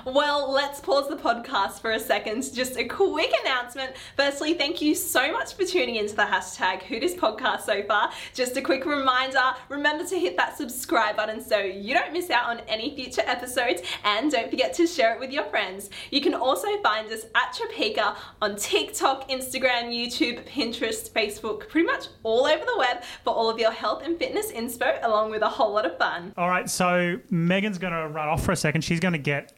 Well, 0.06 0.52
let's 0.52 0.80
pause 0.80 1.08
the 1.08 1.16
podcast 1.16 1.82
for 1.82 1.92
a 1.92 2.00
second. 2.00 2.54
Just 2.54 2.78
a 2.78 2.84
quick 2.86 3.32
announcement. 3.44 3.96
Firstly, 4.16 4.54
thank 4.54 4.82
you 4.82 4.96
so 4.96 5.32
much 5.32 5.54
for 5.54 5.64
tuning 5.64 5.96
into 5.96 6.16
the 6.16 6.24
hashtag 6.24 6.84
Who 6.84 7.00
Dis 7.00 7.16
podcast 7.16 7.62
so 7.62 7.84
far. 7.84 8.12
Just 8.34 8.58
a 8.58 8.62
quick 8.62 8.86
reminder 8.86 9.40
remember 9.70 10.06
to 10.06 10.20
hit 10.20 10.38
that 10.38 10.58
subscribe 10.58 11.16
button 11.16 11.44
so 11.44 11.60
you 11.60 11.94
don't 11.94 12.14
miss 12.14 12.30
out 12.30 12.46
on 12.46 12.60
any 12.68 12.96
future 12.96 13.24
episodes 13.26 13.82
and 14.04 14.32
don't 14.32 14.50
forget 14.50 14.74
to 14.74 14.88
share 14.88 15.14
it 15.14 15.20
with 15.20 15.32
your 15.32 15.46
friends. 15.46 15.90
You 16.10 16.22
can 16.22 16.34
also 16.34 16.68
find 16.82 17.12
us 17.12 17.26
at 17.36 17.54
Tropeaka 17.54 18.16
on 18.42 18.56
TikTok, 18.56 19.30
Instagram, 19.30 19.90
YouTube, 19.90 20.48
Pinterest, 20.48 21.10
Facebook, 21.12 21.70
pretty 21.70 21.88
much 21.88 22.08
all 22.24 22.46
over 22.46 22.66
the 22.66 22.78
web 22.78 23.04
for 23.24 23.34
all 23.34 23.50
of 23.50 23.60
your 23.60 23.72
health 23.72 24.04
and 24.04 24.18
fitness 24.18 24.52
inspo 24.52 25.04
along 25.04 25.32
with 25.32 25.42
a 25.42 25.50
whole 25.50 25.74
lot 25.74 25.86
of 25.86 25.98
fun. 25.98 26.34
All 26.38 26.50
right, 26.50 26.70
so 26.70 27.20
Megon's 27.30 27.78
going 27.78 27.94
to 27.94 28.08
run 28.08 28.28
off 28.28 28.44
for 28.44 28.52
a 28.52 28.56
second. 28.56 28.82
She's 28.82 29.00
going 29.00 29.14
to 29.14 29.20
get 29.20 29.54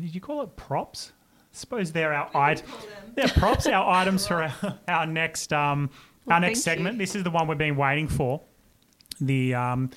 Did 0.00 0.14
you 0.14 0.20
call 0.20 0.42
it 0.42 0.56
props? 0.56 1.12
I 1.40 1.44
suppose 1.52 1.92
they're 1.92 2.12
our 2.12 2.30
items. 2.34 2.70
They're 3.14 3.28
props, 3.28 3.66
our 3.66 3.88
items 4.00 4.26
for 4.26 4.42
our, 4.42 4.78
our 4.88 5.06
next 5.06 5.52
um, 5.52 5.90
our 6.28 6.40
next 6.40 6.64
thank 6.64 6.78
you. 6.78 6.84
segment. 6.84 6.98
This 6.98 7.14
is 7.14 7.24
the 7.24 7.30
one 7.30 7.46
we've 7.46 7.58
been 7.58 7.76
waiting 7.76 8.08
for. 8.08 8.40
The 9.20 9.54
um, 9.54 9.90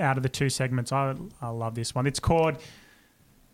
out 0.00 0.16
of 0.16 0.22
the 0.22 0.28
two 0.28 0.48
segments, 0.48 0.92
I 0.92 1.14
I 1.40 1.48
love 1.50 1.74
this 1.74 1.94
one. 1.94 2.06
It's 2.06 2.20
called 2.20 2.56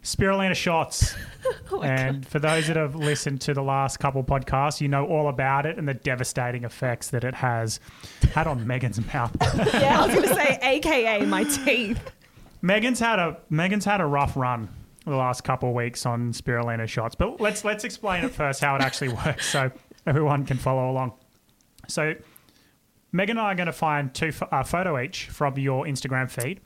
Spirulina 0.02 0.54
shots. 0.54 1.14
Oh 1.72 1.78
my 1.78 1.88
and 1.88 2.26
for 2.26 2.38
those 2.38 2.66
that 2.66 2.76
have 2.76 2.94
listened 2.94 3.40
to 3.42 3.54
the 3.54 3.62
last 3.62 3.98
couple 3.98 4.22
podcasts, 4.22 4.80
you 4.82 4.86
know 4.88 5.06
all 5.06 5.28
about 5.28 5.64
it 5.64 5.78
and 5.78 5.88
the 5.88 5.94
devastating 5.94 6.64
effects 6.64 7.08
that 7.08 7.24
it 7.24 7.34
has 7.34 7.80
had 8.34 8.46
on 8.46 8.66
Megon's 8.66 9.00
mouth. 9.12 9.34
Yeah, 9.72 10.02
I 10.02 10.06
was 10.06 10.14
going 10.14 10.28
to 10.28 10.34
say, 10.34 10.58
AKA 10.62 11.24
my 11.24 11.44
teeth. 11.44 11.98
Megon's 12.60 13.00
had 13.00 13.18
a 13.18 13.38
Megon's 13.48 13.84
had 13.86 14.00
a 14.02 14.06
rough 14.06 14.36
run 14.36 14.68
the 15.04 15.16
last 15.16 15.44
couple 15.44 15.68
of 15.68 15.74
weeks 15.74 16.06
on 16.06 16.32
spirulina 16.32 16.88
shots, 16.88 17.14
but 17.14 17.40
let's 17.40 17.64
let's 17.64 17.84
explain 17.84 18.24
it 18.24 18.32
first 18.32 18.60
how 18.60 18.74
it 18.76 18.82
actually 18.82 19.08
works 19.26 19.46
so 19.46 19.70
everyone 20.06 20.44
can 20.44 20.56
follow 20.56 20.90
along. 20.90 21.12
So 21.88 22.14
Megon 23.14 23.30
and 23.30 23.40
I 23.40 23.52
are 23.52 23.54
going 23.54 23.66
to 23.66 23.72
find 23.72 24.12
two 24.12 24.32
uh, 24.50 24.62
photo 24.64 24.98
each 25.00 25.26
from 25.26 25.58
your 25.58 25.84
Instagram 25.84 26.30
feed, 26.30 26.60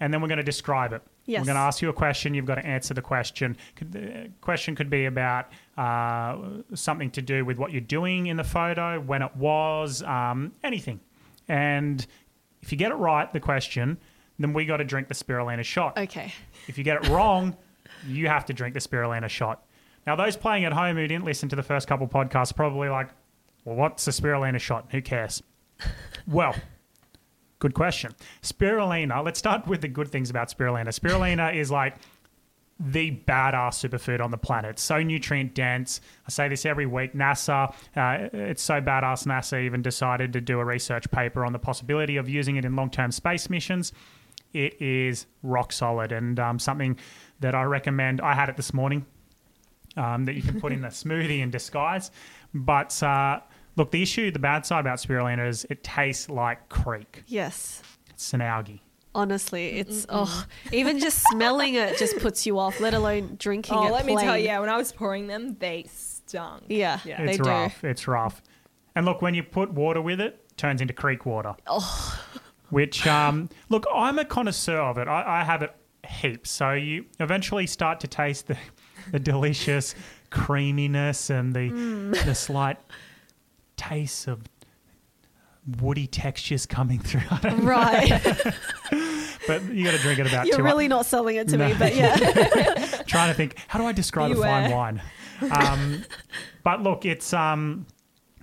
and 0.00 0.12
then 0.12 0.20
we're 0.20 0.28
going 0.28 0.38
to 0.38 0.44
describe 0.44 0.92
it. 0.92 1.02
Yes. 1.26 1.40
We're 1.40 1.46
going 1.46 1.56
to 1.56 1.60
ask 1.60 1.82
you 1.82 1.90
a 1.90 1.94
question. 1.94 2.32
You've 2.32 2.46
got 2.46 2.54
to 2.54 2.64
answer 2.64 2.94
the 2.94 3.02
question. 3.02 3.56
Could, 3.76 3.92
the 3.92 4.30
question 4.40 4.74
could 4.74 4.88
be 4.88 5.04
about 5.04 5.52
uh, 5.76 6.38
something 6.74 7.10
to 7.10 7.22
do 7.22 7.44
with 7.44 7.58
what 7.58 7.70
you're 7.70 7.80
doing 7.82 8.28
in 8.28 8.38
the 8.38 8.44
photo, 8.44 8.98
when 9.00 9.20
it 9.20 9.36
was, 9.36 10.02
um, 10.04 10.52
anything. 10.62 11.00
And 11.48 12.06
if 12.62 12.72
you 12.72 12.78
get 12.78 12.92
it 12.92 12.94
right, 12.94 13.30
the 13.30 13.40
question, 13.40 13.98
then 14.38 14.52
we 14.52 14.64
got 14.64 14.78
to 14.78 14.84
drink 14.84 15.08
the 15.08 15.14
spirulina 15.14 15.64
shot. 15.64 15.98
Okay. 15.98 16.32
If 16.66 16.78
you 16.78 16.84
get 16.84 17.04
it 17.04 17.10
wrong, 17.10 17.56
you 18.06 18.28
have 18.28 18.44
to 18.46 18.52
drink 18.52 18.74
the 18.74 18.80
spirulina 18.80 19.28
shot. 19.28 19.64
Now, 20.06 20.16
those 20.16 20.36
playing 20.36 20.64
at 20.64 20.72
home 20.72 20.96
who 20.96 21.06
didn't 21.06 21.24
listen 21.24 21.48
to 21.50 21.56
the 21.56 21.62
first 21.62 21.86
couple 21.86 22.08
podcasts 22.08 22.52
are 22.52 22.54
probably 22.54 22.88
like, 22.88 23.10
well, 23.64 23.76
what's 23.76 24.06
a 24.06 24.10
spirulina 24.10 24.58
shot? 24.58 24.86
Who 24.90 25.02
cares? 25.02 25.42
well, 26.26 26.54
Good 27.58 27.74
question. 27.74 28.14
Spirulina. 28.42 29.24
Let's 29.24 29.38
start 29.38 29.66
with 29.66 29.80
the 29.80 29.88
good 29.88 30.08
things 30.08 30.30
about 30.30 30.48
spirulina. 30.48 30.88
Spirulina 30.88 31.54
is 31.56 31.70
like 31.70 31.96
the 32.80 33.10
badass 33.26 33.84
superfood 33.84 34.20
on 34.20 34.30
the 34.30 34.38
planet. 34.38 34.78
So 34.78 35.02
nutrient 35.02 35.54
dense. 35.54 36.00
I 36.26 36.30
say 36.30 36.48
this 36.48 36.64
every 36.64 36.86
week. 36.86 37.14
NASA, 37.14 37.74
uh, 37.96 38.28
it's 38.32 38.62
so 38.62 38.80
badass. 38.80 39.26
NASA 39.26 39.64
even 39.64 39.82
decided 39.82 40.32
to 40.34 40.40
do 40.40 40.60
a 40.60 40.64
research 40.64 41.10
paper 41.10 41.44
on 41.44 41.52
the 41.52 41.58
possibility 41.58 42.16
of 42.16 42.28
using 42.28 42.56
it 42.56 42.64
in 42.64 42.76
long 42.76 42.90
term 42.90 43.10
space 43.10 43.50
missions. 43.50 43.92
It 44.52 44.80
is 44.80 45.26
rock 45.42 45.72
solid 45.72 46.12
and 46.12 46.38
um, 46.38 46.58
something 46.58 46.96
that 47.40 47.54
I 47.54 47.62
recommend. 47.64 48.20
I 48.20 48.34
had 48.34 48.48
it 48.48 48.56
this 48.56 48.72
morning 48.74 49.06
um, 49.96 50.24
that 50.24 50.34
you 50.34 50.42
can 50.42 50.60
put 50.60 50.72
in 50.72 50.84
a 50.84 50.88
smoothie 51.02 51.40
in 51.40 51.50
disguise. 51.50 52.10
But 52.54 53.00
uh, 53.02 53.40
look, 53.76 53.90
the 53.90 54.02
issue, 54.02 54.30
the 54.30 54.38
bad 54.38 54.66
side 54.66 54.80
about 54.80 54.98
spirulina 54.98 55.48
is 55.48 55.66
it 55.70 55.82
tastes 55.84 56.28
like 56.28 56.68
creek. 56.68 57.22
Yes. 57.26 57.82
It's 58.10 58.32
an 58.34 58.40
algae. 58.40 58.82
Honestly, 59.14 59.78
it's 59.78 60.06
oh, 60.10 60.44
even 60.70 60.98
just 61.00 61.22
smelling 61.32 61.74
it 61.74 61.98
just 61.98 62.18
puts 62.18 62.46
you 62.46 62.58
off. 62.58 62.78
Let 62.78 62.94
alone 62.94 63.36
drinking 63.38 63.74
Oh, 63.76 63.86
it. 63.88 63.92
let 63.92 64.06
me 64.06 64.14
tell 64.16 64.36
you, 64.38 64.44
yeah, 64.44 64.60
when 64.60 64.68
I 64.68 64.76
was 64.76 64.92
pouring 64.92 65.26
them, 65.26 65.56
they 65.58 65.86
stunk. 65.90 66.64
Yeah, 66.68 67.00
Yeah. 67.04 67.24
they 67.24 67.30
It's 67.32 67.38
do. 67.38 67.48
rough. 67.48 67.82
It's 67.82 68.06
rough. 68.06 68.42
And 68.94 69.06
look, 69.06 69.22
when 69.22 69.34
you 69.34 69.42
put 69.42 69.72
water 69.72 70.00
with 70.02 70.20
it, 70.20 70.44
it 70.50 70.56
turns 70.56 70.80
into 70.80 70.92
creek 70.92 71.24
water. 71.26 71.54
Oh. 71.66 72.20
Which, 72.70 73.06
um, 73.06 73.48
look, 73.70 73.86
I'm 73.92 74.18
a 74.18 74.24
connoisseur 74.24 74.78
of 74.78 74.98
it. 74.98 75.08
I, 75.08 75.40
I 75.40 75.44
have 75.44 75.62
it 75.62 75.74
heaps. 76.08 76.50
So 76.50 76.72
you 76.72 77.04
eventually 77.20 77.66
start 77.66 78.00
to 78.00 78.06
taste 78.08 78.46
the, 78.48 78.56
the 79.12 79.18
delicious 79.18 79.94
creaminess 80.30 81.30
and 81.30 81.54
the 81.54 81.70
Mm. 81.70 82.24
the 82.24 82.34
slight 82.34 82.78
taste 83.76 84.26
of 84.28 84.42
woody 85.80 86.06
textures 86.06 86.66
coming 86.66 86.98
through. 86.98 87.20
Right. 87.62 88.08
but 89.46 89.62
you 89.70 89.84
got 89.84 89.92
to 89.92 89.98
drink 89.98 90.18
it 90.18 90.26
about 90.26 90.46
You're 90.46 90.62
really 90.62 90.88
not 90.88 91.06
selling 91.06 91.36
it 91.36 91.48
to 91.48 91.58
me, 91.58 91.74
but 91.78 91.94
yeah. 91.94 92.16
trying 93.06 93.28
to 93.28 93.34
think 93.34 93.56
how 93.68 93.78
do 93.78 93.86
I 93.86 93.92
describe 93.92 94.32
a 94.32 94.34
fine 94.36 94.70
wine? 94.70 95.02
Um, 95.50 96.04
but 96.64 96.82
look, 96.82 97.04
it's 97.06 97.32
um, 97.32 97.86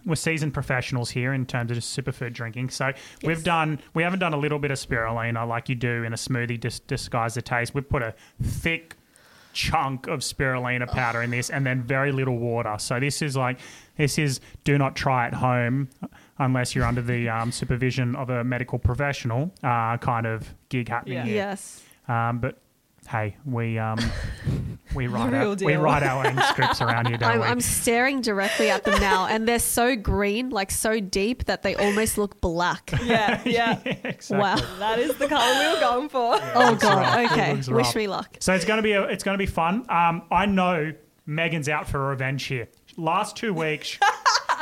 we're 0.06 0.16
seasoned 0.16 0.54
professionals 0.54 1.10
here 1.10 1.34
in 1.34 1.46
terms 1.46 1.72
of 1.72 1.76
just 1.78 1.98
superfood 1.98 2.34
drinking. 2.34 2.70
So 2.70 2.92
we've 3.24 3.44
done 3.44 3.80
we 3.94 4.04
haven't 4.04 4.20
done 4.20 4.34
a 4.34 4.38
little 4.38 4.60
bit 4.60 4.72
of 4.72 4.78
spirulina 4.78 5.48
like 5.48 5.70
you 5.70 5.76
do 5.76 6.04
in 6.04 6.14
a 6.14 6.18
smoothie 6.18 6.60
dis- 6.60 6.80
disguise 6.80 7.34
the 7.34 7.42
taste. 7.42 7.74
We've 7.74 7.88
put 7.90 8.04
a 8.04 8.14
thick 8.42 8.96
chunk 9.54 10.08
of 10.08 10.20
spirulina 10.20 10.86
powder 10.86 11.22
in 11.22 11.30
this 11.32 11.50
and 11.50 11.66
then 11.66 11.82
very 11.82 12.12
little 12.12 12.38
water. 12.38 12.76
So 12.78 13.00
this 13.00 13.22
is 13.22 13.38
like 13.38 13.58
this 13.98 14.18
is 14.18 14.42
do 14.66 14.78
not 14.78 14.96
try 14.98 15.28
at 15.28 15.34
home 15.34 15.90
unless 16.40 16.76
you're 16.76 16.84
under 16.86 17.02
the 17.02 17.30
um, 17.30 17.52
supervision 17.54 18.16
of 18.18 18.30
a 18.30 18.44
medical 18.44 18.78
professional 18.78 19.54
uh, 19.64 19.98
kind 19.98 20.26
of 20.28 20.54
gig 20.70 20.90
happening 20.90 21.18
Yeah. 21.20 21.24
here. 21.24 21.36
yes. 21.36 21.82
Um, 22.10 22.40
but 22.40 22.60
hey, 23.08 23.38
we 23.46 23.78
um, 23.78 24.00
we 24.94 25.08
write 25.08 25.32
real 25.32 25.42
our, 25.42 25.50
we 25.50 25.56
deal. 25.56 25.68
wait 25.82 26.04
our 26.04 26.26
own 26.26 26.38
scripts 26.50 26.82
around 26.82 27.08
here, 27.08 27.18
don't 27.20 27.30
I'm, 27.30 27.40
we? 27.40 27.46
I'm 27.46 27.62
staring 27.62 28.22
directly 28.22 28.70
at 28.70 28.84
them 28.84 29.00
now, 29.00 29.28
and 29.28 29.48
they're 29.48 29.60
so 29.60 29.96
green, 29.96 30.50
like 30.50 30.72
so 30.72 31.00
deep, 31.00 31.46
that 31.46 31.64
they 31.64 31.76
almost 31.76 32.18
look 32.18 32.42
black. 32.42 32.92
Yeah, 33.06 33.42
yeah. 33.46 33.80
exactly. 33.86 34.38
Wow. 34.38 34.56
that 34.80 34.98
is 34.98 35.16
the 35.18 35.28
color 35.28 35.60
we 35.60 35.74
were 35.76 35.80
going 35.80 36.10
for. 36.10 36.40
Oh 36.56 36.76
god. 36.76 36.98
rough. 36.98 37.32
Okay. 37.32 37.54
Wish 37.56 37.68
rough. 37.68 37.96
me 37.96 38.08
luck. 38.08 38.38
So 38.40 38.54
it's 38.54 38.66
gonna 38.66 38.82
be 38.82 38.94
a, 38.94 39.04
it's 39.04 39.24
gonna 39.24 39.38
be 39.38 39.46
fun. 39.46 39.86
Um, 39.90 40.24
I 40.32 40.48
know 40.48 40.92
Megon's 41.28 41.70
out 41.70 41.88
for 41.88 42.08
revenge 42.08 42.46
here. 42.46 42.68
Last 42.98 43.36
two 43.36 43.54
weeks, 43.54 44.00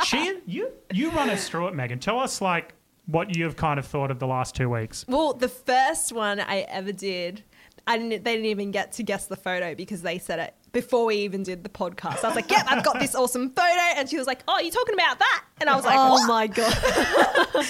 she 0.04 0.40
you 0.46 0.72
you 0.92 1.10
run 1.10 1.30
us 1.30 1.48
through 1.48 1.68
it, 1.68 1.74
Megon. 1.74 2.00
Tell 2.00 2.18
us 2.18 2.42
like 2.42 2.74
what 3.06 3.34
you've 3.36 3.56
kind 3.56 3.78
of 3.78 3.86
thought 3.86 4.10
of 4.10 4.18
the 4.18 4.26
last 4.26 4.54
two 4.54 4.68
weeks. 4.68 5.04
Well, 5.08 5.32
the 5.34 5.48
first 5.48 6.12
one 6.12 6.40
I 6.40 6.60
ever 6.60 6.92
did, 6.92 7.44
I 7.86 7.98
didn't. 7.98 8.24
They 8.24 8.32
didn't 8.32 8.46
even 8.46 8.70
get 8.70 8.92
to 8.92 9.02
guess 9.02 9.26
the 9.26 9.36
photo 9.36 9.74
because 9.74 10.02
they 10.02 10.18
said 10.18 10.38
it 10.38 10.54
before 10.72 11.04
we 11.06 11.16
even 11.16 11.42
did 11.42 11.62
the 11.62 11.68
podcast. 11.68 12.24
I 12.24 12.28
was 12.28 12.34
like, 12.36 12.50
"Yep, 12.50 12.66
I've 12.68 12.82
got 12.84 12.98
this 12.98 13.14
awesome 13.14 13.50
photo," 13.50 13.80
and 13.96 14.08
she 14.08 14.16
was 14.16 14.26
like, 14.26 14.42
"Oh, 14.48 14.58
you're 14.60 14.70
talking 14.72 14.94
about 14.94 15.18
that?" 15.18 15.44
And 15.60 15.68
I 15.70 15.76
was 15.76 15.84
like, 15.84 15.96
oh 15.98 16.10
"What?" 16.12 16.26
my 16.28 16.46
god. 16.46 16.74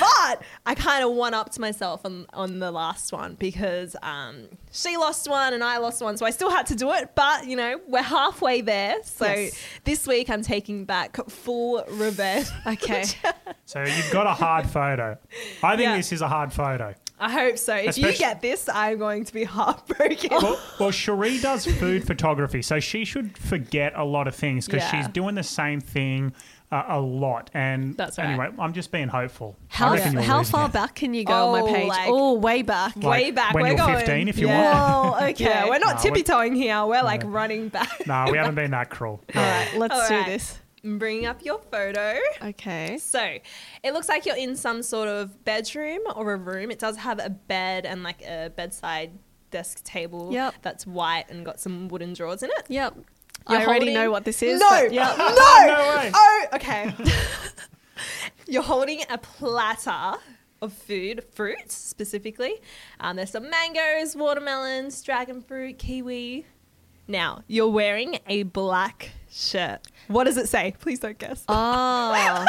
But 0.00 0.42
I 0.66 0.74
kind 0.74 1.04
of 1.04 1.12
one 1.12 1.34
upped 1.34 1.58
myself 1.58 2.04
on 2.04 2.26
on 2.32 2.58
the 2.58 2.70
last 2.70 3.12
one 3.12 3.34
because 3.34 3.94
um, 4.02 4.48
she 4.72 4.96
lost 4.96 5.28
one 5.28 5.52
and 5.54 5.62
I 5.62 5.78
lost 5.78 6.00
one, 6.02 6.16
so 6.16 6.24
I 6.26 6.30
still 6.30 6.50
had 6.50 6.66
to 6.66 6.74
do 6.74 6.90
it. 6.92 7.10
But 7.14 7.46
you 7.46 7.56
know, 7.56 7.80
we're 7.86 8.02
halfway 8.02 8.60
there. 8.62 8.96
So 9.04 9.26
Yes. 9.26 9.58
this 9.84 10.06
week 10.06 10.30
I'm 10.30 10.42
taking 10.42 10.84
back 10.84 11.16
full 11.28 11.84
revenge. 11.90 12.46
Okay. 12.66 13.04
So 13.66 13.80
you've 13.84 14.10
got 14.10 14.26
a 14.26 14.32
hard 14.34 14.68
photo. 14.68 15.16
I 15.62 15.76
think 15.76 15.86
Yeah. 15.86 15.96
this 15.96 16.10
is 16.12 16.22
a 16.22 16.28
hard 16.28 16.52
photo. 16.52 16.92
I 17.20 17.30
hope 17.30 17.58
so. 17.58 17.74
If 17.76 17.98
you 17.98 18.12
get 18.16 18.40
this, 18.40 18.68
I'm 18.72 18.98
going 18.98 19.24
to 19.26 19.32
be 19.34 19.44
heartbroken. 19.44 20.30
Well, 20.30 20.58
well, 20.80 20.90
Cherie 20.90 21.38
does 21.38 21.66
food 21.66 22.06
photography, 22.06 22.62
so 22.62 22.80
she 22.80 23.04
should 23.04 23.36
forget 23.36 23.92
a 23.96 24.04
lot 24.04 24.26
of 24.26 24.34
things 24.34 24.66
because 24.66 24.82
Yeah. 24.82 25.02
she's 25.02 25.08
doing 25.08 25.34
the 25.34 25.42
same 25.42 25.80
thing 25.80 26.32
uh, 26.72 26.84
a 26.88 27.00
lot. 27.00 27.50
And 27.52 27.96
That's 27.96 28.16
right. 28.16 28.28
anyway, 28.28 28.48
I'm 28.58 28.72
just 28.72 28.92
being 28.92 29.08
hopeful. 29.08 29.56
I 29.72 29.74
How, 29.76 29.92
reckon 29.92 30.12
you'll 30.14 30.22
how 30.22 30.38
lose 30.38 30.50
far 30.50 30.68
now. 30.68 30.72
back 30.72 30.94
can 30.94 31.12
you 31.14 31.24
go 31.24 31.32
on 31.48 31.60
Oh, 31.62 31.66
my 31.66 31.72
page? 31.72 31.88
like- 31.88 32.08
oh, 32.08 32.34
way 32.34 32.62
back. 32.62 32.94
Like, 32.96 33.04
Way 33.04 33.30
back. 33.32 33.54
when 33.54 33.64
we're 33.64 33.68
you're 33.70 33.76
going. 33.76 33.96
15 33.98 34.28
if 34.28 34.38
you 34.38 34.46
yeah. 34.46 35.02
Whoa, 35.02 35.16
okay. 35.30 35.44
Yeah, 35.44 35.68
we're 35.68 35.78
not 35.80 35.96
No, 35.96 36.02
tippy 36.02 36.20
we- 36.20 36.22
toeing 36.22 36.54
here. 36.54 36.84
We're 36.86 37.02
like 37.02 37.22
running 37.26 37.68
back. 37.70 38.06
No, 38.06 38.26
we 38.30 38.38
haven't 38.38 38.54
been 38.62 38.70
that 38.70 38.88
cruel. 38.88 39.20
All 39.34 39.42
right, 39.42 39.68
let's 39.76 39.94
All 39.94 40.08
do 40.08 40.14
right. 40.14 40.26
this. 40.26 40.58
Bring 40.82 41.26
up 41.26 41.44
your 41.44 41.58
photo. 41.70 42.18
Okay. 42.42 42.96
So 42.98 43.20
it 43.82 43.92
looks 43.92 44.08
like 44.08 44.24
you're 44.24 44.36
in 44.36 44.56
some 44.56 44.82
sort 44.82 45.08
of 45.08 45.44
bedroom 45.44 46.00
or 46.16 46.32
a 46.32 46.36
room. 46.36 46.70
It 46.70 46.78
does 46.78 46.96
have 46.96 47.18
a 47.22 47.28
bed 47.30 47.84
and 47.84 48.02
like 48.02 48.22
a 48.22 48.50
bedside 48.56 49.10
desk 49.50 49.84
table 49.84 50.32
Yep. 50.32 50.54
that's 50.62 50.86
white 50.86 51.24
and 51.28 51.44
got 51.44 51.60
some 51.60 51.88
wooden 51.88 52.14
drawers 52.14 52.42
in 52.42 52.50
it. 52.50 52.64
Yep. 52.68 52.94
You're 53.48 53.58
I 53.58 53.64
already 53.64 53.78
holding- 53.86 53.94
know 53.94 54.10
what 54.10 54.24
this 54.24 54.42
is. 54.42 54.60
No, 54.60 54.68
but 54.70 54.92
yep. 54.92 55.18
no, 55.18 55.26
No 55.28 55.96
way. 55.96 56.10
Oh, 56.14 56.46
okay. 56.54 56.94
you're 58.46 58.62
holding 58.62 59.02
a 59.10 59.18
platter 59.18 60.18
of 60.62 60.72
food, 60.72 61.24
fruits 61.32 61.74
specifically. 61.74 62.54
Um, 63.00 63.16
there's 63.16 63.30
some 63.30 63.48
mangoes, 63.50 64.14
watermelons, 64.16 65.02
dragon 65.02 65.42
fruit, 65.42 65.78
kiwi. 65.78 66.46
Now 67.08 67.42
you're 67.48 67.68
wearing 67.68 68.18
a 68.26 68.44
black 68.44 69.10
shirt. 69.30 69.86
What 70.08 70.24
does 70.24 70.36
it 70.36 70.48
say? 70.48 70.74
Please 70.80 70.98
don't 70.98 71.18
guess. 71.18 71.44
Oh, 71.48 71.54
I 71.54 72.44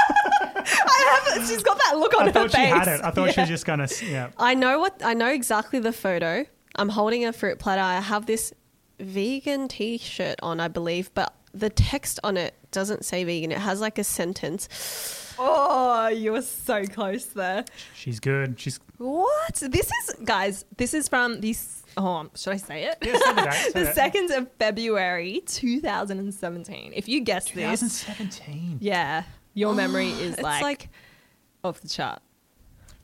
have. 1.36 1.48
She's 1.48 1.64
got 1.64 1.78
that 1.78 1.98
look 1.98 2.14
on 2.16 2.22
her. 2.22 2.24
I 2.24 2.28
her 2.28 2.32
thought 2.50 2.52
she 2.52 2.58
had 2.66 2.88
it. 2.88 3.02
I 3.04 3.12
thought 3.12 3.34
she 3.34 3.40
was 3.42 3.50
just 3.50 3.66
gonna. 3.66 3.84
s- 3.84 4.02
Yeah. 4.02 4.30
I 4.38 4.56
know 4.56 4.80
what 4.80 5.02
I 5.04 5.14
know 5.14 5.28
exactly 5.30 5.80
the 5.80 5.94
photo. 5.94 6.46
I'm 6.76 6.90
holding 6.90 7.26
a 7.26 7.34
fruit 7.34 7.60
platter. 7.60 7.82
I 7.82 8.00
have 8.00 8.26
this 8.26 8.54
vegan 9.00 9.68
T-shirt 9.68 10.36
on, 10.42 10.60
I 10.60 10.68
believe, 10.70 11.14
but 11.14 11.34
the 11.54 11.70
text 11.70 12.20
on 12.24 12.38
it 12.38 12.56
doesn't 12.72 13.04
say 13.06 13.24
vegan. 13.24 13.52
It 13.52 13.58
has 13.58 13.82
like 13.82 13.98
a 13.98 14.04
sentence. 14.04 15.34
Oh, 15.38 16.08
you 16.08 16.32
were 16.34 16.42
so 16.42 16.86
close 16.86 17.26
there. 17.26 17.66
She's 17.96 18.20
good. 18.20 18.60
She's. 18.60 18.80
What? 18.98 19.56
This 19.56 19.90
is, 20.04 20.16
guys. 20.24 20.66
This 20.78 20.94
is 20.94 21.08
from 21.08 21.42
this. 21.42 21.81
Oh, 21.98 22.30
should 22.36 22.54
I 22.54 22.58
say 22.58 22.84
it? 22.86 22.98
Yeah, 23.02 23.14
say 23.18 23.34
the 23.34 23.42
date, 23.42 23.54
say 23.54 23.72
the 23.74 23.80
that. 23.86 23.96
second 23.96 24.32
of 24.32 24.52
February, 24.54 25.42
2017. 25.46 26.94
If 26.96 27.08
you 27.08 27.22
guess 27.22 27.46
this, 27.52 27.80
2017. 27.82 28.78
yeah, 28.82 29.24
your 29.54 29.74
memory 29.74 30.10
is 30.12 30.34
It's 30.34 30.42
like, 30.42 30.62
like 30.64 30.90
off 31.64 31.82
the 31.82 31.90
chart. 31.90 32.22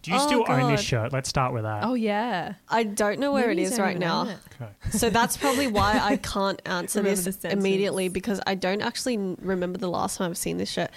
Do 0.03 0.11
you 0.11 0.17
Oh, 0.19 0.25
still 0.27 0.45
own 0.47 0.71
this 0.71 0.79
God. 0.81 0.85
shirt? 0.85 1.13
Let's 1.13 1.27
start 1.27 1.53
with 1.53 1.63
that. 1.63 1.83
Oh 1.83 1.93
yeah. 1.95 2.53
I 2.69 2.83
don't 2.83 3.19
know 3.19 3.33
where 3.33 3.47
Maybe 3.47 3.61
it 3.63 3.65
you 3.65 3.67
is 3.71 3.75
don't 3.77 3.85
right 3.85 3.95
even 3.97 4.07
own 4.07 4.27
now. 4.27 4.33
it. 4.33 4.39
Okay. 4.61 4.71
So 4.97 5.09
that's 5.09 5.35
probably 5.35 5.67
why 5.67 5.99
I 6.01 6.15
can't 6.33 6.61
answer 6.65 6.99
Remember 6.99 7.15
this 7.15 7.25
the 7.25 7.31
sentence. 7.33 7.53
immediately 7.61 8.07
because 8.07 8.39
I 8.47 8.55
don't 8.55 8.81
actually 8.81 9.15
n- 9.15 9.37
remember 9.41 9.77
the 9.77 9.89
last 9.89 10.17
time 10.17 10.29
I've 10.29 10.37
seen 10.37 10.57
this 10.57 10.69
shirt. 10.71 10.91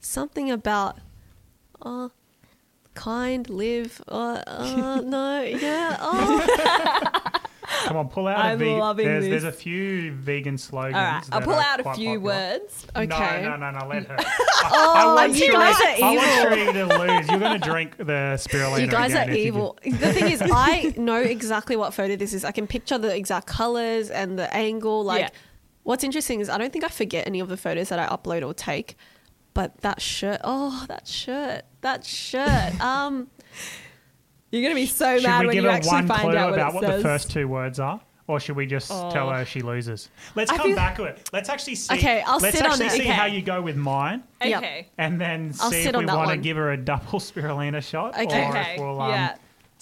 Something 0.00 0.50
about, 0.50 0.98
uh, 1.82 2.08
kind, 2.94 3.48
live, 3.50 4.00
uh, 4.08 4.42
uh 4.46 5.00
no, 5.04 5.42
yeah, 5.42 5.96
oh. 6.00 7.20
Come 7.86 7.96
on, 7.96 8.08
pull 8.08 8.28
out 8.28 8.38
I'm 8.38 8.56
a 8.56 8.58
vegan. 8.58 8.78
loving 8.78 9.06
There's, 9.06 9.24
this. 9.24 9.30
there's 9.42 9.44
a 9.44 9.56
few 9.56 10.12
vegan 10.12 10.56
slogans. 10.58 10.96
All 10.96 11.02
right, 11.02 11.24
I'll 11.32 11.40
pull 11.40 11.54
out 11.54 11.80
a 11.80 11.94
few 11.94 12.18
popular. 12.18 12.20
words. 12.20 12.86
Okay. 12.94 13.42
No, 13.42 13.56
no, 13.56 13.70
no, 13.70 13.78
no, 13.78 13.86
let 13.88 14.06
her. 14.06 14.16
Oh, 14.66 15.14
want 15.16 15.32
you 15.34 15.40
Cherie- 15.46 15.52
guys 15.52 15.74
are 15.80 16.04
I 16.04 16.16
want 16.16 16.22
evil. 16.22 16.42
Cherie 16.42 16.72
to 16.72 16.98
lose. 16.98 17.28
You're 17.28 17.38
going 17.40 17.60
to 17.60 17.68
drink 17.68 17.96
the 17.98 18.36
spirulina 18.38 18.80
You 18.80 18.86
guys 18.86 19.12
again 19.12 19.30
are 19.30 19.32
evil. 19.32 19.78
The 19.84 20.12
thing 20.12 20.32
is, 20.32 20.42
I 20.42 20.94
know 20.96 21.20
exactly 21.20 21.76
what 21.76 21.92
photo 21.92 22.16
this 22.16 22.32
is. 22.32 22.44
I 22.44 22.50
can 22.52 22.66
picture 22.66 22.96
the 22.96 23.14
exact 23.14 23.46
colors 23.46 24.08
and 24.10 24.38
the 24.38 24.52
angle. 24.54 25.04
Like, 25.04 25.20
Yeah. 25.20 25.28
what's 25.82 26.02
interesting 26.04 26.40
is 26.40 26.48
I 26.48 26.56
don't 26.58 26.72
think 26.72 26.84
I 26.84 26.88
forget 26.88 27.26
any 27.26 27.40
of 27.40 27.48
the 27.48 27.56
photos 27.58 27.90
that 27.90 27.98
I 27.98 28.06
upload 28.06 28.46
or 28.46 28.54
take. 28.54 28.96
But 29.54 29.78
that 29.82 30.02
shirt, 30.02 30.40
oh, 30.44 30.84
that 30.88 31.06
shirt, 31.06 31.62
that 31.80 32.04
shirt. 32.04 32.72
Um, 32.80 33.28
You're 34.50 34.62
gonna 34.62 34.74
be 34.74 34.86
so 34.86 35.16
Should 35.18 35.26
mad 35.28 35.40
we 35.42 35.46
when 35.48 35.54
give 35.54 35.64
you 35.64 35.70
her 35.70 35.76
actually 35.76 35.90
one 35.92 36.06
find 36.08 36.20
clue 36.22 36.36
out 36.36 36.50
what 36.50 36.54
about 36.58 36.70
it 36.70 36.74
what 36.74 36.84
says. 36.84 37.02
the 37.02 37.08
first 37.08 37.30
two 37.30 37.48
words 37.48 37.80
are? 37.80 38.00
Or 38.26 38.40
should 38.40 38.56
we 38.56 38.64
just 38.66 38.88
tell 38.88 39.28
her 39.30 39.44
she 39.44 39.60
loses? 39.60 40.08
Let's 40.34 40.50
I 40.50 40.56
come 40.56 40.66
feel- 40.68 40.76
back 40.76 40.96
to 40.96 41.04
it. 41.04 41.28
Let's 41.32 41.48
actually 41.50 41.74
see. 41.74 41.94
Okay, 41.94 42.22
I'll 42.26 42.38
let's 42.38 42.56
sit 42.56 42.64
on 42.64 42.72
actually 42.72 42.86
it. 42.86 42.92
see 42.92 43.00
Okay. 43.02 43.10
how 43.12 43.26
you 43.26 43.42
go 43.42 43.60
with 43.60 43.76
mine, 43.76 44.22
Yep. 44.42 44.58
Okay. 44.62 44.88
and 44.96 45.20
then 45.20 45.52
I'll 45.60 45.70
see 45.70 45.82
sit 45.82 45.90
if 45.90 45.94
on 45.96 46.02
we 46.02 46.06
that 46.06 46.16
want 46.16 46.28
to 46.30 46.36
one. 46.36 46.40
give 46.42 46.56
her 46.56 46.72
a 46.72 46.76
double 46.76 47.04
spirulina 47.20 47.82
shot, 47.82 48.18
Okay. 48.18 48.44
or 48.46 48.48
Okay. 48.50 48.74
if 48.74 48.80
we'll 48.80 49.00
um, 49.00 49.10
yeah. 49.10 49.36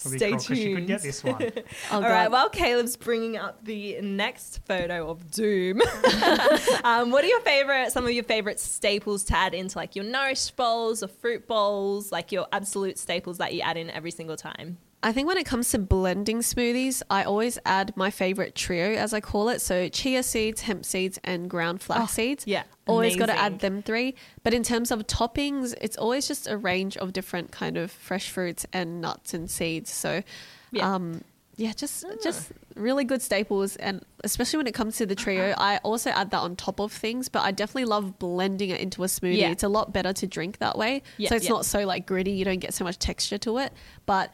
It'll 0.05 0.11
be 0.11 0.39
Stay 0.39 0.55
she 0.55 0.73
could 0.73 0.87
get 0.87 1.01
tuned. 1.01 1.09
this 1.09 1.23
one. 1.23 1.41
All 1.91 2.01
right. 2.01 2.23
God. 2.23 2.31
While 2.31 2.49
Caleb's 2.49 2.95
bringing 2.97 3.37
up 3.37 3.63
the 3.63 4.01
next 4.01 4.59
photo 4.65 5.09
of 5.09 5.31
Doom, 5.31 5.81
um, 6.83 7.11
what 7.11 7.23
are 7.23 7.27
your 7.27 7.41
favorite? 7.41 7.91
Some 7.91 8.05
of 8.05 8.11
your 8.11 8.23
favorite 8.23 8.59
staples 8.59 9.23
to 9.25 9.37
add 9.37 9.53
into 9.53 9.77
like 9.77 9.95
your 9.95 10.05
nourish 10.05 10.51
bowls 10.51 11.03
or 11.03 11.07
fruit 11.07 11.47
bowls, 11.47 12.11
like 12.11 12.31
your 12.31 12.47
absolute 12.51 12.97
staples 12.97 13.37
that 13.37 13.53
you 13.53 13.61
add 13.61 13.77
in 13.77 13.89
every 13.89 14.11
single 14.11 14.37
time. 14.37 14.77
I 15.03 15.11
think 15.11 15.27
when 15.27 15.37
it 15.37 15.45
comes 15.45 15.69
to 15.71 15.79
blending 15.79 16.39
smoothies, 16.39 17.03
I 17.09 17.23
always 17.23 17.59
add 17.65 17.95
my 17.97 18.09
favorite 18.09 18.55
trio, 18.55 18.93
as 18.95 19.13
I 19.13 19.19
call 19.19 19.49
it. 19.49 19.59
So 19.59 19.89
chia 19.89 20.23
seeds, 20.23 20.61
hemp 20.61 20.85
seeds, 20.85 21.19
and 21.25 21.49
ground 21.49 21.81
flax 21.81 22.13
seeds. 22.13 22.45
yeah, 22.47 22.63
Always 22.87 23.15
got 23.17 23.25
to 23.27 23.37
add 23.37 23.59
them 23.59 23.81
three. 23.83 24.15
But 24.43 24.53
in 24.53 24.63
terms 24.63 24.91
of 24.91 25.05
toppings, 25.05 25.73
it's 25.81 25.97
always 25.97 26.27
just 26.27 26.47
a 26.47 26.55
range 26.57 26.95
of 26.97 27.11
different 27.11 27.51
kind 27.51 27.77
of 27.77 27.91
fresh 27.91 28.29
fruits 28.29 28.65
and 28.71 29.01
nuts 29.01 29.33
and 29.33 29.51
seeds. 29.51 29.91
So, 29.91 30.23
Yeah. 30.71 30.95
um, 30.95 31.21
yeah, 31.55 31.71
just 31.73 32.03
just 32.23 32.51
really 32.75 33.03
good 33.03 33.21
staples, 33.21 33.75
and 33.75 34.03
especially 34.23 34.57
when 34.57 34.65
it 34.65 34.73
comes 34.73 34.97
to 34.97 35.05
the 35.05 35.13
trio, 35.13 35.53
I 35.55 35.77
also 35.83 36.09
add 36.09 36.31
that 36.31 36.39
on 36.39 36.55
top 36.55 36.79
of 36.79 36.91
things. 36.91 37.29
But 37.29 37.43
I 37.43 37.51
definitely 37.51 37.85
love 37.85 38.17
blending 38.17 38.71
it 38.71 38.81
into 38.81 39.03
a 39.03 39.07
smoothie. 39.07 39.37
Yeah. 39.37 39.51
It's 39.51 39.61
a 39.61 39.67
lot 39.69 39.93
better 39.93 40.13
to 40.13 40.25
drink 40.25 40.57
that 40.57 40.77
way, 40.79 41.03
Yeah, 41.17 41.29
so 41.29 41.35
it's 41.35 41.45
yeah. 41.45 41.51
not 41.51 41.65
so 41.65 41.85
like 41.85 42.07
gritty. 42.07 42.31
You 42.31 42.43
don't 42.45 42.57
get 42.59 42.73
so 42.73 42.83
much 42.83 42.97
texture 42.97 43.37
to 43.39 43.59
it. 43.59 43.71
But 44.07 44.31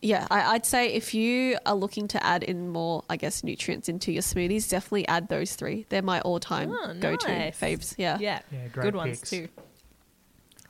yeah, 0.00 0.26
I, 0.30 0.54
I'd 0.54 0.66
say 0.66 0.92
if 0.94 1.12
you 1.14 1.58
are 1.66 1.74
looking 1.74 2.06
to 2.08 2.24
add 2.24 2.42
in 2.42 2.68
more, 2.68 3.02
I 3.10 3.16
guess, 3.16 3.42
nutrients 3.42 3.88
into 3.88 4.12
your 4.12 4.22
smoothies, 4.22 4.68
definitely 4.70 5.08
add 5.08 5.28
those 5.28 5.54
three. 5.54 5.86
They're 5.88 6.02
my 6.02 6.20
all-time 6.20 6.70
Oh, 6.72 6.94
go-to 6.98 7.28
nice. 7.28 7.58
faves. 7.60 7.94
Yeah. 7.98 8.18
Yeah, 8.20 8.40
Yeah, 8.52 8.68
great 8.68 8.82
good 8.84 8.94
ones 8.94 9.20
too. 9.20 9.48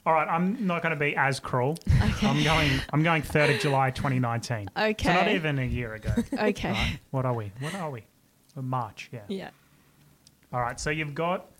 All 0.07 0.15
right, 0.15 0.27
I'm 0.29 0.67
not 0.67 0.83
going 0.83 0.95
to 0.95 0.99
be 0.99 1.15
as 1.17 1.39
cruel. 1.39 1.77
I'm 2.23 2.43
going. 2.43 2.71
I'm 2.95 3.03
going 3.03 3.21
third 3.35 3.51
of 3.51 3.61
July, 3.61 3.91
2019. 3.91 4.71
Okay. 4.75 5.05
So 5.07 5.13
not 5.13 5.29
even 5.29 5.59
a 5.59 5.65
year 5.65 5.95
ago. 5.95 6.11
Okay. 6.39 6.71
Right? 6.73 6.99
What 7.11 7.27
are 7.27 7.35
we? 7.35 7.53
What 7.61 7.75
are 7.75 7.91
we? 7.91 8.05
We're 8.57 8.63
March. 8.63 9.11
Yeah. 9.13 9.21
Yeah. 9.29 9.51
All 10.51 10.61
right. 10.63 10.81
So 10.81 10.89
you've 10.89 11.15
got 11.15 11.51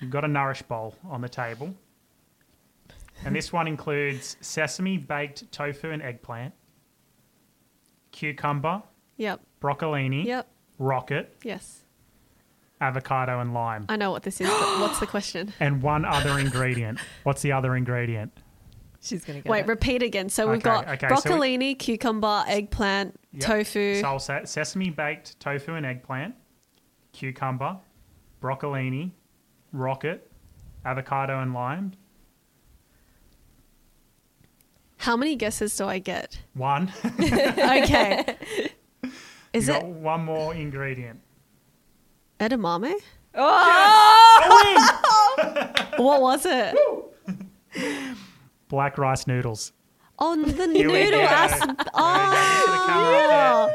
you've 0.00 0.10
got 0.12 0.24
a 0.24 0.28
nourish 0.28 0.62
bowl 0.62 0.94
on 1.10 1.20
the 1.20 1.28
table, 1.28 1.74
and 3.24 3.34
this 3.34 3.52
one 3.52 3.66
includes 3.66 4.36
sesame 4.40 4.96
baked 4.98 5.50
tofu 5.50 5.90
and 5.90 6.00
eggplant, 6.02 6.54
cucumber, 8.14 8.82
Yep. 9.16 9.40
broccolini, 9.60 10.24
Yep. 10.24 10.48
rocket, 10.78 11.36
Yes. 11.42 11.84
avocado, 12.80 13.40
and 13.40 13.52
lime, 13.52 13.86
I 13.88 13.96
know 13.96 14.10
what 14.10 14.22
this 14.22 14.40
is, 14.40 14.48
but 14.48 14.56
what's 14.80 15.00
the 15.00 15.06
question? 15.06 15.52
and 15.60 15.82
one 15.82 16.04
other 16.04 16.38
ingredient. 16.38 16.98
What's 17.24 17.42
the 17.42 17.52
other 17.52 17.76
ingredient? 17.76 18.32
She's 19.00 19.24
gonna 19.24 19.40
get 19.40 19.50
Wait, 19.50 19.60
it. 19.60 19.66
repeat 19.66 20.02
again. 20.02 20.28
So 20.30 20.46
we've 20.48 20.58
Okay, 20.58 20.64
got 20.86 20.88
okay, 20.88 21.14
so 21.16 21.34
we- 21.38 21.40
broccolini, 21.58 21.78
cucumber, 21.78 22.44
eggplant, 22.48 23.18
Yep. 23.32 23.42
tofu. 23.42 24.00
So 24.00 24.06
I'll 24.08 24.18
say 24.18 24.40
sesame 24.44 24.90
baked 24.90 25.38
tofu 25.40 25.74
and 25.74 25.84
eggplant, 25.84 26.34
cucumber, 27.12 27.76
broccolini, 28.40 29.10
rocket, 29.72 30.30
avocado 30.84 31.40
and 31.40 31.52
lime. 31.52 31.92
How 35.04 35.16
many 35.18 35.36
guesses 35.36 35.76
do 35.76 35.84
I 35.86 35.98
get? 35.98 36.38
One. 36.54 36.90
Okay. 37.04 38.24
Is 39.52 39.68
you 39.68 39.74
it 39.74 39.80
got 39.82 39.84
one 39.86 40.24
more 40.24 40.54
ingredient. 40.54 41.20
edamame? 42.40 42.94
Oh, 43.34 44.50
What 45.98 46.22
was 46.22 46.46
it? 46.46 46.74
Black 48.68 48.96
rice 48.96 49.26
noodles. 49.26 49.72
Oh, 50.18 50.34
the 50.42 50.66
Here 50.72 50.90
we 50.90 51.04
noodle 51.04 51.20
go. 51.20 51.26
aspect. 51.26 51.88
Oh, 51.92 52.30
Oh, 52.96 53.68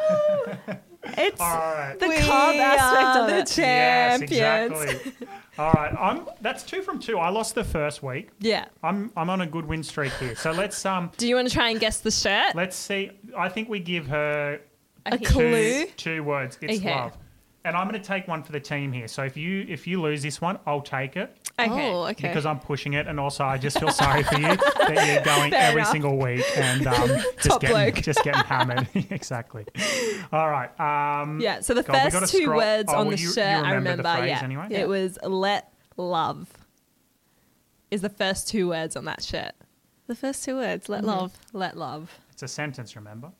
it's 1.17 1.39
All 1.39 1.47
right. 1.73 1.95
the 1.99 2.07
we 2.07 2.15
carb 2.17 2.55
aspect 2.57 3.17
of 3.19 3.27
the 3.27 3.37
it. 3.39 3.57
Yes, 3.57 4.19
champions. 4.19 4.81
exactly. 4.81 5.27
All 5.59 5.73
right. 5.73 5.93
I'm. 5.99 6.25
That's 6.41 6.63
two 6.63 6.81
from 6.81 6.99
two. 6.99 7.17
I 7.19 7.29
lost 7.29 7.53
the 7.53 7.63
first 7.65 8.01
week. 8.01 8.29
Yeah. 8.39 8.65
I'm. 8.81 9.11
I'm 9.17 9.29
on 9.29 9.41
a 9.41 9.45
good 9.45 9.65
win 9.65 9.83
streak 9.83 10.13
here. 10.13 10.35
So 10.35 10.51
let's 10.51 10.85
um. 10.85 11.11
Do 11.17 11.27
you 11.27 11.35
want 11.35 11.47
to 11.49 11.53
try 11.53 11.69
and 11.69 11.79
guess 11.79 11.99
the 11.99 12.11
shirt? 12.11 12.55
Let's 12.55 12.77
see. 12.77 13.11
I 13.37 13.49
think 13.49 13.67
we 13.67 13.79
give 13.79 14.07
her 14.07 14.61
A 15.05 15.15
Okay. 15.15 15.25
clue. 15.25 15.85
two, 15.85 15.91
two 15.97 16.23
words. 16.23 16.57
It's 16.61 16.79
Okay. 16.79 16.89
love. 16.95 17.17
And 17.65 17.75
I'm 17.75 17.89
going 17.89 18.01
to 18.01 18.07
take 18.07 18.25
one 18.27 18.41
for 18.41 18.53
the 18.53 18.59
team 18.59 18.93
here. 18.93 19.09
So 19.09 19.23
if 19.23 19.35
you 19.35 19.65
if 19.67 19.85
you 19.85 20.01
lose 20.01 20.21
this 20.23 20.39
one, 20.39 20.59
I'll 20.65 20.81
take 20.81 21.17
it 21.17 21.35
Okay. 21.67 21.91
Oh, 21.91 22.03
okay. 22.07 22.27
because 22.27 22.45
I'm 22.45 22.59
pushing 22.59 22.93
it, 22.93 23.07
and 23.07 23.19
also 23.19 23.43
I 23.43 23.57
just 23.57 23.79
feel 23.79 23.91
sorry 23.91 24.23
for 24.23 24.35
you 24.39 24.47
that 24.55 25.07
you're 25.13 25.23
going 25.23 25.51
Fair 25.51 25.61
every 25.69 25.81
enough. 25.81 25.91
single 25.91 26.17
week 26.17 26.45
and 26.57 26.87
um, 26.87 27.09
just 27.37 27.49
Top 27.49 27.61
getting 27.61 27.75
bloke. 27.93 27.95
just 28.03 28.23
getting 28.23 28.43
hammered. 28.43 28.87
exactly. 29.11 29.65
All 30.31 30.49
right. 30.49 30.69
Um, 30.79 31.39
Yeah, 31.41 31.61
so 31.61 31.73
the 31.73 31.83
God, 31.83 31.93
we 31.93 31.97
gotta 32.11 32.11
first 32.21 32.31
two 32.31 32.41
scroll- 32.43 32.57
words 32.57 32.89
oh, 32.91 32.97
on 32.97 33.07
well, 33.07 33.15
the 33.15 33.21
you- 33.21 33.27
you 33.27 33.33
shirt, 33.33 33.45
I 33.45 33.57
remember 33.73 33.75
remember, 33.91 34.03
the 34.03 34.09
phrase 34.17 34.29
yeah, 34.29 34.43
anyway? 34.43 34.67
Yeah. 34.69 34.79
it 34.79 34.87
was 34.87 35.17
"let 35.23 35.71
love." 35.97 36.47
Is 37.91 38.01
the 38.01 38.09
first 38.09 38.47
two 38.47 38.69
words 38.69 38.95
on 38.95 39.05
that 39.05 39.23
shirt? 39.23 39.53
The 40.07 40.15
first 40.15 40.43
two 40.43 40.55
words, 40.55 40.89
let 40.89 40.99
Mm-hmm. 41.01 41.09
love. 41.09 41.37
Let 41.53 41.77
love. 41.77 42.19
It's 42.31 42.43
a 42.43 42.47
sentence, 42.47 42.95
remember? 42.95 43.31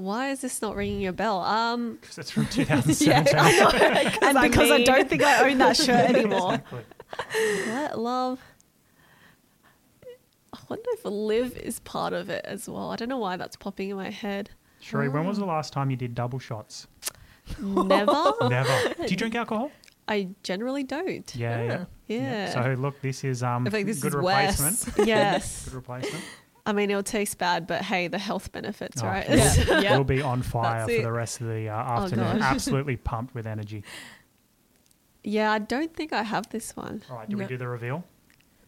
Why 0.00 0.30
is 0.30 0.40
this 0.40 0.62
not 0.62 0.76
ringing 0.76 1.06
a 1.06 1.12
bell? 1.12 1.40
Um, 1.40 1.98
Because 2.00 2.18
it's 2.18 2.30
from 2.30 2.46
2017. 2.50 3.38
and 4.22 4.38
I 4.38 4.48
because 4.48 4.70
I 4.70 4.82
don't 4.82 5.08
think 5.08 5.22
I 5.22 5.48
own 5.50 5.58
that 5.58 5.76
shirt 5.76 6.10
anymore. 6.14 6.54
Exactly. 6.54 6.84
let 7.72 7.98
love. 7.98 8.40
I 10.52 10.58
wonder 10.68 10.84
if 10.92 11.04
live 11.04 11.56
is 11.56 11.80
part 11.80 12.12
of 12.12 12.30
it 12.30 12.44
as 12.44 12.68
well. 12.68 12.90
I 12.90 12.96
don't 12.96 13.08
know 13.08 13.18
why 13.18 13.36
that's 13.36 13.56
popping 13.56 13.90
in 13.90 13.96
my 13.96 14.10
head. 14.10 14.50
Cherie, 14.80 15.08
when 15.08 15.26
was 15.26 15.38
the 15.38 15.44
last 15.44 15.72
time 15.72 15.90
you 15.90 15.96
did 15.96 16.14
double 16.14 16.38
shots? 16.38 16.86
Never. 17.60 18.32
Never. 18.48 18.94
Do 18.94 19.06
you 19.06 19.16
drink 19.16 19.34
alcohol? 19.34 19.70
I 20.08 20.28
generally 20.42 20.82
don't. 20.82 21.34
Yeah, 21.36 21.62
yeah. 21.62 21.84
Yeah. 22.08 22.50
So 22.50 22.74
look, 22.80 23.00
this 23.00 23.22
is 23.22 23.42
um 23.42 23.66
I 23.66 23.70
think 23.70 23.86
this 23.86 24.00
good 24.00 24.08
is 24.08 24.14
replacement. 24.16 24.98
worse. 24.98 25.06
yes. 25.06 25.64
Good 25.66 25.74
replacement. 25.74 26.24
I 26.66 26.72
mean, 26.72 26.90
it'll 26.90 27.02
taste 27.02 27.38
bad, 27.38 27.66
but 27.66 27.82
hey, 27.82 28.08
the 28.08 28.18
health 28.18 28.52
benefits, 28.52 29.02
Oh, 29.02 29.06
right? 29.06 29.28
We'll, 29.28 29.38
Yeah. 29.38 29.54
Yeah. 29.80 29.94
we'll 29.94 30.04
be 30.04 30.20
on 30.22 30.42
fire 30.42 30.86
for 30.86 31.02
the 31.02 31.10
rest 31.12 31.40
of 31.40 31.46
the 31.48 31.68
uh, 31.68 31.74
Oh, 31.74 32.02
afternoon. 32.04 32.38
gosh. 32.38 32.42
Absolutely 32.54 32.96
pumped 32.96 33.34
with 33.34 33.46
energy. 33.46 33.82
yeah, 35.24 35.52
I 35.52 35.58
don't 35.58 35.94
think 35.94 36.12
I 36.12 36.22
have 36.22 36.48
this 36.50 36.76
one. 36.76 37.02
All 37.10 37.16
right, 37.16 37.28
do 37.28 37.36
we 37.36 37.44
do 37.46 37.56
the 37.56 37.68
reveal? 37.68 38.04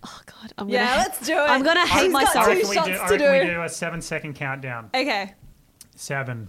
Oh 0.04 0.20
God, 0.26 0.52
I'm 0.58 0.68
Yeah, 0.68 0.86
gonna. 0.86 0.98
let's 0.98 1.26
do 1.26 1.32
it. 1.34 1.36
I'm 1.38 1.62
gonna 1.62 1.86
hate 1.86 2.02
She's 2.04 2.12
got 2.12 2.22
myself. 2.24 2.36
I 2.36 2.54
two 2.54 2.54
reckon, 2.56 2.68
we 2.70 2.74
shots 2.74 2.88
do, 2.88 2.92
I 2.94 2.96
to 2.96 3.12
reckon 3.12 3.32
we 3.32 3.38
do. 3.46 3.50
do 3.54 3.62
a 3.62 3.68
seven 3.68 4.00
second 4.02 4.34
countdown. 4.34 4.90
Okay. 4.94 5.34
Seven. 5.94 6.48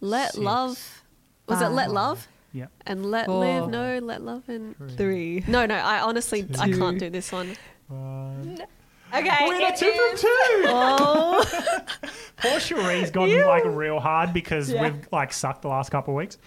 let 0.00 0.32
Six, 0.32 0.38
love. 0.42 1.02
Was 1.48 1.60
it 1.62 1.68
let 1.68 1.90
love 1.92 2.26
Yep. 2.54 2.70
and 2.86 3.06
let 3.06 3.26
Four, 3.26 3.38
live? 3.40 3.68
No, 3.70 3.98
let 4.00 4.20
love 4.22 4.48
and 4.48 4.74
Three. 4.96 5.44
no, 5.46 5.64
no. 5.66 5.74
I 5.76 6.00
honestly 6.00 6.46
I 6.58 6.70
can't 6.72 6.98
do 6.98 7.08
this 7.08 7.30
one. 7.30 7.56
One. 7.88 8.21
Okay. 9.14 9.48
Winner, 9.48 9.66
it 9.66 9.76
two 9.76 9.86
is- 9.86 9.96
from 9.96 10.30
two. 10.30 10.64
Oh, 10.68 11.44
Poor 12.38 12.58
Cherie's 12.58 13.10
gotten 13.10 13.46
like 13.46 13.64
real 13.66 14.00
hard 14.00 14.32
because 14.32 14.70
Yeah. 14.70 14.82
we've 14.82 15.06
like 15.12 15.32
sucked 15.32 15.62
the 15.62 15.68
last 15.68 15.90
couple 15.90 16.14
of 16.14 16.18
weeks. 16.18 16.38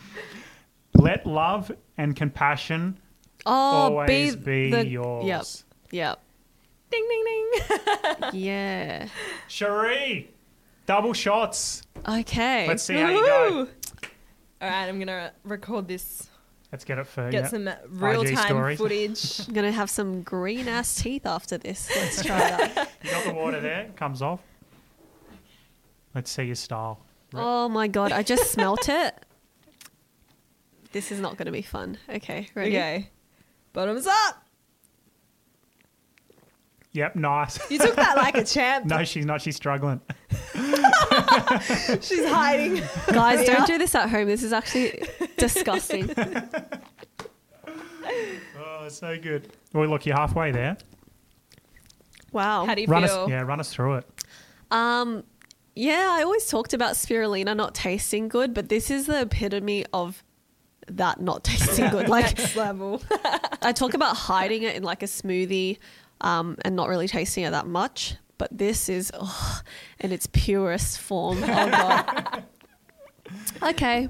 Let 0.96 1.26
love 1.28 1.72
and 1.98 2.16
compassion 2.16 2.98
oh, 3.46 3.52
always 3.52 4.36
be, 4.36 4.70
be, 4.70 4.72
the, 4.72 4.88
yours. 4.88 5.64
Yep, 5.92 5.92
yep, 5.92 6.22
Ding 6.92 7.06
ding 7.10 7.24
ding. 7.26 8.30
yeah. 8.34 9.08
Cherie, 9.48 10.34
double 10.86 11.14
shots. 11.14 11.84
Okay. 12.08 12.68
Let's 12.68 12.84
see 12.84 12.96
how 12.96 13.10
you 13.10 13.26
go. 13.26 13.68
All 14.62 14.70
right, 14.70 14.88
I'm 14.88 15.00
gonna 15.00 15.34
record 15.44 15.88
this. 15.88 16.30
Let's 16.76 16.84
get 16.84 17.00
it 17.00 17.08
for 17.08 17.32
Get 17.32 17.44
yeah. 17.44 17.48
some 17.48 17.70
uh, 17.70 17.76
real 17.88 18.26
time 18.26 18.48
stories. 18.48 18.78
footage. 18.78 19.40
I'm 19.48 19.54
gonna 19.54 19.72
have 19.72 19.90
some 19.90 20.24
green 20.24 20.68
ass 20.68 20.94
teeth 20.94 21.26
after 21.26 21.58
this. 21.58 21.90
Let's 21.96 22.22
try 22.22 22.38
that. 22.38 22.90
You 23.02 23.12
got 23.12 23.24
the 23.24 23.34
water 23.34 23.62
there. 23.62 23.88
Comes 23.96 24.22
off. 24.22 24.42
Let's 26.14 26.30
see 26.30 26.44
your 26.44 26.56
style. 26.56 27.00
oh 27.34 27.70
my 27.70 27.88
god, 27.88 28.12
I 28.12 28.24
just 28.24 28.52
smelt 28.52 28.90
it. 28.90 29.16
This 30.92 31.14
is 31.14 31.22
not 31.22 31.38
gonna 31.38 31.54
be 31.54 31.62
fun. 31.62 31.98
Okay, 32.10 32.50
ready? 32.56 32.72
Okay. 32.76 33.10
Bottoms 33.72 34.06
up. 34.06 34.45
Yep, 36.96 37.16
nice. 37.18 37.60
You 37.70 37.78
took 37.78 37.96
that 37.98 38.16
like 38.16 38.38
a 38.38 38.44
champ. 38.46 38.86
no, 38.86 39.04
she's 39.04 39.26
not. 39.26 39.42
She's 39.42 39.56
struggling. 39.58 40.00
She's 42.02 42.26
hiding. 42.26 42.82
Guys, 43.08 43.46
don't 43.46 43.68
do 43.68 43.78
this 43.78 43.94
at 43.96 44.10
home. 44.10 44.28
This 44.28 44.44
is 44.44 44.54
actually 44.54 45.04
disgusting. 45.38 46.10
Oh, 48.58 48.88
so 48.90 49.18
good. 49.20 49.52
Well, 49.74 49.88
look, 49.88 50.06
you're 50.06 50.16
halfway 50.16 50.52
there. 50.52 50.78
Wow. 52.32 52.66
How 52.66 52.76
do 52.76 52.82
you 52.82 52.88
Run 52.88 53.04
feel? 53.04 53.24
us, 53.24 53.30
yeah, 53.30 53.42
run 53.42 53.60
us 53.60 53.74
through 53.74 53.96
it. 53.96 54.08
Um, 54.72 55.24
yeah, 55.76 56.08
I 56.12 56.24
always 56.24 56.48
talked 56.48 56.74
about 56.74 56.94
spirulina 56.94 57.56
not 57.56 57.74
tasting 57.76 58.28
good, 58.28 58.54
but 58.54 58.70
this 58.70 58.90
is 58.92 59.06
the 59.08 59.22
epitome 59.22 59.86
of 59.94 60.24
that 60.88 61.20
not 61.22 61.44
tasting 61.44 61.90
good. 61.92 62.08
Like 62.10 62.38
Next 62.38 62.56
level. 62.56 63.02
I 63.62 63.72
talk 63.74 63.94
about 63.94 64.16
hiding 64.16 64.64
it 64.64 64.76
in 64.76 64.84
like 64.84 65.02
a 65.04 65.08
smoothie 65.08 65.78
um, 66.26 66.58
and 66.64 66.76
not 66.76 66.90
really 66.90 67.08
tasting 67.08 67.44
it 67.44 67.52
that 67.52 67.68
much, 67.68 68.16
but 68.38 68.50
this 68.52 68.90
is 68.90 69.12
oh, 69.14 69.62
in 70.00 70.12
its 70.12 70.28
purest 70.28 71.00
form. 71.00 71.38
Oh 71.44 71.48
god. 71.48 72.44
okay, 73.64 74.10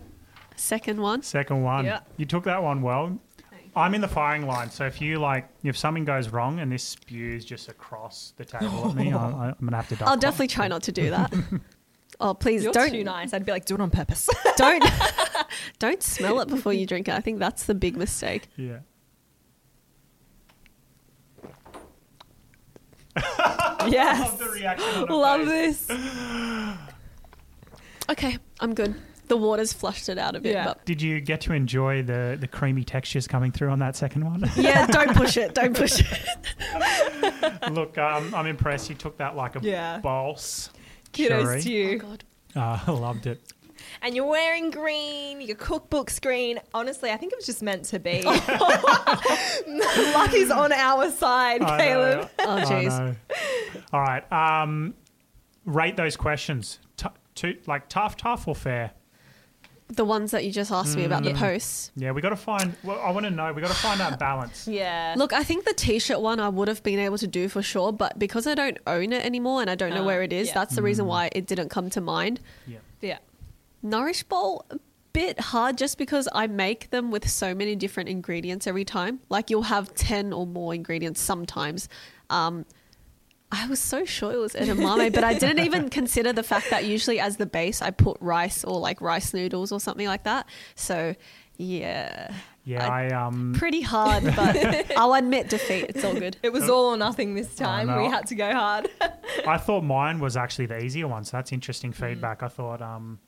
second 0.55 1.01
one. 1.01 1.21
Second 1.21 1.61
one. 1.61 1.85
Yeah. 1.85 1.99
You 2.17 2.25
took 2.25 2.45
that 2.45 2.63
one 2.63 2.81
well. 2.81 3.19
I'm 3.77 3.93
in 3.93 3.99
the 3.99 4.07
firing 4.07 4.47
line, 4.47 4.71
so 4.71 4.85
if 4.85 5.01
you 5.01 5.17
like, 5.19 5.49
if 5.63 5.77
something 5.77 6.05
goes 6.05 6.29
wrong 6.29 6.61
and 6.61 6.71
this 6.71 6.81
spews 6.81 7.43
just 7.43 7.67
across 7.67 8.33
the 8.37 8.45
table 8.45 8.89
at 8.89 8.95
me, 8.95 9.11
I, 9.13 9.49
I'm 9.49 9.55
gonna 9.59 9.75
have 9.75 9.89
to. 9.89 9.97
duck 9.97 10.07
I'll 10.07 10.13
off. 10.13 10.21
definitely 10.21 10.47
try 10.47 10.69
not 10.69 10.83
to 10.83 10.91
do 10.91 11.09
that. 11.09 11.33
Oh 12.17 12.33
please 12.33 12.63
You're 12.63 12.71
don't 12.71 12.91
too 12.91 13.03
nice. 13.03 13.33
I'd 13.33 13.45
be 13.45 13.51
like, 13.51 13.65
do 13.65 13.75
it 13.75 13.81
on 13.81 13.89
purpose. 13.89 14.29
don't 14.55 14.81
don't 15.79 16.01
smell 16.01 16.39
it 16.39 16.47
before 16.47 16.71
you 16.71 16.85
drink 16.85 17.09
it. 17.09 17.13
I 17.13 17.19
think 17.19 17.39
that's 17.39 17.65
the 17.65 17.75
big 17.75 17.97
mistake. 17.97 18.47
Yeah. 18.55 18.77
yes. 23.87 24.19
Love 24.19 24.39
the 24.39 24.49
reaction. 24.49 25.05
Love 25.07 25.45
this. 25.45 25.89
Okay, 28.09 28.37
I'm 28.59 28.75
good. 28.75 28.93
The 29.29 29.37
water's 29.37 29.73
flushed 29.73 30.09
it 30.09 30.19
out 30.19 30.35
a 30.35 30.39
bit, 30.39 30.53
Yeah. 30.53 30.65
but 30.65 30.85
Did 30.85 31.01
you 31.01 31.19
get 31.19 31.41
to 31.41 31.53
enjoy 31.53 32.03
the 32.03 32.37
the 32.39 32.47
creamy 32.47 32.83
textures 32.83 33.27
coming 33.27 33.51
through 33.51 33.69
on 33.71 33.79
that 33.79 33.95
second 33.95 34.25
one? 34.25 34.43
yeah, 34.55 34.85
don't 34.85 35.15
push 35.15 35.37
it. 35.37 35.55
Don't 35.55 35.75
push 35.75 36.01
it. 36.01 37.71
Look, 37.71 37.97
um, 37.97 38.35
I'm 38.35 38.45
impressed. 38.45 38.89
You 38.89 38.95
took 38.95 39.17
that 39.17 39.35
like 39.35 39.55
a 39.55 39.59
Yeah. 39.63 39.97
boss. 39.99 40.69
Kudos 41.13 41.43
Cherie. 41.45 41.61
to 41.63 41.71
you. 41.71 41.95
Oh 42.03 42.07
god. 42.09 42.23
Uh, 42.55 42.79
I 42.85 42.91
loved 43.07 43.25
it. 43.25 43.41
And 44.01 44.15
you're 44.15 44.25
wearing 44.25 44.71
green, 44.71 45.41
your 45.41 45.55
cookbook's 45.55 46.19
green. 46.19 46.59
Honestly, 46.73 47.11
I 47.11 47.17
think 47.17 47.33
it 47.33 47.37
was 47.37 47.45
just 47.45 47.61
meant 47.63 47.85
to 47.85 47.99
be. 47.99 48.21
Luck 48.23 50.33
is 50.33 50.51
on 50.51 50.71
our 50.71 51.09
side, 51.11 51.61
I 51.61 51.77
Caleb. 51.77 52.21
know. 52.21 52.29
Oh 52.39 52.61
jeez. 52.65 53.15
All 53.93 54.01
right. 54.01 54.29
Um, 54.31 54.93
rate 55.65 55.97
those 55.97 56.15
questions. 56.15 56.79
T- 56.97 57.07
to, 57.35 57.57
like 57.67 57.89
tough, 57.89 58.15
tough 58.17 58.47
or 58.47 58.55
fair? 58.55 58.91
The 59.87 60.03
ones 60.05 60.31
that 60.31 60.43
you 60.43 60.51
just 60.51 60.71
asked 60.71 60.97
me 60.97 61.03
about 61.03 61.21
the 61.23 61.33
Mm. 61.33 61.37
posts. 61.37 61.91
Yeah, 61.95 62.11
we 62.11 62.19
got 62.19 62.29
to 62.29 62.35
find. 62.35 62.73
Well, 62.83 62.99
I 62.99 63.11
want 63.11 63.25
to 63.25 63.29
know. 63.29 63.53
We 63.53 63.61
got 63.61 63.67
to 63.67 63.75
find 63.75 63.99
that 63.99 64.17
balance. 64.17 64.67
Yeah. 64.71 65.13
Look, 65.15 65.31
I 65.31 65.43
think 65.43 65.65
the 65.65 65.73
t-shirt 65.73 66.19
one 66.21 66.39
I 66.39 66.49
would 66.49 66.67
have 66.67 66.81
been 66.81 66.97
able 66.97 67.19
to 67.19 67.27
do 67.27 67.47
for 67.49 67.61
sure, 67.61 67.93
but 67.93 68.17
because 68.17 68.47
I 68.47 68.55
don't 68.55 68.79
own 68.87 69.13
it 69.13 69.23
anymore 69.23 69.61
and 69.61 69.69
I 69.69 69.75
don't 69.75 69.93
know 69.93 70.01
Uh, 70.01 70.05
where 70.05 70.23
it 70.23 70.33
is, 70.33 70.47
yeah. 70.47 70.53
that's 70.55 70.75
the 70.75 70.81
reason 70.81 71.05
why 71.05 71.29
it 71.33 71.45
didn't 71.45 71.69
come 71.69 71.91
to 71.91 72.01
mind. 72.01 72.39
Yeah. 72.65 72.79
Yeah. 73.85 73.89
Nourish 73.97 74.23
Bowl 74.23 74.65
a 74.69 74.77
bit 75.13 75.39
hard 75.39 75.77
just 75.77 75.97
because 75.97 76.27
I 76.33 76.47
make 76.47 76.89
them 76.89 77.11
with 77.11 77.29
so 77.29 77.55
many 77.55 77.75
different 77.75 78.09
ingredients 78.09 78.67
every 78.67 78.85
time. 78.85 79.19
Like 79.29 79.49
you'll 79.49 79.61
have 79.63 79.93
10 79.95 80.33
or 80.33 80.45
more 80.45 80.73
ingredients 80.73 81.21
sometimes. 81.21 81.87
Um 82.29 82.65
I 83.51 83.67
was 83.67 83.79
so 83.79 84.03
sure 84.05 84.33
it 84.33 84.37
was 84.39 84.53
edamame, 84.53 85.13
but 85.13 85.23
I 85.23 85.35
didn't 85.35 85.63
even 85.63 85.89
consider 85.99 86.33
the 86.33 86.43
fact 86.43 86.69
that 86.71 86.83
usually 86.83 87.19
as 87.19 87.37
the 87.37 87.45
base 87.45 87.81
I 87.81 87.91
put 87.91 88.17
rice 88.19 88.63
or 88.65 88.79
like 88.79 88.99
rice 88.99 89.33
noodles 89.33 89.71
or 89.71 89.79
something 89.79 90.07
like 90.07 90.23
that. 90.23 90.47
So, 90.75 91.15
yeah. 91.57 92.33
Yeah, 92.65 92.85
I- 92.89 93.05
I, 93.05 93.07
um. 93.27 93.53
Pretty 93.55 93.81
hard, 93.81 94.23
but 94.35 94.91
I'll 94.97 95.13
admit 95.13 95.49
defeat. 95.49 95.85
It's 95.89 96.03
all 96.03 96.15
good. 96.15 96.35
It 96.41 96.51
was 96.51 96.67
all 96.69 96.87
or 96.93 96.97
nothing 96.97 97.35
this 97.35 97.53
time. 97.55 97.87
no. 97.87 97.99
We 98.01 98.05
had 98.09 98.25
to 98.27 98.35
go 98.35 98.51
hard. 98.51 98.89
I 99.47 99.57
thought 99.65 99.83
mine 99.83 100.19
was 100.19 100.35
actually 100.35 100.65
the 100.65 100.83
easier 100.83 101.07
one, 101.07 101.23
so 101.23 101.37
that's 101.37 101.51
interesting 101.53 101.93
Mm. 101.93 101.95
feedback. 101.95 102.41
I 102.43 102.47
thought, 102.47 102.81
um, 102.81 103.19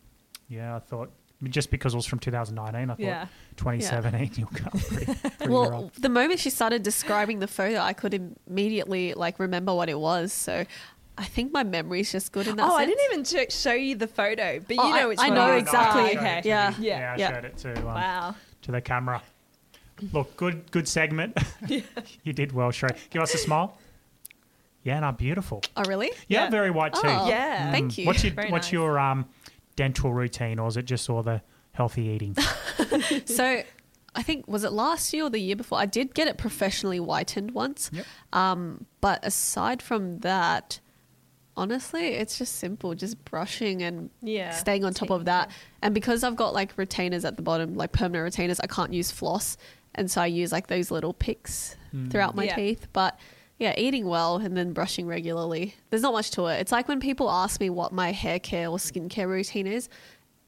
yeah, 0.49 0.75
I 0.75 0.79
thought 0.79 1.11
just 1.43 1.69
because 1.69 1.93
it 1.93 1.97
was 1.97 2.05
from 2.07 2.17
2019, 2.19 2.89
I 2.89 2.93
thought 2.93 2.99
Yeah. 2.99 3.27
2017 3.57 4.31
you'll 4.37 4.47
come 4.47 4.71
pretty, 4.87 5.13
pretty 5.13 5.47
Well, 5.51 5.69
rough. 5.83 5.93
the 5.95 6.09
moment 6.09 6.39
she 6.39 6.49
started 6.49 6.81
describing 6.83 7.39
the 7.39 7.47
photo, 7.47 7.79
I 7.79 7.93
could 7.93 8.13
immediately 8.47 9.13
like 9.13 9.39
remember 9.39 9.73
what 9.73 9.87
it 9.89 9.99
was. 9.99 10.33
So 10.33 10.65
I 11.17 11.23
think 11.25 11.51
my 11.51 11.63
memory's 11.63 12.11
just 12.11 12.31
good 12.31 12.47
in 12.47 12.55
that 12.57 12.67
oh, 12.69 12.75
I 12.75 12.85
didn't 12.85 13.03
even 13.11 13.23
sh- 13.23 13.53
show 13.53 13.73
you 13.73 13.95
the 13.95 14.07
photo, 14.07 14.59
but 14.59 14.75
you 14.75 14.81
Oh, 14.81 14.89
know 14.89 14.95
I- 14.95 15.05
which 15.07 15.19
I 15.19 15.27
one 15.29 15.35
know 15.35 15.51
exactly. 15.53 16.01
I 16.03 16.05
okay. 16.19 16.41
Yeah. 16.43 16.73
Yeah. 16.79 16.97
yeah, 16.99 17.13
I 17.13 17.17
Yeah. 17.17 17.33
showed 17.35 17.45
it 17.45 17.57
to 17.57 17.77
um, 17.79 17.85
Wow. 17.85 18.35
to 18.63 18.71
the 18.71 18.81
camera. 18.81 19.21
Look, 20.13 20.35
good, 20.37 20.69
good 20.71 20.87
segment. 20.87 21.37
you 22.23 22.33
did 22.33 22.51
well, 22.51 22.71
Cherie. 22.71 22.95
Give 23.09 23.21
us 23.21 23.33
a 23.33 23.37
smile. 23.39 23.77
Yeah, 24.83 24.99
no, 25.01 25.11
beautiful. 25.11 25.61
Oh, 25.75 25.83
really? 25.87 26.11
Yeah, 26.27 26.45
Yeah. 26.45 26.49
very 26.49 26.71
white 26.71 26.93
teeth. 26.93 27.03
Oh, 27.05 27.27
Yeah. 27.27 27.71
Thank 27.71 27.97
you. 27.97 28.05
What's 28.05 28.23
your 28.23 28.33
Very 28.33 28.51
What's 28.51 28.67
nice. 28.67 28.73
your 28.73 28.99
um, 28.99 29.25
dental 29.77 30.11
routine, 30.13 30.59
or 30.59 30.67
is 30.67 30.75
it 30.75 30.83
just 30.83 31.09
all 31.09 31.23
the 31.23 31.41
healthy 31.71 32.03
eating? 32.07 32.35
so 33.25 33.63
I 34.13 34.23
think 34.23 34.45
was 34.47 34.65
it 34.65 34.73
last 34.73 35.13
year 35.13 35.23
or 35.23 35.29
the 35.29 35.39
year 35.39 35.55
before? 35.55 35.77
I 35.79 35.85
did 35.85 36.13
get 36.13 36.27
it 36.27 36.37
professionally 36.37 36.97
whitened 36.97 37.51
once. 37.51 37.89
Yep. 37.93 38.05
Um, 38.33 38.85
but 38.99 39.19
aside 39.25 39.81
from 39.81 40.19
that, 40.19 40.81
honestly, 41.55 42.07
it's 42.15 42.37
just 42.37 42.57
simple, 42.57 42.93
just 42.95 43.23
brushing 43.25 43.81
and 43.83 44.09
Yeah. 44.21 44.51
staying 44.51 44.83
on 44.83 44.93
top 44.93 45.09
of 45.09 45.25
that. 45.25 45.49
And 45.81 45.93
because 45.93 46.23
I've 46.23 46.35
got 46.35 46.53
like 46.53 46.77
retainers 46.77 47.25
at 47.25 47.35
the 47.37 47.41
bottom, 47.43 47.75
like 47.75 47.91
permanent 47.91 48.23
retainers, 48.23 48.59
I 48.59 48.67
can't 48.67 48.93
use 48.93 49.11
floss, 49.11 49.57
and 49.95 50.09
so 50.11 50.21
I 50.21 50.27
use 50.27 50.51
like 50.51 50.67
those 50.67 50.91
little 50.91 51.13
picks 51.13 51.75
throughout 52.09 52.35
my 52.35 52.43
Yeah. 52.45 52.55
teeth. 52.55 52.87
But 52.93 53.17
yeah, 53.59 53.73
eating 53.77 54.07
well 54.07 54.37
and 54.37 54.55
then 54.55 54.73
brushing 54.73 55.07
regularly. 55.07 55.75
There's 55.89 56.01
not 56.03 56.13
much 56.13 56.31
to 56.31 56.45
it. 56.47 56.59
It's 56.59 56.71
like 56.71 56.87
when 56.87 56.99
people 56.99 57.29
ask 57.29 57.59
me 57.59 57.69
what 57.69 57.91
my 57.91 58.11
hair 58.11 58.39
care 58.39 58.67
or 58.69 58.77
skincare 58.77 59.27
routine 59.27 59.67
is. 59.67 59.89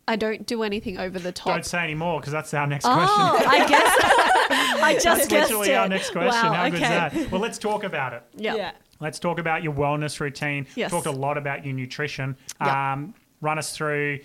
I 0.08 0.16
don't 0.16 0.44
do 0.48 0.64
anything 0.64 0.98
over 0.98 1.20
the 1.20 1.32
top. 1.32 1.54
Don't 1.54 1.66
say 1.66 1.84
any 1.84 1.94
more 1.94 2.20
because 2.20 2.34
that's 2.34 2.52
our 2.56 2.66
next 2.66 2.84
Oh, 2.86 2.94
question. 2.96 3.48
I 3.48 3.68
guess 3.70 3.96
I 4.82 4.94
just 4.96 5.04
That's 5.06 5.28
guessed 5.28 5.50
literally 5.52 5.72
it. 5.72 5.76
our 5.76 5.88
next 5.88 6.10
question. 6.12 6.50
Wow, 6.50 6.54
How 6.54 6.62
okay. 6.66 6.72
good 6.72 6.82
is 6.82 6.90
that? 6.90 7.32
Well, 7.32 7.42
let's 7.42 7.60
talk 7.60 7.84
about 7.84 8.14
it. 8.14 8.24
Yeah. 8.36 8.56
Yeah. 8.56 8.72
Let's 9.00 9.20
talk 9.20 9.38
about 9.38 9.62
your 9.64 9.74
wellness 9.74 10.20
routine. 10.20 10.66
Yes. 10.76 10.90
Talked 10.90 11.06
a 11.06 11.12
lot 11.12 11.38
about 11.38 11.64
your 11.64 11.76
nutrition. 11.76 12.36
Yeah. 12.60 12.94
Um, 12.94 13.14
run 13.42 13.60
us 13.60 13.76
through 13.76 14.20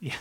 yeah, 0.00 0.14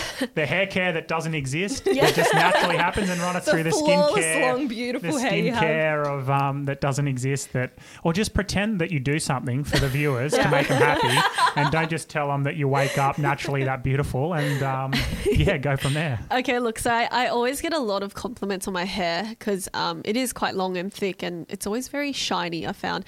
the 0.34 0.46
hair 0.46 0.66
care 0.66 0.92
that 0.92 1.08
doesn't 1.08 1.34
exist, 1.34 1.86
Yeah. 1.90 2.06
that 2.06 2.14
just 2.14 2.32
naturally 2.34 2.76
happens, 2.76 3.08
and 3.10 3.20
run 3.20 3.36
it 3.36 3.44
The 3.44 3.50
through 3.50 3.62
the 3.64 3.70
skincare, 3.70 4.52
long, 4.52 4.68
beautiful 4.68 5.18
have. 5.18 5.32
skincare 5.32 6.06
of 6.06 6.30
um, 6.30 6.64
that 6.64 6.80
doesn't 6.80 7.08
exist. 7.08 7.52
That 7.52 7.72
or 8.04 8.12
just 8.12 8.34
pretend 8.34 8.80
that 8.80 8.90
you 8.90 9.00
do 9.00 9.18
something 9.18 9.64
for 9.64 9.78
the 9.78 9.88
viewers 9.88 10.32
to 10.32 10.48
make 10.50 10.68
them 10.68 10.80
happy, 10.80 11.18
and 11.56 11.70
don't 11.70 11.90
just 11.90 12.08
tell 12.08 12.28
them 12.28 12.44
that 12.44 12.56
you 12.56 12.68
wake 12.68 12.98
up 12.98 13.18
naturally 13.18 13.64
that 13.64 13.82
beautiful, 13.82 14.34
and 14.34 14.62
um, 14.62 14.92
yeah, 15.26 15.58
go 15.58 15.76
from 15.76 15.94
there. 15.94 16.20
Okay, 16.30 16.58
look, 16.58 16.78
so 16.78 16.90
I, 16.90 17.08
I 17.10 17.26
always 17.28 17.60
get 17.60 17.72
a 17.72 17.78
lot 17.78 18.02
of 18.02 18.14
compliments 18.14 18.66
on 18.68 18.74
my 18.74 18.84
hair 18.84 19.26
because 19.28 19.68
um, 19.74 20.02
it 20.04 20.16
is 20.16 20.32
quite 20.32 20.54
long 20.54 20.76
and 20.76 20.92
thick 20.92 21.22
and 21.22 21.46
it's 21.48 21.66
always 21.66 21.88
very 21.88 22.12
shiny, 22.12 22.66
I 22.66 22.72
found. 22.72 23.04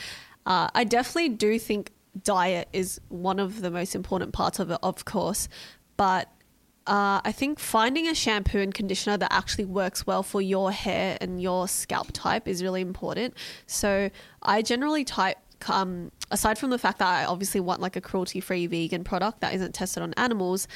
Uh, 0.47 0.69
I 0.75 0.85
definitely 0.85 1.31
do 1.31 1.59
think 1.59 1.91
diet 2.23 2.69
is 2.73 3.01
one 3.09 3.39
of 3.39 3.61
the 3.61 3.71
most 3.71 3.95
important 3.95 4.33
parts 4.33 4.59
of 4.59 4.71
it, 4.71 4.79
of 4.83 5.05
course. 5.05 5.49
But 5.97 6.31
uh, 6.87 7.21
I 7.25 7.33
think 7.33 7.59
finding 7.59 8.09
a 8.09 8.15
shampoo 8.15 8.59
and 8.59 8.75
conditioner 8.75 9.17
that 9.17 9.33
actually 9.33 9.65
works 9.65 10.07
well 10.07 10.23
for 10.23 10.43
your 10.43 10.71
hair 10.71 11.17
and 11.21 11.41
your 11.41 11.67
scalp 11.67 12.09
type 12.13 12.47
is 12.47 12.63
really 12.63 12.83
important. 12.83 13.35
So 13.67 14.11
I 14.43 14.61
generally 14.63 15.05
type 15.05 15.39
um, 15.69 16.13
aside 16.31 16.59
from 16.59 16.71
the 16.71 16.79
fact 16.79 16.99
that 16.99 17.09
I 17.09 17.25
obviously 17.25 17.61
want 17.61 17.81
like 17.81 17.97
a 17.97 18.01
cruelty 18.01 18.41
free 18.41 18.67
vegan 18.67 19.03
product 19.03 19.41
that 19.41 19.55
isn't 19.55 19.73
tested 19.75 20.03
on 20.03 20.13
animals, 20.15 20.69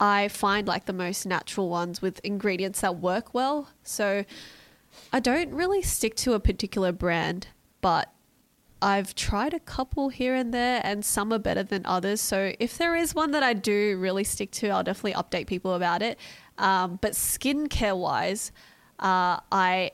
I 0.00 0.28
find 0.28 0.66
like 0.66 0.86
the 0.86 0.92
most 0.94 1.26
natural 1.26 1.68
ones 1.68 2.00
with 2.00 2.20
ingredients 2.24 2.80
that 2.80 2.96
work 2.96 3.34
well. 3.34 3.68
So 3.82 4.24
I 5.12 5.20
don't 5.20 5.52
really 5.52 5.82
stick 5.82 6.14
to 6.16 6.32
a 6.32 6.40
particular 6.40 6.92
brand, 6.92 7.48
but 7.80 8.10
I've 8.82 9.14
tried 9.14 9.54
a 9.54 9.60
couple 9.60 10.08
here 10.08 10.34
and 10.34 10.52
there, 10.52 10.80
and 10.82 11.04
some 11.04 11.32
are 11.32 11.38
better 11.38 11.62
than 11.62 11.86
others. 11.86 12.20
So 12.20 12.52
if 12.58 12.76
there 12.76 12.96
is 12.96 13.14
one 13.14 13.30
that 13.30 13.42
I 13.44 13.54
do 13.54 13.96
really 13.98 14.24
stick 14.24 14.50
to, 14.52 14.68
I'll 14.70 14.82
definitely 14.82 15.12
update 15.12 15.46
people 15.46 15.74
about 15.74 16.02
it. 16.02 16.18
Um, 16.58 16.98
but 17.00 17.12
skincare 17.12 17.96
wise, 17.96 18.50
uh, 18.98 19.38
I 19.52 19.92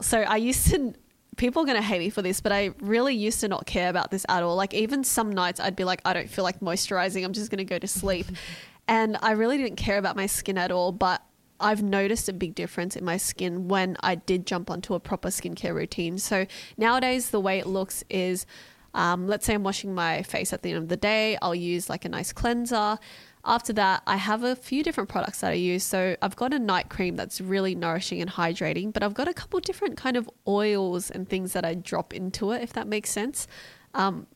so 0.00 0.20
I 0.20 0.36
used 0.36 0.70
to. 0.70 0.94
People 1.36 1.62
are 1.62 1.66
going 1.66 1.76
to 1.76 1.82
hate 1.82 1.98
me 1.98 2.10
for 2.10 2.22
this, 2.22 2.40
but 2.40 2.52
I 2.52 2.70
really 2.80 3.12
used 3.12 3.40
to 3.40 3.48
not 3.48 3.66
care 3.66 3.90
about 3.90 4.12
this 4.12 4.24
at 4.28 4.44
all. 4.44 4.54
Like, 4.54 4.72
even 4.72 5.02
some 5.02 5.32
nights 5.32 5.58
I'd 5.58 5.74
be 5.74 5.82
like, 5.82 6.00
I 6.04 6.12
don't 6.12 6.30
feel 6.30 6.44
like 6.44 6.60
moisturizing. 6.60 7.24
I'm 7.24 7.32
just 7.32 7.50
going 7.50 7.58
to 7.58 7.64
go 7.64 7.76
to 7.76 7.88
sleep. 7.88 8.26
and 8.88 9.16
I 9.20 9.32
really 9.32 9.58
didn't 9.58 9.74
care 9.74 9.98
about 9.98 10.14
my 10.14 10.26
skin 10.26 10.56
at 10.56 10.70
all. 10.70 10.92
But 10.92 11.22
I've 11.64 11.82
noticed 11.82 12.28
a 12.28 12.32
big 12.32 12.54
difference 12.54 12.94
in 12.94 13.04
my 13.04 13.16
skin 13.16 13.68
when 13.68 13.96
I 14.00 14.16
did 14.16 14.46
jump 14.46 14.70
onto 14.70 14.94
a 14.94 15.00
proper 15.00 15.28
skincare 15.28 15.74
routine. 15.74 16.18
So 16.18 16.46
nowadays, 16.76 17.30
the 17.30 17.40
way 17.40 17.58
it 17.58 17.66
looks 17.66 18.04
is 18.10 18.46
um, 18.94 19.26
let's 19.26 19.44
say 19.44 19.54
I'm 19.54 19.64
washing 19.64 19.94
my 19.94 20.22
face 20.22 20.52
at 20.52 20.62
the 20.62 20.70
end 20.70 20.78
of 20.78 20.88
the 20.88 20.96
day, 20.96 21.36
I'll 21.42 21.54
use 21.54 21.88
like 21.88 22.04
a 22.04 22.08
nice 22.08 22.32
cleanser. 22.32 22.98
After 23.44 23.72
that, 23.74 24.02
I 24.06 24.16
have 24.16 24.44
a 24.44 24.54
few 24.54 24.82
different 24.82 25.10
products 25.10 25.40
that 25.40 25.50
I 25.50 25.54
use. 25.54 25.84
So 25.84 26.16
I've 26.22 26.36
got 26.36 26.54
a 26.54 26.58
night 26.58 26.88
cream 26.88 27.16
that's 27.16 27.40
really 27.40 27.74
nourishing 27.74 28.22
and 28.22 28.30
hydrating, 28.30 28.92
but 28.92 29.02
I've 29.02 29.14
got 29.14 29.28
a 29.28 29.34
couple 29.34 29.58
different 29.60 29.96
kind 29.96 30.16
of 30.16 30.30
oils 30.46 31.10
and 31.10 31.28
things 31.28 31.52
that 31.54 31.64
I 31.64 31.74
drop 31.74 32.14
into 32.14 32.52
it, 32.52 32.62
if 32.62 32.72
that 32.74 32.86
makes 32.86 33.10
sense. 33.10 33.48
Um, 33.94 34.26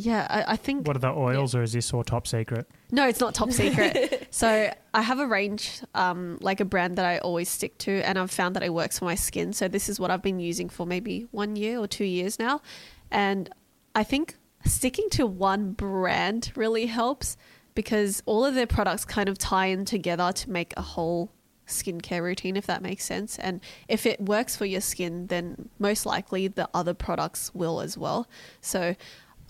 yeah, 0.00 0.28
I, 0.30 0.52
I 0.52 0.56
think 0.56 0.86
What 0.86 0.94
are 0.94 1.00
the 1.00 1.10
oils, 1.10 1.56
or 1.56 1.62
is 1.62 1.72
this 1.72 1.92
all 1.92 2.04
top 2.04 2.28
secret? 2.28 2.70
No, 2.92 3.08
it's 3.08 3.18
not 3.18 3.34
top 3.34 3.50
secret. 3.50 4.28
so 4.30 4.72
I 4.94 5.02
have 5.02 5.18
a 5.18 5.26
range, 5.26 5.82
um, 5.92 6.38
like 6.40 6.60
a 6.60 6.64
brand 6.64 6.96
that 6.98 7.04
I 7.04 7.18
always 7.18 7.48
stick 7.48 7.76
to, 7.78 8.00
and 8.08 8.16
I've 8.16 8.30
found 8.30 8.54
that 8.54 8.62
it 8.62 8.72
works 8.72 9.00
for 9.00 9.06
my 9.06 9.16
skin. 9.16 9.52
So 9.52 9.66
this 9.66 9.88
is 9.88 9.98
what 9.98 10.12
I've 10.12 10.22
been 10.22 10.38
using 10.38 10.68
for 10.68 10.86
maybe 10.86 11.26
one 11.32 11.56
year 11.56 11.80
or 11.80 11.88
two 11.88 12.04
years 12.04 12.38
now, 12.38 12.62
and 13.10 13.50
I 13.96 14.04
think 14.04 14.36
sticking 14.64 15.10
to 15.10 15.26
one 15.26 15.72
brand 15.72 16.52
really 16.54 16.86
helps 16.86 17.36
because 17.74 18.22
all 18.24 18.44
of 18.44 18.54
their 18.54 18.68
products 18.68 19.04
kind 19.04 19.28
of 19.28 19.36
tie 19.36 19.66
in 19.66 19.84
together 19.84 20.30
to 20.32 20.50
make 20.50 20.74
a 20.76 20.82
whole 20.82 21.32
skincare 21.66 22.22
routine, 22.22 22.56
if 22.56 22.66
that 22.66 22.82
makes 22.82 23.04
sense. 23.04 23.38
And 23.38 23.60
if 23.88 24.06
it 24.06 24.20
works 24.20 24.56
for 24.56 24.64
your 24.64 24.80
skin, 24.80 25.26
then 25.26 25.68
most 25.78 26.06
likely 26.06 26.48
the 26.48 26.68
other 26.72 26.94
products 26.94 27.54
will 27.54 27.80
as 27.80 27.98
well. 27.98 28.28
So 28.60 28.96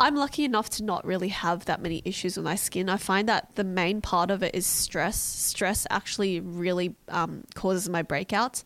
I'm 0.00 0.14
lucky 0.14 0.44
enough 0.44 0.70
to 0.70 0.84
not 0.84 1.04
really 1.04 1.28
have 1.28 1.64
that 1.64 1.82
many 1.82 2.02
issues 2.04 2.36
with 2.36 2.44
my 2.44 2.54
skin. 2.54 2.88
I 2.88 2.96
find 2.98 3.28
that 3.28 3.56
the 3.56 3.64
main 3.64 4.00
part 4.00 4.30
of 4.30 4.42
it 4.42 4.54
is 4.54 4.66
stress. 4.66 5.20
Stress 5.20 5.86
actually 5.90 6.40
really 6.40 6.94
um, 7.08 7.44
causes 7.54 7.88
my 7.88 8.02
breakouts. 8.02 8.62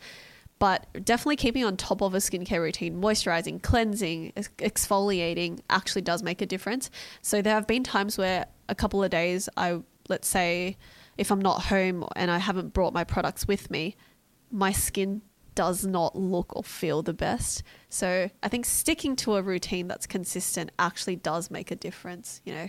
But 0.59 0.87
definitely 1.05 1.37
keeping 1.37 1.65
on 1.65 1.77
top 1.77 2.03
of 2.03 2.15
a 2.15 2.19
skincare 2.19 2.61
routine, 2.61 3.01
moisturizing, 3.01 3.61
cleansing, 3.63 4.33
exfoliating 4.37 5.59
actually 5.69 6.03
does 6.03 6.23
make 6.23 6.41
a 6.41 6.47
difference. 6.47 6.89
So 7.21 7.43
there 7.43 7.55
have 7.55 7.67
been 7.67 7.83
times 7.83 8.17
where 8.17 8.47
a 8.69 8.75
couple 8.75 9.03
of 9.03 9.11
days, 9.11 9.49
I 9.57 9.81
let's 10.09 10.29
say, 10.29 10.77
if 11.19 11.33
I'm 11.33 11.41
not 11.41 11.63
home 11.63 12.07
and 12.15 12.31
I 12.31 12.39
haven't 12.39 12.73
brought 12.73 12.93
my 12.93 13.05
products 13.05 13.49
with 13.49 13.71
me, 13.71 13.97
my 14.51 14.71
skin 14.71 15.23
does 15.55 15.85
not 15.85 16.17
look 16.17 16.57
or 16.57 16.65
feel 16.65 17.03
the 17.03 17.13
best. 17.13 17.63
So 17.89 18.31
I 18.43 18.49
think 18.49 18.65
sticking 18.65 19.17
to 19.17 19.37
a 19.37 19.43
routine 19.43 19.89
that's 19.89 20.07
consistent 20.07 20.71
actually 20.79 21.17
does 21.17 21.51
make 21.51 21.71
a 21.71 21.77
difference, 21.77 22.41
you 22.45 22.55
know. 22.55 22.69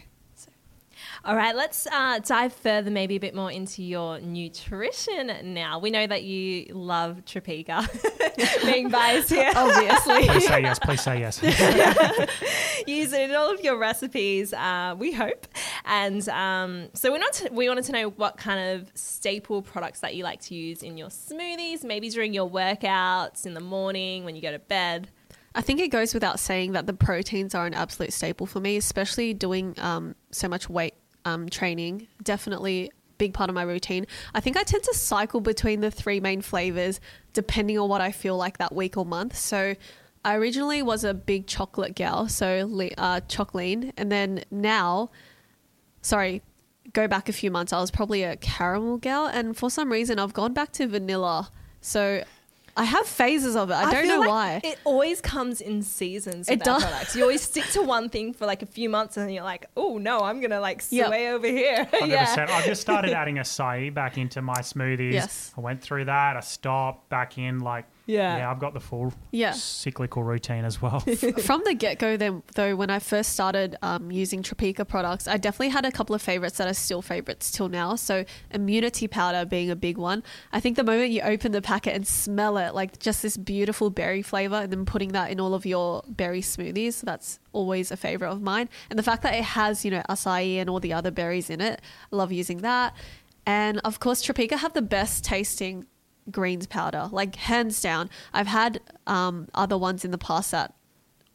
So. 1.24 1.30
All 1.30 1.36
right, 1.36 1.56
let's 1.56 1.88
uh, 1.88 2.20
dive 2.20 2.54
further, 2.54 2.92
maybe 2.92 3.16
a 3.16 3.20
bit 3.20 3.36
more 3.36 3.52
into 3.52 3.84
your 3.84 4.20
nutrition 4.20 5.54
now. 5.54 5.80
We 5.80 5.92
know 5.92 6.06
that 6.08 6.24
you 6.24 6.74
love 6.74 7.24
Tropeaka, 7.26 8.66
being 8.66 8.90
biased 8.90 9.30
here. 9.30 9.52
Obviously. 9.56 10.28
Please 10.28 10.48
say 10.48 10.62
yes. 10.62 10.80
Please 10.80 11.02
say 11.02 11.20
yes. 11.20 11.42
use 12.88 13.14
it 13.14 13.30
in 13.30 13.36
all 13.36 13.54
of 13.54 13.62
your 13.62 13.78
recipes. 13.78 14.54
Uh, 14.54 14.96
we 14.98 15.12
hope, 15.12 15.48
and 15.86 16.28
um, 16.30 16.90
so 16.94 17.12
we're 17.12 17.18
not 17.20 17.42
we 17.52 17.68
wanted 17.68 17.86
to 17.86 17.92
know 17.92 18.10
what 18.10 18.38
kind 18.38 18.76
of 18.80 18.92
staple 18.96 19.62
products 19.62 20.00
that 20.02 20.16
you 20.16 20.24
like 20.24 20.42
to 20.42 20.56
use 20.56 20.84
in 20.84 20.98
your 20.98 21.10
smoothies, 21.10 21.84
maybe 21.84 22.10
during 22.10 22.34
your 22.34 22.50
workouts 22.50 23.46
in 23.46 23.54
the 23.54 23.62
morning 23.62 24.26
when 24.26 24.36
you 24.36 24.42
go 24.42 24.52
to 24.52 24.60
bed. 24.60 25.10
I 25.56 25.62
think 25.62 25.80
it 25.80 25.90
goes 25.90 26.14
without 26.14 26.40
saying 26.40 26.72
that 26.72 26.88
the 26.88 26.94
proteins 26.94 27.54
are 27.54 27.68
an 27.68 27.76
absolute 27.76 28.12
staple 28.12 28.48
for 28.48 28.60
me, 28.60 28.76
especially 28.78 29.34
doing 29.36 29.76
um, 29.78 30.16
so 30.32 30.48
much 30.48 30.68
weight 30.68 30.96
um, 31.26 31.50
training. 31.50 32.08
Definitely 32.22 32.92
big 33.18 33.34
part 33.34 33.50
of 33.50 33.56
my 33.56 33.64
routine. 33.64 34.06
I 34.34 34.40
think 34.40 34.58
I 34.58 34.64
tend 34.64 34.84
to 34.84 34.94
cycle 34.94 35.40
between 35.40 35.82
the 35.82 35.92
three 35.92 36.20
main 36.20 36.42
flavors 36.42 37.00
depending 37.32 37.80
on 37.80 37.88
what 37.90 38.02
I 38.02 38.12
feel 38.12 38.38
like 38.38 38.58
that 38.58 38.74
week 38.74 38.98
or 38.98 39.06
month. 39.06 39.38
So 39.38 39.76
I 40.26 40.36
originally 40.36 40.82
was 40.82 41.04
a 41.04 41.14
big 41.14 41.48
chocolate 41.48 41.96
gal, 41.96 42.30
so 42.30 42.70
uh, 42.98 43.20
and 43.98 44.12
then 44.12 44.44
now, 44.52 45.10
sorry, 46.02 46.42
go 46.94 47.08
back 47.08 47.28
a 47.28 47.34
few 47.34 47.52
months, 47.52 47.74
I 47.74 47.82
was 47.82 47.92
probably 47.92 48.24
a 48.24 48.38
caramel 48.38 48.98
gal, 48.98 49.26
and 49.26 49.56
for 49.58 49.70
some 49.70 49.92
reason 49.92 50.20
I've 50.20 50.34
gone 50.34 50.54
back 50.54 50.72
to 50.74 50.88
vanilla. 50.88 51.52
So 51.82 52.24
I 52.76 52.86
have 52.86 53.06
phases 53.06 53.56
of 53.56 53.70
it. 53.70 53.76
I, 53.76 53.92
don't 53.92 54.08
know 54.08 54.20
like 54.22 54.30
why. 54.30 54.62
It 54.64 54.80
always 54.84 55.22
comes 55.22 55.62
in 55.62 55.84
seasons. 55.84 56.50
It 56.50 56.64
does. 56.64 56.84
Products. 56.84 57.16
You 57.16 57.22
always 57.22 57.42
stick 57.42 57.66
to 57.74 57.82
one 57.84 58.10
thing 58.10 58.34
for 58.34 58.46
like 58.48 58.64
a 58.64 58.66
few 58.66 58.90
months, 58.90 59.16
and 59.16 59.28
then 59.28 59.34
you're 59.34 59.44
like, 59.44 59.68
oh 59.78 59.98
no, 60.00 60.22
I'm 60.22 60.42
gonna 60.42 60.60
like 60.60 60.84
Yep. 60.90 61.08
sway 61.08 61.30
over 61.30 61.48
here. 61.48 61.88
100%. 61.94 62.08
yeah. 62.08 62.48
I've 62.50 62.66
just 62.66 62.82
started 62.82 63.12
adding 63.14 63.36
acai 63.36 63.94
back 63.94 64.18
into 64.18 64.42
my 64.42 64.56
smoothies. 64.56 65.14
Yes. 65.14 65.54
I 65.56 65.62
went 65.62 65.82
through 65.82 66.06
that. 66.06 66.36
I 66.36 66.40
stopped 66.40 67.10
back 67.10 67.38
in. 67.38 67.60
Like, 67.60 67.86
Yeah. 68.06 68.38
yeah, 68.38 68.52
I've 68.52 68.60
got 68.60 68.74
the 68.74 68.80
full 68.80 69.14
Yeah. 69.32 69.52
cyclical 69.52 70.24
routine 70.24 70.66
as 70.66 70.82
well. 70.82 71.00
From 71.46 71.62
the 71.66 71.74
get 71.74 72.00
go, 72.00 72.18
then 72.18 72.44
though, 72.56 72.76
when 72.76 72.90
I 72.90 73.00
first 73.00 73.32
started 73.32 73.78
um, 73.82 74.12
using 74.12 74.44
Tropeaka 74.44 74.86
products, 74.88 75.28
I 75.28 75.38
definitely 75.38 75.70
had 75.70 75.86
a 75.86 75.92
couple 75.92 76.14
of 76.14 76.22
favorites 76.22 76.58
that 76.58 76.68
are 76.68 76.74
still 76.74 77.02
favorites 77.02 77.50
till 77.52 77.70
now. 77.70 77.96
So 77.96 78.26
immunity 78.52 79.08
powder 79.08 79.46
being 79.46 79.70
a 79.72 79.76
big 79.76 79.98
one. 79.98 80.22
I 80.52 80.60
think 80.60 80.76
the 80.76 80.84
moment 80.84 81.12
you 81.12 81.22
open 81.22 81.54
the 81.54 81.62
packet 81.62 81.96
and 81.96 82.06
smell 82.06 82.58
it, 82.58 82.76
like 82.76 83.00
just 83.00 83.22
this 83.22 83.38
beautiful 83.38 83.90
berry 83.90 84.22
flavor, 84.22 84.56
and 84.58 84.72
then 84.72 84.86
putting 84.86 85.14
that 85.14 85.32
in 85.32 85.40
all 85.40 85.54
of 85.54 85.66
your 85.66 86.04
berry 86.08 86.42
smoothies, 86.42 87.02
that's 87.02 87.40
always 87.54 87.90
a 87.92 87.98
favorite 87.98 88.32
of 88.32 88.42
mine. 88.42 88.68
And 88.90 89.00
the 89.00 89.04
fact 89.04 89.24
that 89.24 89.34
it 89.34 89.44
has, 89.44 89.86
you 89.86 89.92
know, 89.92 90.04
acai 90.10 90.58
and 90.58 90.70
all 90.70 90.80
the 90.80 90.92
other 90.94 91.12
berries 91.12 91.50
in 91.50 91.62
it, 91.62 91.80
I 92.12 92.16
love 92.16 92.32
using 92.32 92.58
that. 92.58 92.94
And 93.46 93.80
of 93.84 94.00
course, 94.00 94.26
Tropeaka 94.26 94.58
have 94.60 94.74
the 94.74 94.82
best 94.82 95.24
tasting 95.26 95.86
greens 96.32 96.68
powder, 96.68 97.10
like 97.12 97.36
hands 97.36 97.82
down. 97.82 98.10
I've 98.34 98.48
had 98.48 98.82
um, 99.08 99.48
other 99.54 99.78
ones 99.78 100.06
in 100.06 100.12
the 100.12 100.18
past 100.18 100.52
that 100.52 100.74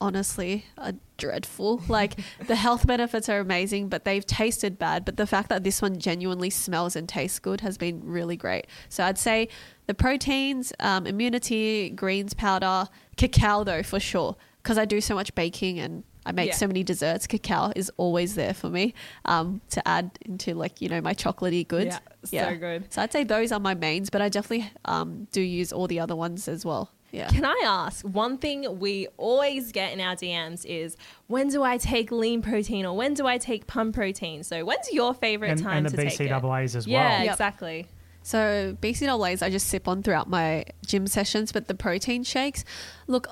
honestly 0.00 0.64
are 0.76 0.92
dreadful. 1.16 1.82
Like 1.88 2.20
the 2.46 2.54
health 2.54 2.86
benefits 2.86 3.28
are 3.28 3.40
amazing, 3.40 3.88
but 3.88 4.04
they've 4.04 4.24
tasted 4.24 4.78
bad. 4.78 5.04
But 5.04 5.16
the 5.16 5.26
fact 5.26 5.48
that 5.48 5.64
this 5.64 5.80
one 5.82 5.98
genuinely 5.98 6.50
smells 6.50 6.94
and 6.94 7.08
tastes 7.08 7.38
good 7.38 7.60
has 7.62 7.78
been 7.78 8.02
really 8.04 8.36
great. 8.36 8.66
So 8.88 9.04
I'd 9.04 9.18
say 9.18 9.48
the 9.86 9.94
proteins, 9.94 10.72
um, 10.80 11.06
immunity, 11.06 11.90
greens 11.90 12.34
powder, 12.34 12.88
cacao 13.16 13.64
though 13.64 13.82
for 13.82 13.98
sure, 13.98 14.36
because 14.62 14.78
I 14.78 14.84
do 14.84 15.00
so 15.00 15.14
much 15.14 15.34
baking 15.34 15.78
and 15.78 16.04
I 16.28 16.32
make 16.32 16.48
Yeah. 16.50 16.54
so 16.56 16.66
many 16.66 16.84
desserts. 16.84 17.26
Cacao 17.26 17.72
is 17.74 17.90
always 17.96 18.34
there 18.34 18.52
for 18.52 18.68
me 18.68 18.92
um, 19.24 19.62
to 19.70 19.86
add 19.88 20.10
into 20.26 20.54
like 20.54 20.80
you 20.82 20.88
know 20.90 21.00
my 21.00 21.14
chocolatey 21.14 21.66
goods. 21.66 21.98
Yeah, 22.30 22.50
so 22.50 22.56
good. 22.58 22.92
So 22.92 23.00
I'd 23.02 23.12
say 23.12 23.24
those 23.24 23.50
are 23.50 23.58
my 23.60 23.74
mains, 23.74 24.10
but 24.10 24.20
I 24.20 24.28
definitely 24.28 24.70
um, 24.84 25.26
do 25.32 25.40
use 25.40 25.72
all 25.72 25.86
the 25.86 26.00
other 26.00 26.14
ones 26.14 26.46
as 26.46 26.64
well. 26.66 26.90
Yeah. 27.10 27.28
Can 27.28 27.46
I 27.46 27.58
ask 27.64 28.04
one 28.04 28.36
thing 28.36 28.78
we 28.78 29.08
always 29.16 29.72
get 29.72 29.94
in 29.94 30.00
our 30.00 30.14
DMs 30.14 30.66
is 30.66 30.98
when 31.26 31.48
do 31.48 31.62
I 31.62 31.78
take 31.78 32.12
lean 32.12 32.42
protein 32.42 32.84
or 32.84 32.94
when 32.94 33.14
do 33.14 33.26
I 33.26 33.38
take 33.38 33.66
pump 33.66 33.94
protein? 33.94 34.42
So 34.44 34.66
when's 34.66 34.92
your 34.92 35.14
favorite 35.14 35.52
and, 35.52 35.62
time 35.62 35.86
and 35.86 35.88
to 35.88 35.96
take 35.96 36.20
it? 36.20 36.30
And 36.30 36.42
the 36.42 36.46
BCAAs 36.46 36.76
as 36.76 36.86
well. 36.86 36.92
Yeah, 36.92 37.22
Yep. 37.22 37.32
exactly. 37.32 37.86
So 38.22 38.76
BCAAs 38.82 39.42
I 39.42 39.48
just 39.48 39.68
sip 39.68 39.88
on 39.88 40.02
throughout 40.02 40.28
my 40.28 40.66
gym 40.84 41.06
sessions, 41.06 41.50
but 41.50 41.66
the 41.66 41.74
protein 41.74 42.24
shakes, 42.24 42.62
look, 43.06 43.26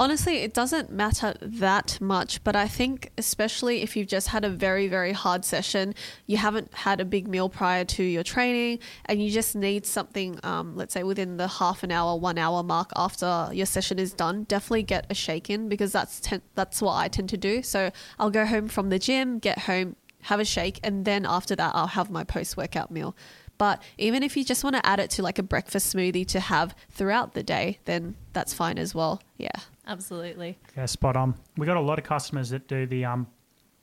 honestly, 0.00 0.38
it 0.38 0.54
doesn't 0.54 0.90
matter 0.90 1.34
that 1.42 2.00
much. 2.00 2.42
But 2.42 2.56
I 2.56 2.66
think 2.66 3.12
especially 3.18 3.82
if 3.82 3.96
you've 3.96 4.08
just 4.08 4.28
had 4.28 4.44
a 4.44 4.50
very 4.50 4.88
very 4.88 5.12
hard 5.12 5.44
session, 5.44 5.94
you 6.26 6.38
haven't 6.38 6.74
had 6.74 7.00
a 7.00 7.04
big 7.04 7.28
meal 7.28 7.48
prior 7.48 7.84
to 7.84 8.02
your 8.02 8.24
training, 8.24 8.80
and 9.04 9.22
you 9.22 9.30
just 9.30 9.54
need 9.54 9.86
something, 9.86 10.40
um, 10.42 10.74
let's 10.74 10.94
say 10.94 11.02
within 11.04 11.36
the 11.36 11.46
half 11.46 11.82
an 11.82 11.92
hour, 11.92 12.16
one 12.16 12.38
hour 12.38 12.62
mark 12.62 12.90
after 12.96 13.50
your 13.52 13.66
session 13.66 13.98
is 13.98 14.12
done, 14.12 14.44
definitely 14.44 14.82
get 14.82 15.06
a 15.10 15.14
shake 15.14 15.50
in 15.50 15.68
because 15.68 15.92
that's 15.92 16.18
ten- 16.18 16.42
that's 16.54 16.80
what 16.80 16.94
I 16.94 17.08
tend 17.08 17.28
to 17.28 17.36
do. 17.36 17.62
So 17.62 17.90
I'll 18.18 18.30
go 18.30 18.46
home 18.46 18.68
from 18.68 18.88
the 18.88 18.98
gym, 18.98 19.38
get 19.38 19.60
home, 19.60 19.96
have 20.22 20.40
a 20.40 20.44
shake, 20.44 20.80
and 20.82 21.04
then 21.04 21.26
after 21.26 21.54
that, 21.56 21.72
I'll 21.74 21.88
have 21.98 22.10
my 22.10 22.24
post 22.24 22.56
workout 22.56 22.90
meal. 22.90 23.14
But 23.58 23.82
even 23.98 24.22
if 24.22 24.38
you 24.38 24.44
just 24.44 24.64
want 24.64 24.76
to 24.76 24.86
add 24.86 25.00
it 25.00 25.10
to 25.10 25.22
like 25.22 25.38
a 25.38 25.42
breakfast 25.42 25.94
smoothie 25.94 26.26
to 26.28 26.40
have 26.40 26.74
throughout 26.90 27.34
the 27.34 27.42
day, 27.42 27.78
then 27.84 28.16
that's 28.32 28.54
fine 28.54 28.78
as 28.78 28.94
well. 28.94 29.20
Yeah. 29.36 29.50
Absolutely. 29.90 30.56
Yeah, 30.76 30.86
spot 30.86 31.16
on. 31.16 31.34
We 31.56 31.66
got 31.66 31.76
a 31.76 31.80
lot 31.80 31.98
of 31.98 32.04
customers 32.04 32.48
that 32.50 32.68
do 32.68 32.86
the 32.86 33.04
um, 33.04 33.26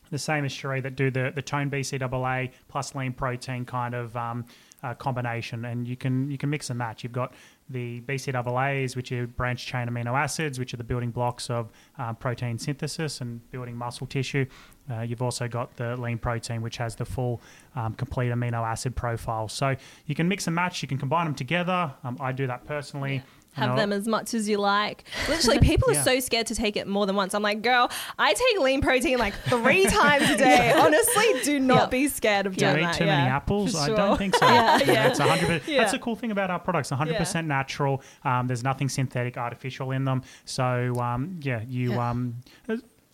the 0.09 0.17
same 0.17 0.45
as 0.45 0.53
Cherie 0.53 0.79
that 0.79 0.95
do 0.95 1.11
the 1.11 1.33
the 1.35 1.41
tone 1.41 1.69
BCAA 1.69 2.51
plus 2.69 2.95
lean 2.95 3.11
protein 3.11 3.65
kind 3.65 3.93
of 3.93 4.15
um, 4.15 4.45
uh, 4.83 4.93
combination, 4.93 5.65
and 5.65 5.85
you 5.85 5.97
can 5.97 6.31
you 6.31 6.37
can 6.37 6.49
mix 6.49 6.69
and 6.69 6.79
match. 6.79 7.03
You've 7.03 7.11
got 7.11 7.33
the 7.69 7.99
BCAAs, 8.01 8.95
which 8.95 9.11
are 9.11 9.27
branched 9.27 9.67
chain 9.67 9.89
amino 9.89 10.17
acids, 10.17 10.57
which 10.59 10.73
are 10.73 10.77
the 10.77 10.83
building 10.83 11.11
blocks 11.11 11.49
of 11.49 11.69
uh, 11.99 12.13
protein 12.13 12.57
synthesis 12.57 13.19
and 13.19 13.41
building 13.51 13.75
muscle 13.75 14.07
tissue. 14.07 14.45
Uh, 14.89 15.01
you've 15.01 15.21
also 15.21 15.49
got 15.49 15.75
the 15.75 15.97
lean 15.97 16.17
protein, 16.17 16.61
which 16.61 16.77
has 16.77 16.95
the 16.95 17.03
full 17.03 17.41
um, 17.75 17.93
complete 17.95 18.31
amino 18.31 18.65
acid 18.65 18.95
profile. 18.95 19.49
So 19.49 19.75
you 20.05 20.15
can 20.15 20.29
mix 20.29 20.47
and 20.47 20.55
match. 20.55 20.81
You 20.81 20.87
can 20.87 20.97
combine 20.97 21.25
them 21.25 21.35
together. 21.35 21.93
Um, 22.05 22.17
I 22.21 22.31
do 22.31 22.47
that 22.47 22.65
personally. 22.65 23.15
You 23.15 23.21
Have 23.53 23.75
them 23.75 23.91
as 23.91 24.07
much 24.07 24.35
as 24.35 24.47
you 24.47 24.57
like. 24.59 25.03
Literally, 25.29 25.57
people 25.59 25.91
Yeah. 25.91 25.99
are 26.01 26.03
so 26.03 26.19
scared 26.19 26.45
to 26.47 26.55
take 26.55 26.77
it 26.77 26.87
more 26.87 27.07
than 27.07 27.15
once. 27.15 27.33
I'm 27.33 27.41
like, 27.41 27.63
girl, 27.63 27.89
I 28.19 28.33
take 28.33 28.59
lean 28.59 28.81
protein 28.81 29.17
like 29.17 29.33
three 29.49 29.85
times 29.87 30.29
a 30.29 30.37
day. 30.37 30.73
Honestly, 30.73 31.25
do 31.43 31.59
not 31.59 31.75
Yeah. 31.83 31.85
be 31.87 32.07
scared 32.07 32.45
of 32.45 32.55
Do 32.55 32.65
you 32.65 32.71
doing 32.71 32.83
eat 32.83 32.87
that. 32.87 32.95
too 32.97 33.05
many 33.05 33.27
apples? 33.29 33.71
for 33.73 33.79
I 33.79 33.87
don't 33.95 34.17
think 34.17 34.35
so. 34.35 34.45
Yeah, 34.47 34.77
yeah. 34.85 35.07
It's 35.07 35.19
100. 35.19 35.63
Yeah. 35.67 35.79
That's 35.79 35.91
the 35.93 35.99
cool 35.99 36.15
thing 36.15 36.29
about 36.31 36.51
our 36.51 36.59
products. 36.59 36.91
100% 36.91 37.45
natural. 37.47 38.03
Um, 38.23 38.45
there's 38.47 38.63
nothing 38.63 38.89
synthetic, 38.89 39.37
artificial 39.37 39.89
in 39.91 40.05
them. 40.05 40.21
So, 40.45 40.93
um, 40.99 41.39
yeah, 41.41 41.61
you 41.67 41.93
Yeah. 41.93 42.09
um, 42.11 42.35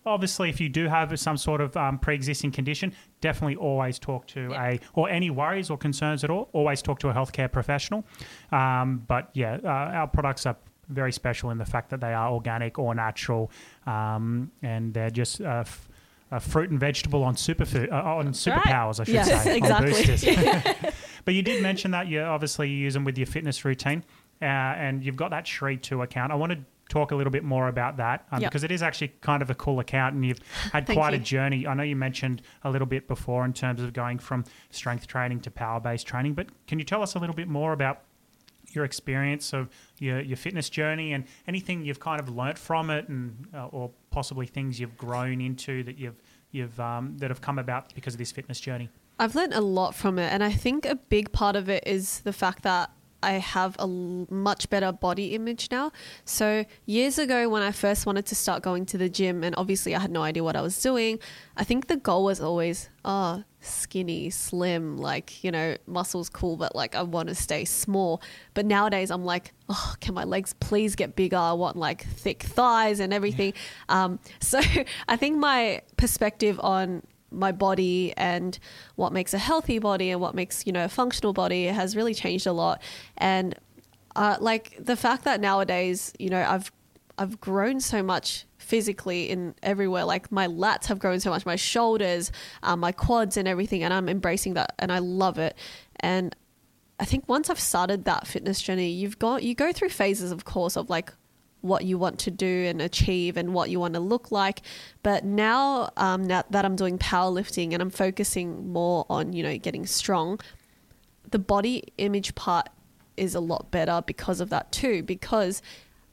obviously, 0.06 0.48
if 0.50 0.60
you 0.60 0.68
do 0.68 0.88
have 0.88 1.18
some 1.18 1.36
sort 1.36 1.60
of 1.60 1.76
um, 1.76 1.98
pre-existing 1.98 2.52
condition, 2.52 2.92
definitely 3.20 3.56
always 3.56 3.98
talk 3.98 4.26
to 4.28 4.48
Yeah. 4.50 4.64
a 4.72 4.80
or 4.94 5.08
any 5.08 5.30
worries 5.30 5.70
or 5.70 5.78
concerns 5.78 6.24
at 6.24 6.30
all. 6.30 6.48
Always 6.52 6.82
talk 6.82 6.98
to 7.00 7.08
a 7.08 7.14
healthcare 7.14 7.50
professional. 7.50 8.04
Um, 8.52 9.04
but 9.06 9.30
yeah, 9.34 9.58
uh, 9.64 9.68
our 9.68 10.06
products 10.06 10.46
are 10.46 10.56
very 10.88 11.12
special 11.12 11.50
in 11.50 11.58
the 11.58 11.64
fact 11.64 11.90
that 11.90 12.00
they 12.00 12.12
are 12.12 12.30
organic 12.30 12.78
or 12.78 12.94
natural, 12.94 13.50
um, 13.86 14.50
and 14.62 14.92
they're 14.92 15.08
just 15.10 15.40
uh, 15.40 15.64
f- 15.66 15.88
fruit 16.42 16.68
and 16.70 16.78
vegetable 16.78 17.22
on 17.22 17.34
superfood 17.36 17.90
uh, 17.90 18.02
on 18.02 18.26
right. 18.26 18.34
superpowers, 18.34 19.00
I 19.00 19.04
should 19.04 19.14
Yes, 19.14 19.44
say, 19.44 19.56
exactly. 19.62 19.92
boosters. 19.92 20.24
but 21.24 21.32
you 21.32 21.40
did 21.42 21.62
mention 21.62 21.92
that 21.92 22.06
you 22.08 22.20
obviously 22.20 22.68
use 22.68 22.92
them 22.92 23.04
with 23.04 23.16
your 23.16 23.26
fitness 23.26 23.64
routine, 23.64 24.04
uh, 24.42 24.44
and 24.44 25.02
you've 25.02 25.16
got 25.16 25.30
that 25.30 25.46
Cherie 25.46 25.78
Tu 25.78 26.02
account. 26.02 26.32
I 26.32 26.34
want 26.34 26.52
to 26.52 26.58
talk 26.88 27.10
a 27.10 27.16
little 27.16 27.30
bit 27.30 27.44
more 27.44 27.68
about 27.68 27.96
that 27.96 28.26
um, 28.30 28.40
Yep. 28.42 28.50
because 28.50 28.64
it 28.64 28.70
is 28.70 28.82
actually 28.82 29.08
kind 29.20 29.42
of 29.42 29.50
a 29.50 29.54
cool 29.54 29.80
account, 29.80 30.14
and 30.14 30.24
you've 30.24 30.40
had 30.72 30.86
quite 30.86 31.14
a 31.14 31.18
journey. 31.18 31.66
I 31.66 31.74
know 31.74 31.82
you 31.82 31.96
mentioned 31.96 32.42
a 32.62 32.70
little 32.70 32.86
bit 32.86 33.08
before 33.08 33.44
in 33.44 33.52
terms 33.52 33.80
of 33.80 33.92
going 33.92 34.18
from 34.18 34.44
strength 34.70 35.06
training 35.06 35.40
to 35.40 35.50
power 35.50 35.80
based 35.80 36.06
training, 36.06 36.34
but 36.34 36.48
can 36.66 36.78
you 36.78 36.84
tell 36.84 37.02
us 37.02 37.14
a 37.14 37.18
little 37.18 37.36
bit 37.36 37.48
more 37.48 37.72
about? 37.72 38.00
Your 38.72 38.84
experience 38.84 39.52
of 39.52 39.68
your, 40.00 40.20
your 40.20 40.36
fitness 40.36 40.68
journey 40.68 41.12
and 41.12 41.26
anything 41.46 41.84
you've 41.84 42.00
kind 42.00 42.18
of 42.18 42.28
learnt 42.28 42.58
from 42.58 42.90
it, 42.90 43.08
and 43.08 43.46
uh, 43.54 43.66
or 43.66 43.92
possibly 44.10 44.46
things 44.46 44.80
you've 44.80 44.96
grown 44.96 45.40
into 45.40 45.84
that 45.84 45.96
you've 45.96 46.20
you've 46.50 46.80
um, 46.80 47.16
that 47.18 47.30
have 47.30 47.40
come 47.40 47.60
about 47.60 47.94
because 47.94 48.14
of 48.14 48.18
this 48.18 48.32
fitness 48.32 48.58
journey. 48.58 48.88
I've 49.20 49.36
learned 49.36 49.54
a 49.54 49.60
lot 49.60 49.94
from 49.94 50.18
it, 50.18 50.32
and 50.32 50.42
I 50.42 50.50
think 50.50 50.86
a 50.86 50.96
big 50.96 51.30
part 51.30 51.54
of 51.54 51.68
it 51.68 51.84
is 51.86 52.20
the 52.22 52.32
fact 52.32 52.64
that 52.64 52.90
I 53.24 53.32
have 53.32 53.76
a 53.78 53.86
much 53.86 54.68
better 54.68 54.92
body 54.92 55.34
image 55.34 55.70
now. 55.70 55.92
So, 56.24 56.64
years 56.84 57.18
ago, 57.18 57.48
when 57.48 57.62
I 57.62 57.72
first 57.72 58.04
wanted 58.06 58.26
to 58.26 58.34
start 58.34 58.62
going 58.62 58.84
to 58.86 58.98
the 58.98 59.08
gym, 59.08 59.42
and 59.42 59.54
obviously 59.56 59.94
I 59.94 59.98
had 59.98 60.10
no 60.10 60.22
idea 60.22 60.44
what 60.44 60.56
I 60.56 60.60
was 60.60 60.80
doing, 60.80 61.18
I 61.56 61.64
think 61.64 61.86
the 61.86 61.96
goal 61.96 62.24
was 62.24 62.40
always, 62.40 62.90
oh, 63.04 63.44
skinny, 63.60 64.28
slim, 64.28 64.98
like, 64.98 65.42
you 65.42 65.50
know, 65.50 65.76
muscles 65.86 66.28
cool, 66.28 66.56
but 66.56 66.76
like 66.76 66.94
I 66.94 67.02
want 67.02 67.30
to 67.30 67.34
stay 67.34 67.64
small. 67.64 68.20
But 68.52 68.66
nowadays, 68.66 69.10
I'm 69.10 69.24
like, 69.24 69.52
oh, 69.68 69.94
can 70.00 70.14
my 70.14 70.24
legs 70.24 70.54
please 70.60 70.94
get 70.94 71.16
bigger? 71.16 71.38
I 71.38 71.52
want 71.52 71.76
like 71.76 72.04
thick 72.04 72.42
thighs 72.42 73.00
and 73.00 73.12
everything. 73.12 73.54
Um, 73.88 74.18
so, 74.40 74.60
I 75.08 75.16
think 75.16 75.38
my 75.38 75.80
perspective 75.96 76.60
on 76.62 77.02
my 77.34 77.52
body 77.52 78.14
and 78.16 78.58
what 78.96 79.12
makes 79.12 79.34
a 79.34 79.38
healthy 79.38 79.78
body 79.78 80.10
and 80.10 80.20
what 80.20 80.34
makes 80.34 80.66
you 80.66 80.72
know 80.72 80.84
a 80.84 80.88
functional 80.88 81.32
body 81.32 81.64
has 81.66 81.96
really 81.96 82.14
changed 82.14 82.46
a 82.46 82.52
lot. 82.52 82.82
And 83.16 83.54
uh, 84.16 84.36
like 84.40 84.76
the 84.78 84.96
fact 84.96 85.24
that 85.24 85.40
nowadays 85.40 86.12
you 86.18 86.28
know 86.30 86.44
i've 86.48 86.70
i've 87.18 87.40
grown 87.40 87.80
so 87.80 88.02
much 88.02 88.44
physically 88.58 89.30
in 89.30 89.54
everywhere 89.62 90.04
like 90.04 90.30
my 90.32 90.46
lats 90.46 90.86
have 90.86 90.98
grown 90.98 91.20
so 91.20 91.30
much 91.30 91.44
my 91.44 91.56
shoulders 91.56 92.32
um, 92.62 92.80
my 92.80 92.92
quads 92.92 93.36
and 93.36 93.46
everything 93.48 93.82
and 93.82 93.92
i'm 93.92 94.08
embracing 94.08 94.54
that 94.54 94.74
and 94.78 94.92
i 94.92 94.98
love 94.98 95.38
it. 95.38 95.56
And 96.00 96.34
i 97.00 97.04
think 97.04 97.28
once 97.28 97.50
i've 97.50 97.60
started 97.60 98.04
that 98.04 98.26
fitness 98.26 98.60
journey 98.62 98.90
you've 98.90 99.18
got 99.18 99.42
you 99.42 99.54
go 99.54 99.72
through 99.72 99.90
phases 99.90 100.30
of 100.32 100.44
course 100.44 100.76
of 100.76 100.88
like 100.88 101.12
what 101.64 101.84
you 101.84 101.96
want 101.96 102.18
to 102.18 102.30
do 102.30 102.66
and 102.66 102.82
achieve 102.82 103.38
and 103.38 103.54
what 103.54 103.70
you 103.70 103.80
want 103.80 103.94
to 103.94 104.00
look 104.00 104.30
like. 104.30 104.60
But 105.02 105.24
now, 105.24 105.90
um, 105.96 106.24
now 106.24 106.44
that 106.50 106.64
I'm 106.64 106.76
doing 106.76 106.98
powerlifting 106.98 107.72
and 107.72 107.80
I'm 107.80 107.90
focusing 107.90 108.70
more 108.70 109.06
on, 109.08 109.32
you 109.32 109.42
know, 109.42 109.56
getting 109.56 109.86
strong, 109.86 110.40
the 111.30 111.38
body 111.38 111.84
image 111.96 112.34
part 112.34 112.68
is 113.16 113.34
a 113.34 113.40
lot 113.40 113.70
better 113.70 114.02
because 114.06 114.40
of 114.40 114.50
that 114.50 114.72
too. 114.72 115.02
Because 115.02 115.62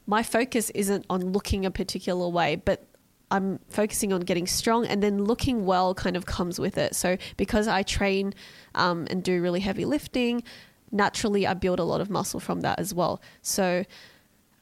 my 0.08 0.24
focus 0.24 0.70
isn't 0.70 1.06
on 1.10 1.34
looking 1.34 1.66
a 1.66 1.72
particular 1.72 2.30
way, 2.30 2.56
but 2.56 2.88
I'm 3.30 3.60
focusing 3.68 4.12
on 4.14 4.22
getting 4.22 4.48
strong, 4.48 4.86
and 4.86 5.02
then 5.02 5.24
looking 5.24 5.66
well 5.66 5.94
kind 5.94 6.16
of 6.18 6.26
comes 6.26 6.60
with 6.60 6.78
it. 6.78 6.96
So 6.96 7.18
because 7.38 7.68
I 7.68 7.84
train 7.84 8.34
um, 8.76 9.08
and 9.10 9.24
do 9.24 9.42
really 9.42 9.62
heavy 9.62 9.86
lifting, 9.86 10.44
naturally 10.92 11.48
I 11.48 11.54
build 11.54 11.80
a 11.80 11.84
lot 11.84 12.02
of 12.02 12.10
muscle 12.10 12.40
from 12.40 12.62
that 12.62 12.80
as 12.80 12.94
well. 12.94 13.22
So 13.42 13.86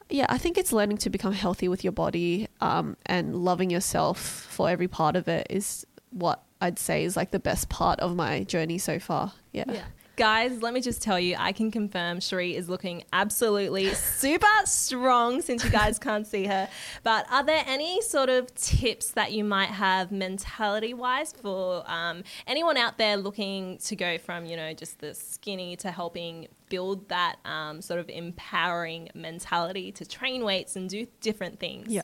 yeah, 0.10 0.26
I 0.30 0.38
think 0.38 0.58
it's 0.58 0.74
learning 0.74 0.98
to 1.00 1.10
become 1.10 1.34
healthy 1.34 1.68
with 1.68 1.84
your 1.84 1.94
body 1.94 2.48
um, 2.62 2.98
and 3.06 3.36
loving 3.36 3.70
yourself 3.70 4.20
for 4.20 4.70
every 4.70 4.88
part 4.88 5.16
of 5.16 5.28
it 5.28 5.48
is 5.50 5.86
what 6.10 6.44
I'd 6.62 6.80
say 6.80 7.04
is 7.04 7.16
like 7.16 7.32
the 7.32 7.40
best 7.40 7.70
part 7.70 8.00
of 8.00 8.16
my 8.16 8.44
journey 8.44 8.78
so 8.78 9.00
far. 9.00 9.34
Yeah. 9.54 9.66
Yeah. 9.68 9.86
Guys, 10.20 10.62
let 10.62 10.74
me 10.74 10.82
just 10.82 11.02
tell 11.02 11.18
you, 11.18 11.38
I 11.40 11.54
can 11.54 11.72
confirm 11.72 12.20
Cherie 12.20 12.54
is 12.54 12.68
looking 12.68 13.06
absolutely 13.14 13.94
super 13.94 14.46
strong 14.66 15.42
since 15.42 15.64
you 15.64 15.70
guys 15.70 15.98
can't 15.98 16.28
see 16.28 16.46
her. 16.46 16.68
But 17.04 17.26
are 17.32 17.42
there 17.42 17.64
any 17.66 18.02
sort 18.02 18.28
of 18.28 18.54
tips 18.54 19.12
that 19.12 19.32
you 19.32 19.46
might 19.46 19.70
have 19.70 20.12
mentality 20.12 20.94
wise 20.94 21.32
for 21.32 21.90
um, 21.90 22.26
anyone 22.48 22.76
out 22.76 22.98
there 22.98 23.16
looking 23.16 23.78
to 23.78 23.96
go 23.96 24.18
from, 24.18 24.46
you 24.46 24.58
know, 24.58 24.74
just 24.74 25.00
the 25.00 25.14
skinny 25.14 25.78
to 25.78 25.90
helping 25.90 26.50
build 26.68 27.08
that 27.08 27.38
um, 27.46 27.82
sort 27.82 28.02
of 28.02 28.10
empowering 28.10 29.08
mentality 29.16 29.90
to 29.94 30.06
train 30.06 30.44
weights 30.44 30.76
and 30.76 30.90
do 30.90 31.08
different 31.22 31.62
things? 31.62 31.88
Yeah. 31.88 32.02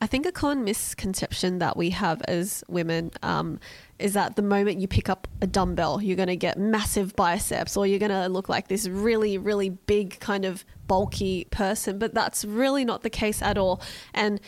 I 0.00 0.06
think 0.06 0.26
a 0.26 0.32
common 0.32 0.62
misconception 0.62 1.58
that 1.58 1.76
we 1.76 1.90
have 1.90 2.22
as 2.22 2.62
women 2.68 3.10
um, 3.22 3.58
is 3.98 4.12
that 4.12 4.36
the 4.36 4.42
moment 4.42 4.80
you 4.80 4.86
pick 4.86 5.08
up 5.08 5.26
a 5.40 5.46
dumbbell, 5.46 6.00
you're 6.00 6.16
going 6.16 6.28
to 6.28 6.36
get 6.36 6.56
massive 6.56 7.16
biceps 7.16 7.76
or 7.76 7.84
you're 7.84 7.98
going 7.98 8.12
to 8.12 8.28
look 8.28 8.48
like 8.48 8.68
this 8.68 8.86
really, 8.88 9.38
really 9.38 9.70
big, 9.70 10.20
kind 10.20 10.44
of 10.44 10.64
bulky 10.86 11.46
person. 11.50 11.98
But 11.98 12.14
that's 12.14 12.44
really 12.44 12.84
not 12.84 13.02
the 13.02 13.10
case 13.10 13.42
at 13.42 13.58
all. 13.58 13.82
And 14.14 14.40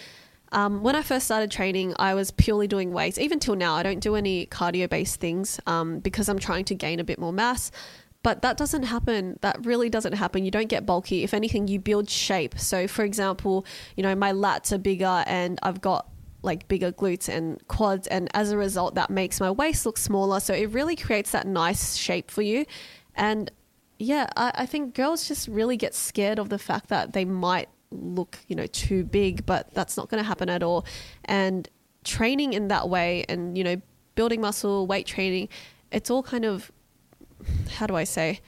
um, 0.52 0.82
when 0.82 0.94
I 0.94 1.02
first 1.02 1.26
started 1.26 1.50
training, 1.50 1.94
I 1.98 2.14
was 2.14 2.30
purely 2.30 2.68
doing 2.68 2.92
weights. 2.92 3.18
Even 3.18 3.40
till 3.40 3.56
now, 3.56 3.74
I 3.74 3.82
don't 3.82 4.00
do 4.00 4.14
any 4.14 4.46
cardio 4.46 4.88
based 4.88 5.18
things 5.18 5.58
um, 5.66 5.98
because 5.98 6.28
I'm 6.28 6.38
trying 6.38 6.64
to 6.66 6.76
gain 6.76 7.00
a 7.00 7.04
bit 7.04 7.18
more 7.18 7.32
mass. 7.32 7.72
But 8.22 8.42
that 8.42 8.56
doesn't 8.56 8.82
happen. 8.82 9.38
That 9.40 9.64
really 9.64 9.88
doesn't 9.88 10.12
happen. 10.12 10.44
You 10.44 10.50
don't 10.50 10.68
get 10.68 10.84
bulky. 10.84 11.24
If 11.24 11.32
anything, 11.32 11.68
you 11.68 11.80
build 11.80 12.10
shape. 12.10 12.58
So, 12.58 12.86
for 12.86 13.02
example, 13.04 13.64
you 13.96 14.02
know, 14.02 14.14
my 14.14 14.32
lats 14.32 14.72
are 14.72 14.78
bigger 14.78 15.24
and 15.26 15.58
I've 15.62 15.80
got 15.80 16.06
like 16.42 16.68
bigger 16.68 16.92
glutes 16.92 17.28
and 17.28 17.66
quads. 17.68 18.06
And 18.08 18.28
as 18.34 18.50
a 18.50 18.58
result, 18.58 18.94
that 18.96 19.10
makes 19.10 19.40
my 19.40 19.50
waist 19.50 19.86
look 19.86 19.96
smaller. 19.96 20.40
So, 20.40 20.52
it 20.52 20.70
really 20.70 20.96
creates 20.96 21.30
that 21.30 21.46
nice 21.46 21.96
shape 21.96 22.30
for 22.30 22.42
you. 22.42 22.66
And 23.14 23.50
yeah, 23.98 24.28
I, 24.36 24.52
I 24.54 24.66
think 24.66 24.94
girls 24.94 25.26
just 25.26 25.48
really 25.48 25.76
get 25.76 25.94
scared 25.94 26.38
of 26.38 26.48
the 26.48 26.58
fact 26.58 26.88
that 26.88 27.14
they 27.14 27.24
might 27.24 27.68
look, 27.90 28.38
you 28.48 28.56
know, 28.56 28.66
too 28.66 29.04
big, 29.04 29.46
but 29.46 29.72
that's 29.74 29.96
not 29.96 30.08
going 30.08 30.22
to 30.22 30.26
happen 30.26 30.48
at 30.48 30.62
all. 30.62 30.84
And 31.24 31.68
training 32.04 32.52
in 32.52 32.68
that 32.68 32.88
way 32.88 33.24
and, 33.28 33.56
you 33.56 33.64
know, 33.64 33.80
building 34.14 34.40
muscle, 34.40 34.86
weight 34.86 35.06
training, 35.06 35.48
it's 35.90 36.10
all 36.10 36.22
kind 36.22 36.44
of 36.44 36.70
how 37.76 37.86
do 37.86 37.96
I 37.96 38.04
say? 38.04 38.40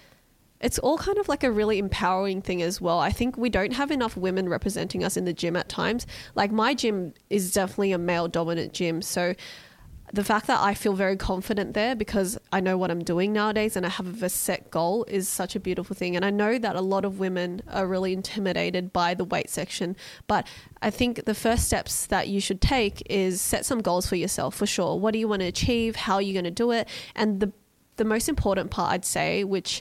It's 0.61 0.78
all 0.78 0.97
kind 0.97 1.18
of 1.18 1.28
like 1.28 1.43
a 1.43 1.51
really 1.51 1.78
empowering 1.78 2.40
thing 2.40 2.62
as 2.62 2.80
well. 2.80 3.01
I 3.01 3.11
think 3.11 3.36
we 3.36 3.51
don't 3.51 3.72
have 3.72 3.90
enough 3.90 4.16
women 4.16 4.49
representing 4.49 5.03
us 5.03 5.16
in 5.16 5.24
the 5.24 5.32
gym 5.32 5.57
at 5.57 5.68
times. 5.68 6.07
Like 6.36 6.53
my 6.53 6.72
gym 6.72 7.14
is 7.30 7.53
definitely 7.53 7.93
a 7.93 7.99
male 7.99 8.28
dominant 8.28 8.72
gym. 8.72 9.03
So 9.03 9.34
the 10.12 10.22
fact 10.22 10.47
that 10.47 10.61
I 10.61 10.74
feel 10.74 10.93
very 10.93 11.16
confident 11.16 11.72
there 11.72 11.97
because 11.97 12.38
I 12.53 12.61
know 12.61 12.76
what 12.76 12.90
I'm 12.90 13.03
doing 13.03 13.32
nowadays 13.32 13.76
and 13.76 13.86
I 13.86 13.88
have 13.88 14.22
a 14.22 14.28
set 14.28 14.70
goal 14.70 15.05
is 15.09 15.26
such 15.26 15.57
a 15.57 15.61
beautiful 15.61 15.97
thing. 15.97 16.16
And 16.16 16.24
I 16.24 16.30
know 16.30 16.59
that 16.59 16.76
a 16.76 16.82
lot 16.82 17.07
of 17.07 17.18
women 17.18 17.62
are 17.70 17.86
really 17.86 18.12
intimidated 18.12 18.93
by 18.93 19.14
the 19.14 19.24
weight 19.24 19.49
section, 19.49 19.97
but 20.26 20.47
I 20.82 20.90
think 20.90 21.24
the 21.24 21.34
first 21.34 21.64
steps 21.64 22.07
that 22.07 22.28
you 22.28 22.40
should 22.40 22.61
take 22.61 23.03
is 23.09 23.40
set 23.40 23.64
some 23.64 23.80
goals 23.80 24.07
for 24.07 24.16
yourself 24.16 24.55
for 24.55 24.66
sure. 24.66 24.99
What 24.99 25.12
do 25.12 25.18
you 25.18 25.28
want 25.28 25.40
to 25.40 25.47
achieve? 25.47 25.97
How 25.97 26.16
are 26.16 26.22
you 26.22 26.34
going 26.34 26.45
to 26.45 26.51
do 26.51 26.72
it? 26.72 26.88
And 27.16 27.40
the 27.40 27.53
the 28.03 28.09
most 28.09 28.28
important 28.28 28.72
part 28.72 28.92
I'd 28.92 29.05
say, 29.05 29.44
which 29.44 29.80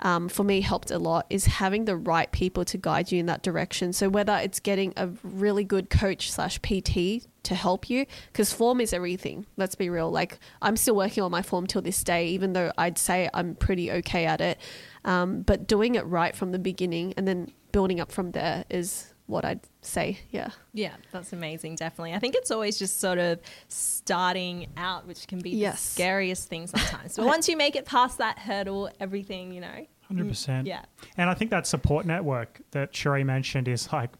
um, 0.00 0.28
for 0.28 0.44
me 0.44 0.60
helped 0.60 0.90
a 0.90 0.98
lot, 0.98 1.24
is 1.30 1.46
having 1.46 1.86
the 1.86 1.96
right 1.96 2.30
people 2.30 2.66
to 2.66 2.76
guide 2.76 3.10
you 3.10 3.18
in 3.18 3.26
that 3.26 3.42
direction. 3.42 3.94
So 3.94 4.10
whether 4.10 4.36
it's 4.36 4.60
getting 4.60 4.92
a 4.96 5.08
really 5.22 5.64
good 5.64 5.88
coach 5.88 6.30
slash 6.30 6.60
PT 6.60 7.26
to 7.44 7.54
help 7.54 7.88
you, 7.88 8.04
because 8.26 8.52
form 8.52 8.80
is 8.80 8.92
everything. 8.92 9.46
Let's 9.56 9.74
be 9.74 9.88
real. 9.88 10.10
Like 10.10 10.38
I'm 10.60 10.76
still 10.76 10.96
working 10.96 11.22
on 11.22 11.30
my 11.30 11.40
form 11.40 11.66
till 11.66 11.80
this 11.80 12.04
day, 12.04 12.26
even 12.28 12.52
though 12.52 12.72
I'd 12.76 12.98
say 12.98 13.30
I'm 13.32 13.54
pretty 13.54 13.90
okay 13.90 14.26
at 14.26 14.42
it. 14.42 14.58
Um, 15.06 15.40
but 15.40 15.66
doing 15.66 15.94
it 15.94 16.04
right 16.04 16.36
from 16.36 16.52
the 16.52 16.58
beginning 16.58 17.14
and 17.16 17.26
then 17.26 17.52
building 17.72 18.00
up 18.00 18.12
from 18.12 18.32
there 18.32 18.64
is 18.68 19.11
what 19.32 19.44
I'd 19.44 19.60
say. 19.80 20.18
Yeah. 20.30 20.50
Yeah, 20.72 20.94
that's 21.10 21.32
amazing. 21.32 21.74
Definitely. 21.76 22.14
I 22.14 22.18
think 22.20 22.34
it's 22.36 22.50
always 22.50 22.78
just 22.78 23.00
sort 23.00 23.18
of 23.18 23.40
starting 23.68 24.68
out, 24.76 25.06
which 25.06 25.26
can 25.26 25.40
be 25.40 25.50
Yes. 25.50 25.82
the 25.84 25.90
scariest 25.92 26.48
thing 26.48 26.66
sometimes. 26.66 27.16
But 27.16 27.26
once 27.26 27.48
you 27.48 27.56
make 27.56 27.74
it 27.76 27.84
past 27.84 28.18
that 28.18 28.38
hurdle, 28.38 28.90
everything, 29.00 29.52
you 29.52 29.60
know. 29.60 29.86
Hundred 30.08 30.28
percent. 30.28 30.66
Yeah. 30.66 30.82
And 31.16 31.30
I 31.30 31.34
think 31.34 31.50
that 31.50 31.66
support 31.66 32.04
network 32.06 32.60
that 32.72 32.94
Cherie 32.94 33.24
mentioned 33.24 33.66
is 33.68 33.92
like 33.92 34.10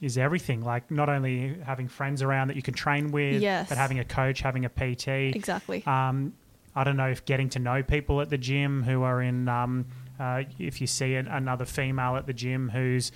is 0.00 0.18
everything. 0.18 0.60
Like 0.62 0.90
not 0.90 1.08
only 1.08 1.58
having 1.64 1.88
friends 1.88 2.22
around 2.22 2.48
that 2.48 2.56
you 2.56 2.62
can 2.62 2.74
train 2.74 3.10
with, 3.12 3.40
Yes. 3.42 3.68
but 3.68 3.78
having 3.78 3.98
a 3.98 4.04
coach, 4.04 4.40
having 4.40 4.64
a 4.64 4.68
PT. 4.68 5.08
Exactly. 5.34 5.84
Um, 5.86 6.34
I 6.74 6.84
don't 6.84 6.96
know 6.98 7.08
if 7.08 7.24
getting 7.24 7.48
to 7.50 7.58
know 7.58 7.82
people 7.82 8.20
at 8.20 8.28
the 8.28 8.38
gym 8.38 8.82
who 8.82 9.02
are 9.02 9.20
in. 9.22 9.48
Um, 9.48 9.86
uh, 10.20 10.44
if 10.58 10.80
you 10.80 10.86
see 10.86 11.14
an, 11.14 11.26
another 11.26 11.64
female 11.66 12.16
at 12.16 12.26
the 12.26 12.32
gym 12.32 12.70
who's, 12.70 13.12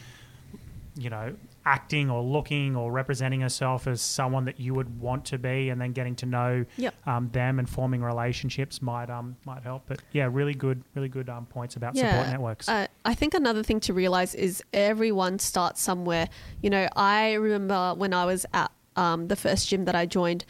you 0.96 1.10
know, 1.10 1.34
acting 1.64 2.10
or 2.10 2.22
looking 2.22 2.74
or 2.76 2.90
representing 2.90 3.40
herself 3.40 3.86
as 3.86 4.00
someone 4.00 4.44
that 4.46 4.58
you 4.58 4.74
would 4.74 5.00
want 5.00 5.24
to 5.26 5.38
be, 5.38 5.70
and 5.70 5.80
then 5.80 5.92
getting 5.92 6.16
to 6.16 6.26
know 6.26 6.64
Yep. 6.76 6.94
um, 7.06 7.28
them 7.30 7.58
and 7.58 7.68
forming 7.68 8.02
relationships 8.02 8.82
might 8.82 9.10
um, 9.10 9.36
might 9.44 9.62
help. 9.62 9.84
But 9.86 10.00
yeah, 10.12 10.28
really 10.30 10.54
good, 10.54 10.82
really 10.94 11.08
good 11.08 11.28
um, 11.28 11.46
points 11.46 11.76
about 11.76 11.96
support 11.96 12.28
networks. 12.28 12.68
Uh, 12.68 12.86
I 13.04 13.14
think 13.14 13.34
another 13.34 13.62
thing 13.62 13.80
to 13.80 13.92
realize 13.94 14.34
is 14.34 14.62
everyone 14.72 15.38
starts 15.38 15.80
somewhere. 15.80 16.28
You 16.62 16.70
know, 16.70 16.88
I 16.96 17.34
remember 17.34 17.94
when 17.96 18.12
I 18.14 18.24
was 18.24 18.46
at 18.52 18.70
um, 18.96 19.28
the 19.28 19.36
first 19.36 19.68
gym 19.68 19.84
that 19.84 19.94
I 19.94 20.06
joined, 20.06 20.44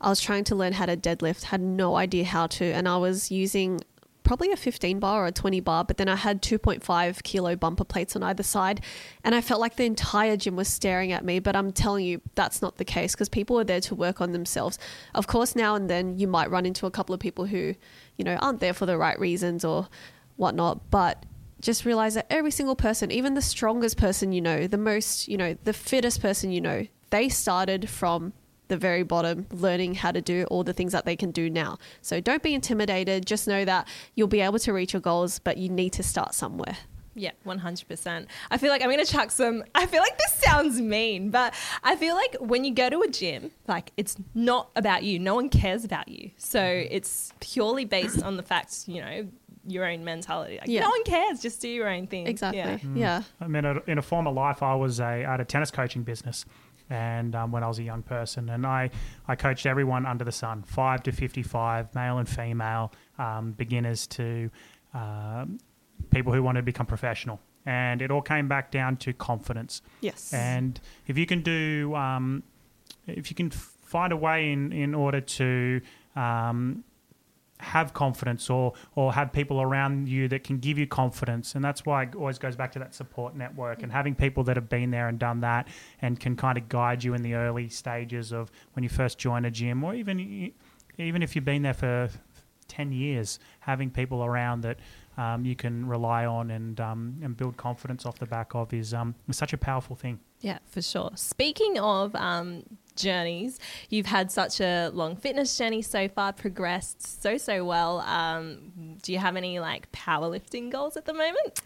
I 0.00 0.10
was 0.10 0.20
trying 0.20 0.44
to 0.44 0.54
learn 0.54 0.74
how 0.74 0.86
to 0.86 0.96
deadlift, 0.96 1.44
had 1.44 1.60
no 1.60 1.96
idea 1.96 2.24
how 2.24 2.46
to, 2.48 2.64
and 2.64 2.86
I 2.88 2.98
was 2.98 3.30
using 3.30 3.80
probably 4.26 4.50
a 4.50 4.56
15 4.56 4.98
bar 4.98 5.22
or 5.22 5.26
a 5.26 5.32
20 5.32 5.60
bar, 5.60 5.84
but 5.84 5.96
then 5.96 6.08
I 6.08 6.16
had 6.16 6.42
2.5 6.42 7.22
kilo 7.22 7.54
bumper 7.54 7.84
plates 7.84 8.16
on 8.16 8.24
either 8.24 8.42
side. 8.42 8.82
And 9.22 9.34
I 9.34 9.40
felt 9.40 9.60
like 9.60 9.76
the 9.76 9.84
entire 9.84 10.36
gym 10.36 10.56
was 10.56 10.68
staring 10.68 11.12
at 11.12 11.24
me. 11.24 11.38
But 11.38 11.54
I'm 11.54 11.70
telling 11.70 12.04
you, 12.04 12.20
that's 12.34 12.60
not 12.60 12.76
the 12.76 12.84
case 12.84 13.12
because 13.14 13.28
people 13.28 13.58
are 13.58 13.64
there 13.64 13.80
to 13.82 13.94
work 13.94 14.20
on 14.20 14.32
themselves. 14.32 14.78
Of 15.14 15.28
course, 15.28 15.54
now 15.54 15.76
and 15.76 15.88
then 15.88 16.18
you 16.18 16.26
might 16.26 16.50
run 16.50 16.66
into 16.66 16.86
a 16.86 16.90
couple 16.90 17.14
of 17.14 17.20
people 17.20 17.46
who, 17.46 17.74
you 18.16 18.24
know, 18.24 18.34
aren't 18.36 18.58
there 18.60 18.74
for 18.74 18.84
the 18.84 18.98
right 18.98 19.18
reasons 19.18 19.64
or 19.64 19.88
whatnot. 20.34 20.90
But 20.90 21.24
just 21.60 21.84
realize 21.84 22.14
that 22.14 22.26
every 22.28 22.50
single 22.50 22.76
person, 22.76 23.12
even 23.12 23.34
the 23.34 23.42
strongest 23.42 23.96
person 23.96 24.32
you 24.32 24.40
know, 24.40 24.66
the 24.66 24.76
most, 24.76 25.28
you 25.28 25.36
know, 25.36 25.56
the 25.62 25.72
fittest 25.72 26.20
person 26.20 26.50
you 26.50 26.60
know, 26.60 26.86
they 27.10 27.28
started 27.28 27.88
from 27.88 28.32
the 28.68 28.76
very 28.76 29.02
bottom, 29.02 29.46
learning 29.52 29.94
how 29.94 30.12
to 30.12 30.20
do 30.20 30.44
all 30.50 30.64
the 30.64 30.72
things 30.72 30.92
that 30.92 31.04
they 31.04 31.16
can 31.16 31.30
do 31.30 31.48
now. 31.50 31.78
So 32.02 32.20
don't 32.20 32.42
be 32.42 32.54
intimidated. 32.54 33.26
Just 33.26 33.46
know 33.46 33.64
that 33.64 33.86
you'll 34.14 34.28
be 34.28 34.40
able 34.40 34.58
to 34.60 34.72
reach 34.72 34.92
your 34.92 35.00
goals, 35.00 35.38
but 35.38 35.56
you 35.56 35.68
need 35.68 35.92
to 35.94 36.02
start 36.02 36.34
somewhere. 36.34 36.76
Yeah, 37.18 37.30
100%. 37.46 38.26
I 38.50 38.58
feel 38.58 38.70
like 38.70 38.82
I'm 38.82 38.90
going 38.90 39.04
to 39.04 39.10
chuck 39.10 39.30
some. 39.30 39.64
I 39.74 39.86
feel 39.86 40.00
like 40.00 40.18
this 40.18 40.34
sounds 40.34 40.80
mean, 40.80 41.30
but 41.30 41.54
I 41.82 41.96
feel 41.96 42.14
like 42.14 42.36
when 42.40 42.64
you 42.64 42.74
go 42.74 42.90
to 42.90 43.00
a 43.00 43.08
gym, 43.08 43.52
like 43.66 43.92
it's 43.96 44.16
not 44.34 44.68
about 44.76 45.02
you. 45.02 45.18
No 45.18 45.34
one 45.34 45.48
cares 45.48 45.84
about 45.84 46.08
you. 46.08 46.30
So 46.36 46.60
it's 46.62 47.32
purely 47.40 47.84
based 47.86 48.22
on 48.22 48.36
the 48.36 48.42
facts, 48.42 48.84
you 48.86 49.00
know, 49.00 49.26
your 49.66 49.86
own 49.86 50.04
mentality. 50.04 50.58
Like 50.60 50.68
Yeah. 50.68 50.82
no 50.82 50.90
one 50.90 51.02
cares. 51.04 51.40
Just 51.40 51.60
do 51.62 51.68
your 51.68 51.88
own 51.88 52.06
thing. 52.06 52.26
Exactly. 52.26 52.58
Yeah. 52.60 52.78
Yeah. 52.94 53.18
Mm. 53.20 53.24
I 53.40 53.46
mean, 53.48 53.64
in 53.64 53.76
a- 53.78 53.90
in 53.92 53.98
a 53.98 54.02
former 54.02 54.30
life, 54.30 54.62
I 54.62 54.74
was 54.74 55.00
a 55.00 55.04
I 55.04 55.30
had 55.30 55.40
a 55.40 55.44
tennis 55.44 55.70
coaching 55.70 56.02
business, 56.02 56.44
and 56.90 57.34
um, 57.34 57.52
when 57.52 57.62
I 57.62 57.68
was 57.68 57.78
a 57.78 57.82
young 57.82 58.02
person, 58.02 58.48
and 58.50 58.66
I 58.66 58.90
I 59.26 59.36
coached 59.36 59.66
everyone 59.66 60.06
under 60.06 60.24
the 60.24 60.32
sun, 60.32 60.62
five 60.62 61.02
to 61.04 61.12
fifty 61.12 61.42
five, 61.42 61.94
male 61.94 62.18
and 62.18 62.28
female, 62.28 62.92
um, 63.18 63.52
beginners 63.52 64.06
to 64.08 64.50
um 64.94 65.58
people 66.10 66.32
who 66.32 66.42
wanted 66.42 66.60
to 66.60 66.64
become 66.64 66.86
professional, 66.86 67.40
and 67.64 68.02
it 68.02 68.10
all 68.10 68.22
came 68.22 68.48
back 68.48 68.70
down 68.70 68.96
to 68.98 69.12
confidence. 69.12 69.82
Yes. 70.00 70.32
And 70.32 70.80
if 71.06 71.18
you 71.18 71.26
can 71.26 71.42
do, 71.42 71.94
um, 71.94 72.42
if 73.06 73.30
you 73.30 73.34
can 73.34 73.50
find 73.50 74.12
a 74.12 74.16
way 74.16 74.52
in, 74.52 74.72
in 74.72 74.94
order 74.94 75.20
to 75.20 75.80
um, 76.14 76.84
have 77.66 77.92
confidence 77.92 78.48
or, 78.48 78.72
or 78.94 79.12
have 79.12 79.32
people 79.32 79.60
around 79.60 80.08
you 80.08 80.28
that 80.28 80.44
can 80.44 80.58
give 80.58 80.78
you 80.78 80.86
confidence, 80.86 81.54
and 81.54 81.64
that's 81.64 81.84
why 81.84 82.04
it 82.04 82.14
always 82.14 82.38
goes 82.38 82.56
back 82.56 82.72
to 82.72 82.78
that 82.78 82.94
support 82.94 83.34
network 83.34 83.82
and 83.82 83.90
having 83.90 84.14
people 84.14 84.44
that 84.44 84.56
have 84.56 84.68
been 84.68 84.90
there 84.90 85.08
and 85.08 85.18
done 85.18 85.40
that 85.40 85.68
and 86.00 86.20
can 86.20 86.36
kind 86.36 86.56
of 86.56 86.68
guide 86.68 87.02
you 87.02 87.14
in 87.14 87.22
the 87.22 87.34
early 87.34 87.68
stages 87.68 88.32
of 88.32 88.50
when 88.74 88.82
you 88.82 88.88
first 88.88 89.18
join 89.18 89.44
a 89.44 89.50
gym 89.50 89.82
or 89.82 89.94
even 89.94 90.52
even 90.98 91.22
if 91.22 91.34
you've 91.34 91.44
been 91.44 91.62
there 91.62 91.74
for 91.74 92.08
10 92.68 92.92
years, 92.92 93.38
having 93.60 93.90
people 93.90 94.24
around 94.24 94.62
that 94.62 94.78
um, 95.16 95.44
you 95.44 95.56
can 95.56 95.86
rely 95.86 96.26
on 96.26 96.50
and 96.50 96.80
um, 96.80 97.16
and 97.22 97.36
build 97.36 97.56
confidence 97.56 98.06
off 98.06 98.18
the 98.18 98.26
back 98.26 98.54
of 98.54 98.72
is 98.72 98.94
um, 98.94 99.14
is 99.28 99.36
such 99.36 99.52
a 99.52 99.58
powerful 99.58 99.96
thing. 99.96 100.20
Yeah, 100.40 100.58
for 100.66 100.82
sure. 100.82 101.12
Speaking 101.14 101.78
of 101.78 102.14
um, 102.14 102.64
journeys, 102.94 103.58
you've 103.88 104.06
had 104.06 104.30
such 104.30 104.60
a 104.60 104.90
long 104.92 105.16
fitness 105.16 105.56
journey 105.56 105.82
so 105.82 106.08
far, 106.08 106.32
progressed 106.32 107.22
so, 107.22 107.38
so 107.38 107.64
well. 107.64 108.00
Um, 108.00 108.98
do 109.02 109.12
you 109.12 109.18
have 109.18 109.36
any 109.36 109.60
like 109.60 109.90
powerlifting 109.92 110.70
goals 110.70 110.96
at 110.96 111.04
the 111.04 111.14
moment? 111.14 111.60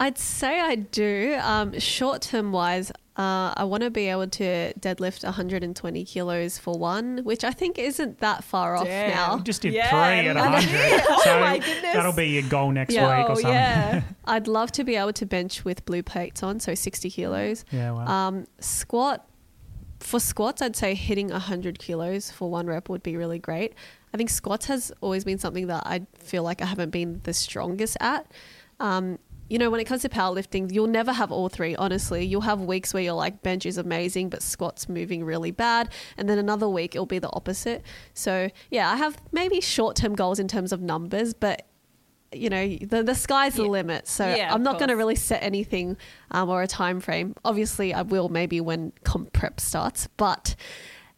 I'd 0.00 0.18
say 0.18 0.58
I 0.60 0.74
do. 0.74 1.38
Um, 1.40 1.78
short 1.78 2.22
term 2.22 2.50
wise, 2.50 2.90
uh, 3.16 3.52
I 3.56 3.64
want 3.64 3.82
to 3.82 3.90
be 3.90 4.08
able 4.08 4.26
to 4.28 4.72
deadlift 4.74 5.22
120 5.22 6.04
kilos 6.06 6.56
for 6.58 6.78
one, 6.78 7.18
which 7.24 7.44
I 7.44 7.50
think 7.50 7.78
isn't 7.78 8.20
that 8.20 8.42
far 8.42 8.74
off 8.76 8.86
Damn. 8.86 9.10
now. 9.10 9.36
You 9.36 9.42
just 9.42 9.60
did 9.62 9.74
Yeah, 9.74 9.90
three 9.90 10.28
at 10.28 10.34
man. 10.34 10.50
100. 10.52 11.02
Oh 11.10 11.20
so 11.24 11.40
my 11.40 11.58
goodness. 11.58 11.92
that'll 11.94 12.14
be 12.14 12.28
your 12.28 12.42
goal 12.48 12.70
next 12.70 12.94
Yeah. 12.94 13.18
week 13.20 13.28
or 13.28 13.32
oh, 13.32 13.34
something. 13.34 13.52
yeah. 13.52 14.02
I'd 14.24 14.48
love 14.48 14.72
to 14.72 14.84
be 14.84 14.96
able 14.96 15.12
to 15.12 15.26
bench 15.26 15.64
with 15.64 15.84
blue 15.84 16.02
plates 16.02 16.42
on, 16.42 16.58
so 16.60 16.74
60 16.74 17.10
kilos. 17.10 17.64
Yeah, 17.70 17.92
well, 17.92 18.08
Um, 18.08 18.46
squat 18.60 19.28
for 20.00 20.18
squats, 20.18 20.60
I'd 20.62 20.74
say 20.74 20.94
hitting 20.94 21.28
100 21.28 21.78
kilos 21.78 22.30
for 22.30 22.50
one 22.50 22.66
rep 22.66 22.88
would 22.88 23.02
be 23.02 23.16
really 23.16 23.38
great. 23.38 23.74
I 24.12 24.16
think 24.16 24.30
squats 24.30 24.66
has 24.66 24.90
always 25.00 25.24
been 25.24 25.38
something 25.38 25.68
that 25.68 25.82
I 25.86 26.06
feel 26.18 26.42
like 26.42 26.60
I 26.60 26.66
haven't 26.66 26.90
been 26.90 27.20
the 27.24 27.32
strongest 27.32 27.96
at. 28.00 28.26
Um, 28.80 29.18
you 29.52 29.58
know, 29.58 29.68
when 29.68 29.80
it 29.80 29.84
comes 29.84 30.00
to 30.00 30.08
powerlifting, 30.08 30.72
you'll 30.72 30.86
never 30.86 31.12
have 31.12 31.30
all 31.30 31.50
three, 31.50 31.76
honestly. 31.76 32.24
You'll 32.24 32.40
have 32.40 32.62
weeks 32.62 32.94
where 32.94 33.02
you're 33.02 33.12
like, 33.12 33.42
bench 33.42 33.66
is 33.66 33.76
amazing, 33.76 34.30
but 34.30 34.42
squats 34.42 34.88
moving 34.88 35.22
really 35.24 35.50
bad. 35.50 35.90
And 36.16 36.26
then 36.26 36.38
another 36.38 36.66
week, 36.66 36.94
it'll 36.94 37.04
be 37.04 37.18
the 37.18 37.28
opposite. 37.34 37.82
So, 38.14 38.48
yeah, 38.70 38.90
I 38.90 38.96
have 38.96 39.20
maybe 39.30 39.60
short 39.60 39.94
term 39.94 40.14
goals 40.14 40.38
in 40.38 40.48
terms 40.48 40.72
of 40.72 40.80
numbers, 40.80 41.34
but 41.34 41.66
you 42.34 42.48
know 42.48 42.66
the, 42.80 43.02
the 43.02 43.14
sky's 43.14 43.56
the 43.56 43.64
Yeah. 43.64 43.68
limit 43.68 44.08
so 44.08 44.26
Yeah, 44.34 44.54
i'm 44.54 44.62
not 44.62 44.78
going 44.78 44.88
to 44.88 44.96
really 44.96 45.16
set 45.16 45.42
anything 45.42 45.98
um, 46.30 46.48
or 46.48 46.62
a 46.62 46.66
time 46.66 46.98
frame 46.98 47.34
obviously 47.44 47.92
i 47.92 48.00
will 48.00 48.30
maybe 48.30 48.58
when 48.58 48.94
comp 49.04 49.34
prep 49.34 49.60
starts 49.60 50.08
but 50.16 50.54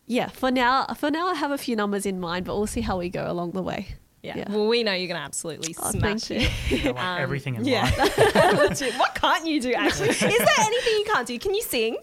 yeah 0.07 0.27
for 0.27 0.51
now 0.51 0.87
for 0.97 1.13
now 1.13 1.29
i 1.29 1.35
have 1.35 1.53
a 1.53 1.57
few 1.59 1.77
numbers 1.77 2.05
in 2.05 2.19
mind 2.19 2.47
but 2.47 2.57
we'll 2.57 2.67
see 2.67 2.81
how 2.81 2.99
we 2.99 3.09
go 3.11 3.31
along 3.31 3.53
the 3.53 3.63
way 3.63 3.95
yeah. 4.25 4.39
Yeah. 4.39 4.45
Well, 4.51 4.67
we 4.67 4.83
know 4.83 4.93
you're 4.93 5.09
going 5.09 5.21
to 5.21 5.25
absolutely 5.25 5.75
Oh, 5.79 5.91
smash 5.91 6.23
thank 6.25 6.31
you. 6.43 6.49
it. 6.49 6.85
yeah, 6.85 6.91
like 6.93 7.05
um, 7.05 7.21
everything 7.21 7.55
in 7.57 7.65
yeah. 7.65 7.83
life. 7.99 8.97
What 8.99 9.15
can't 9.15 9.47
you 9.47 9.61
do, 9.61 9.73
actually? 9.75 10.09
Is 10.11 10.19
there 10.21 10.29
anything 10.61 10.95
you 10.95 11.05
can't 11.13 11.27
do? 11.27 11.39
Can 11.39 11.55
you 11.55 11.63
sing? 11.63 11.97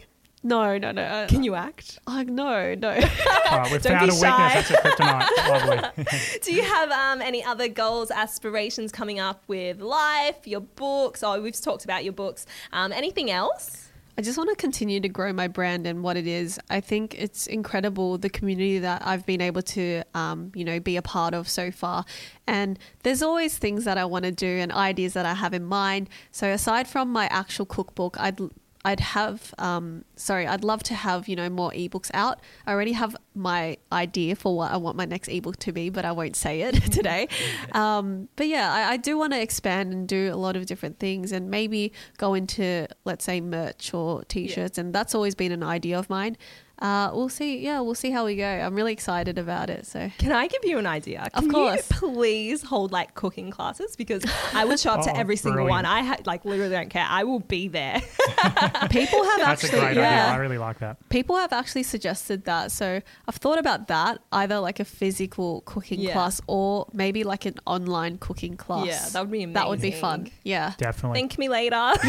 no 0.43 0.76
no 0.80 0.91
no 0.91 1.03
uh, 1.03 1.28
Can 1.28 1.43
you 1.43 1.53
act? 1.53 1.99
oh, 2.07 2.24
no 2.24 2.74
no 2.74 2.89
All 2.89 3.59
right, 3.59 3.72
we've 3.72 3.80
Don't 3.84 3.93
found 3.93 4.09
be 4.09 4.15
a 4.17 4.19
shy. 4.19 4.55
weakness. 4.55 4.69
That's 4.69 4.72
a 4.72 5.03
kryptonite. 5.03 5.95
Lovely. 5.97 6.39
Do 6.41 6.53
you 6.55 6.63
have 6.63 6.89
um, 6.89 7.22
any 7.22 7.43
other 7.43 7.67
goals, 7.67 8.09
aspirations 8.09 8.91
coming 8.91 9.19
up 9.19 9.43
with 9.47 9.82
life, 9.82 10.47
your 10.47 10.61
books? 10.61 11.22
Oh, 11.22 11.39
we've 11.39 11.59
talked 11.61 11.84
about 11.84 12.03
your 12.03 12.13
books. 12.13 12.47
Um, 12.74 12.91
anything 12.91 13.30
else? 13.30 13.91
I 14.18 14.22
just 14.22 14.38
want 14.38 14.49
to 14.49 14.55
continue 14.55 14.99
to 14.99 15.09
grow 15.09 15.32
my 15.32 15.47
brand 15.47 15.88
and 15.88 16.03
what 16.03 16.18
it 16.18 16.28
is. 16.28 16.59
I 16.70 16.82
think 16.82 17.16
it's 17.18 17.47
incredible 17.47 18.18
the 18.18 18.30
community 18.30 18.80
that 18.80 19.01
I've 19.05 19.26
been 19.26 19.41
able 19.41 19.62
to, 19.62 20.03
um, 20.14 20.51
you 20.53 20.66
know, 20.66 20.80
be 20.80 20.97
a 20.97 21.01
part 21.01 21.34
of 21.34 21.47
so 21.47 21.72
far. 21.72 22.05
And 22.45 22.78
there's 23.03 23.22
always 23.22 23.57
things 23.57 23.86
that 23.86 23.97
I 23.97 24.05
want 24.05 24.26
to 24.26 24.32
do 24.32 24.47
and 24.47 24.72
ideas 24.72 25.14
that 25.14 25.26
I 25.26 25.34
have 25.34 25.53
in 25.53 25.64
mind. 25.64 26.09
So 26.32 26.47
aside 26.49 26.88
from 26.88 27.09
my 27.09 27.26
actual 27.28 27.66
cookbook, 27.66 28.20
I'd 28.20 28.39
I'd 28.84 29.00
have, 29.00 29.54
um, 29.58 30.06
sorry, 30.16 30.48
I'd 30.48 30.64
love 30.64 30.82
to 30.84 30.96
have, 30.96 31.28
you 31.28 31.36
know, 31.36 31.50
more 31.50 31.72
ebooks 31.72 32.10
out. 32.14 32.40
I 32.66 32.72
already 32.72 32.94
have 32.94 33.16
my 33.36 33.78
idea 33.92 34.36
for 34.36 34.56
what 34.56 34.72
I 34.72 34.78
want 34.78 34.98
my 34.98 35.06
next 35.06 35.28
ebook 35.28 35.58
to 35.58 35.72
be, 35.72 35.90
but 35.90 36.04
I 36.04 36.12
won't 36.12 36.36
say 36.36 36.62
it 36.62 36.74
today. 36.92 37.28
Um, 37.74 38.28
but 38.36 38.48
yeah, 38.48 38.72
I, 38.74 38.94
I 38.94 38.98
do 38.98 39.18
want 39.18 39.34
to 39.34 39.42
expand 39.42 39.94
and 39.94 40.08
do 40.08 40.34
a 40.34 40.36
lot 40.36 40.56
of 40.56 40.66
different 40.66 41.00
things 41.00 41.32
and 41.32 41.50
maybe 41.50 41.94
go 42.18 42.34
into, 42.34 42.88
let's 43.06 43.24
say, 43.24 43.40
merch 43.40 43.94
or 43.94 44.24
t 44.26 44.48
shirts. 44.48 44.78
And 44.78 44.94
that's 44.94 45.16
always 45.16 45.36
been 45.36 45.52
an 45.52 45.64
idea 45.64 45.98
of 45.98 46.10
mine. 46.10 46.38
Uh, 46.82 47.12
we'll 47.14 47.30
see. 47.30 47.60
Yeah, 47.60 47.80
we'll 47.82 47.94
see 47.96 48.10
how 48.12 48.26
we 48.26 48.36
go. 48.36 48.46
I'm 48.46 48.74
really 48.76 48.92
excited 48.94 49.38
about 49.38 49.70
it. 49.70 49.86
So 49.86 50.10
Can 50.18 50.32
I 50.32 50.48
give 50.48 50.66
you 50.66 50.80
an 50.80 50.88
idea? 50.88 51.28
Of 51.34 51.48
course. 51.48 51.88
You 51.92 51.98
please 51.98 52.64
hold 52.64 52.92
like 52.92 53.14
cooking 53.14 53.52
classes 53.52 53.96
because 53.96 54.24
I 54.54 54.66
would 54.66 54.80
show 54.80 54.92
up 54.92 55.04
to 55.06 55.12
Oh, 55.16 55.16
every 55.20 55.36
single 55.36 55.64
brilliant. 55.66 55.72
one. 55.72 55.86
I 55.86 56.02
ha- 56.04 56.18
like 56.26 56.44
literally 56.44 56.72
don't 56.72 56.90
care. 56.90 57.06
I 57.08 57.24
will 57.24 57.40
be 57.40 57.68
there. 57.68 58.02
people 58.90 59.24
have 59.24 59.40
That's 59.40 59.64
a 59.64 59.68
actually, 59.68 59.70
great 59.80 59.96
yeah. 59.98 60.24
idea. 60.24 60.34
I 60.34 60.36
really 60.38 60.58
like 60.58 60.80
that. 60.80 60.98
People 61.10 61.36
have 61.38 61.54
actually 61.54 61.84
suggested 61.84 62.46
that. 62.46 62.72
So 62.72 63.02
I've 63.28 63.36
thought 63.36 63.60
about 63.60 63.88
that, 63.90 64.22
either 64.32 64.60
like 64.60 64.80
a 64.80 64.86
physical 64.86 65.62
cooking 65.66 66.00
Yeah. 66.00 66.14
class 66.14 66.42
or 66.48 66.88
maybe 66.94 67.24
like 67.24 67.46
an 67.46 67.56
online 67.68 68.18
cooking 68.18 68.58
class. 68.58 68.88
Yeah, 68.88 69.10
that 69.14 69.20
would 69.22 69.32
be 69.32 69.44
amazing. 69.44 69.54
That 69.54 69.70
would 69.70 69.82
be 69.82 69.92
fun. 69.92 70.32
Yeah. 70.44 70.74
Definitely. 70.78 71.20
Thank 71.20 71.38
me 71.38 71.48
later. 71.50 71.76
Yeah, 71.76 71.94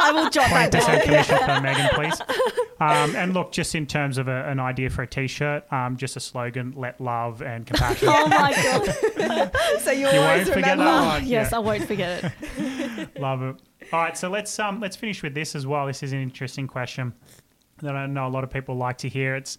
I 0.00 0.12
will 0.14 0.30
jot 0.30 0.48
that 0.50 0.70
down. 0.72 0.82
20% 0.82 1.02
commission 1.02 1.36
for 1.38 1.44
Megon, 1.44 1.90
please. 1.94 2.20
Um, 2.80 3.16
and 3.16 3.34
look, 3.34 3.50
just 3.58 3.74
in 3.74 3.86
terms 3.86 4.18
of 4.18 4.28
a, 4.28 4.48
an 4.48 4.60
idea 4.60 4.88
for 4.88 5.02
a 5.02 5.06
t-shirt, 5.06 5.64
um, 5.72 5.96
just 5.96 6.14
a 6.14 6.20
slogan, 6.20 6.72
let 6.76 7.00
love 7.00 7.42
and 7.42 7.66
compassion. 7.66 8.06
Oh 8.12 8.28
my 8.28 8.52
god. 8.54 9.50
so 9.80 9.90
you, 9.90 10.02
You 10.08 10.20
always 10.20 10.46
won't 10.46 10.54
forget 10.54 10.78
remember. 10.78 10.84
that 10.84 11.06
one. 11.22 11.26
yes, 11.26 11.48
Yeah. 11.50 11.56
I 11.56 11.58
won't 11.58 11.82
forget 11.84 12.32
it. 12.56 13.18
Love 13.20 13.42
it. 13.42 13.56
All 13.92 13.98
right, 14.00 14.16
so 14.16 14.28
let's 14.30 14.56
um 14.60 14.78
let's 14.78 14.94
finish 14.94 15.24
with 15.24 15.34
this 15.34 15.56
as 15.56 15.66
well. 15.66 15.88
This 15.88 16.04
is 16.04 16.12
an 16.12 16.22
interesting 16.22 16.68
question 16.68 17.12
that 17.82 17.96
I 17.96 18.06
know 18.06 18.28
a 18.28 18.32
lot 18.36 18.44
of 18.44 18.50
people 18.50 18.76
like 18.76 18.98
to 18.98 19.08
hear. 19.08 19.34
It's 19.34 19.58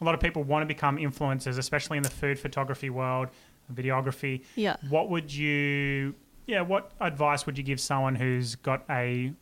a 0.00 0.04
lot 0.04 0.16
of 0.16 0.20
people 0.20 0.42
want 0.42 0.62
to 0.62 0.66
become 0.66 0.96
influencers, 0.96 1.56
especially 1.56 1.98
in 1.98 2.02
the 2.02 2.10
food 2.10 2.40
photography 2.40 2.90
world, 2.90 3.28
videography. 3.72 4.42
Yeah. 4.56 4.74
What 4.88 5.08
would 5.10 5.32
you 5.32 6.16
yeah, 6.48 6.62
what 6.62 6.90
advice 7.00 7.46
would 7.46 7.56
you 7.58 7.62
give 7.62 7.78
someone 7.78 8.16
who's 8.16 8.56
got 8.56 8.82
a 8.90 9.32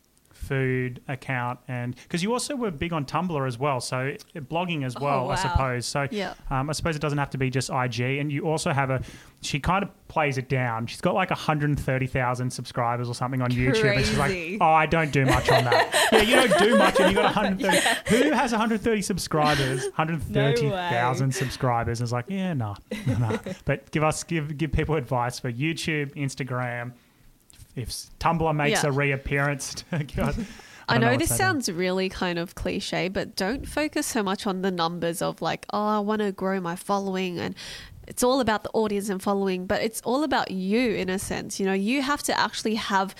food 0.45 1.01
account, 1.07 1.59
and 1.67 1.95
because 1.95 2.21
you 2.23 2.31
also 2.33 2.55
were 2.55 2.71
big 2.71 2.93
on 2.93 3.05
Tumblr 3.05 3.47
as 3.47 3.57
well, 3.57 3.79
so 3.81 3.97
uh, 4.35 4.39
blogging 4.41 4.85
as 4.85 4.95
well, 4.95 5.25
wow. 5.25 5.31
I 5.31 5.35
suppose. 5.35 5.85
So 5.85 6.07
Yeah. 6.11 6.33
um, 6.49 6.69
I 6.69 6.73
suppose 6.73 6.95
it 6.95 7.01
doesn't 7.01 7.17
have 7.17 7.29
to 7.31 7.37
be 7.37 7.49
just 7.49 7.69
IG, 7.69 7.99
and 8.19 8.31
you 8.31 8.43
also 8.47 8.71
have 8.71 8.89
a. 8.89 9.01
She 9.41 9.59
kind 9.59 9.83
of 9.83 9.89
plays 10.07 10.37
it 10.39 10.49
down. 10.49 10.87
She's 10.87 11.01
got 11.01 11.13
like 11.13 11.29
130,000 11.29 12.49
subscribers 12.51 13.07
or 13.09 13.13
something 13.13 13.41
on 13.41 13.51
YouTube, 13.51 13.95
and 13.95 14.05
she's 14.05 14.17
like, 14.17 14.57
"Oh, 14.61 14.65
I 14.65 14.85
don't 14.85 15.11
do 15.11 15.25
much 15.25 15.49
on 15.49 15.65
that." 15.65 16.09
yeah, 16.11 16.21
you 16.21 16.35
don't 16.35 16.57
do 16.59 16.77
much, 16.77 16.99
and 16.99 17.09
you 17.11 17.15
got 17.15 17.35
130. 17.35 17.77
Who 18.23 18.31
has 18.31 18.51
130 18.51 19.01
subscribers? 19.01 19.83
130,000 19.95 21.31
subscribers. 21.33 21.99
And 21.99 22.05
it's 22.05 22.13
like, 22.13 22.25
yeah, 22.27 22.53
no, 22.53 22.75
no, 23.05 23.17
no. 23.17 23.39
But 23.65 23.91
give 23.91 24.03
us, 24.03 24.23
give 24.23 24.57
give 24.57 24.71
people 24.71 24.95
advice 24.95 25.39
for 25.39 25.51
YouTube, 25.51 26.13
Instagram. 26.15 26.93
If 27.75 27.89
Tumblr 28.19 28.55
makes 28.55 28.83
Yeah. 28.83 28.89
a 28.89 28.91
reappearance, 28.91 29.83
give 30.07 30.19
us- 30.19 30.37
I 30.87 30.97
don't 30.99 31.01
know, 31.11 31.17
this 31.17 31.35
sounds 31.35 31.69
really 31.71 32.09
kind 32.09 32.37
of 32.37 32.53
cliche, 32.55 33.07
but 33.09 33.35
don't 33.35 33.67
focus 33.67 34.05
so 34.05 34.21
much 34.21 34.45
on 34.45 34.61
the 34.61 34.69
numbers 34.71 35.21
of 35.21 35.41
like, 35.41 35.65
oh, 35.73 35.83
I 35.97 35.99
want 35.99 36.21
to 36.21 36.31
grow 36.31 36.59
my 36.61 36.75
following 36.75 37.39
and 37.39 37.55
it's 38.07 38.21
all 38.21 38.39
about 38.39 38.61
the 38.61 38.69
audience 38.73 39.09
and 39.09 39.19
following, 39.19 39.65
but 39.65 39.81
it's 39.81 39.99
all 40.01 40.23
about 40.23 40.51
you 40.51 40.91
in 40.91 41.09
a 41.09 41.17
sense. 41.17 41.59
You 41.59 41.65
know, 41.65 41.73
you 41.73 42.03
have 42.03 42.21
to 42.23 42.39
actually 42.39 42.75
have 42.75 43.15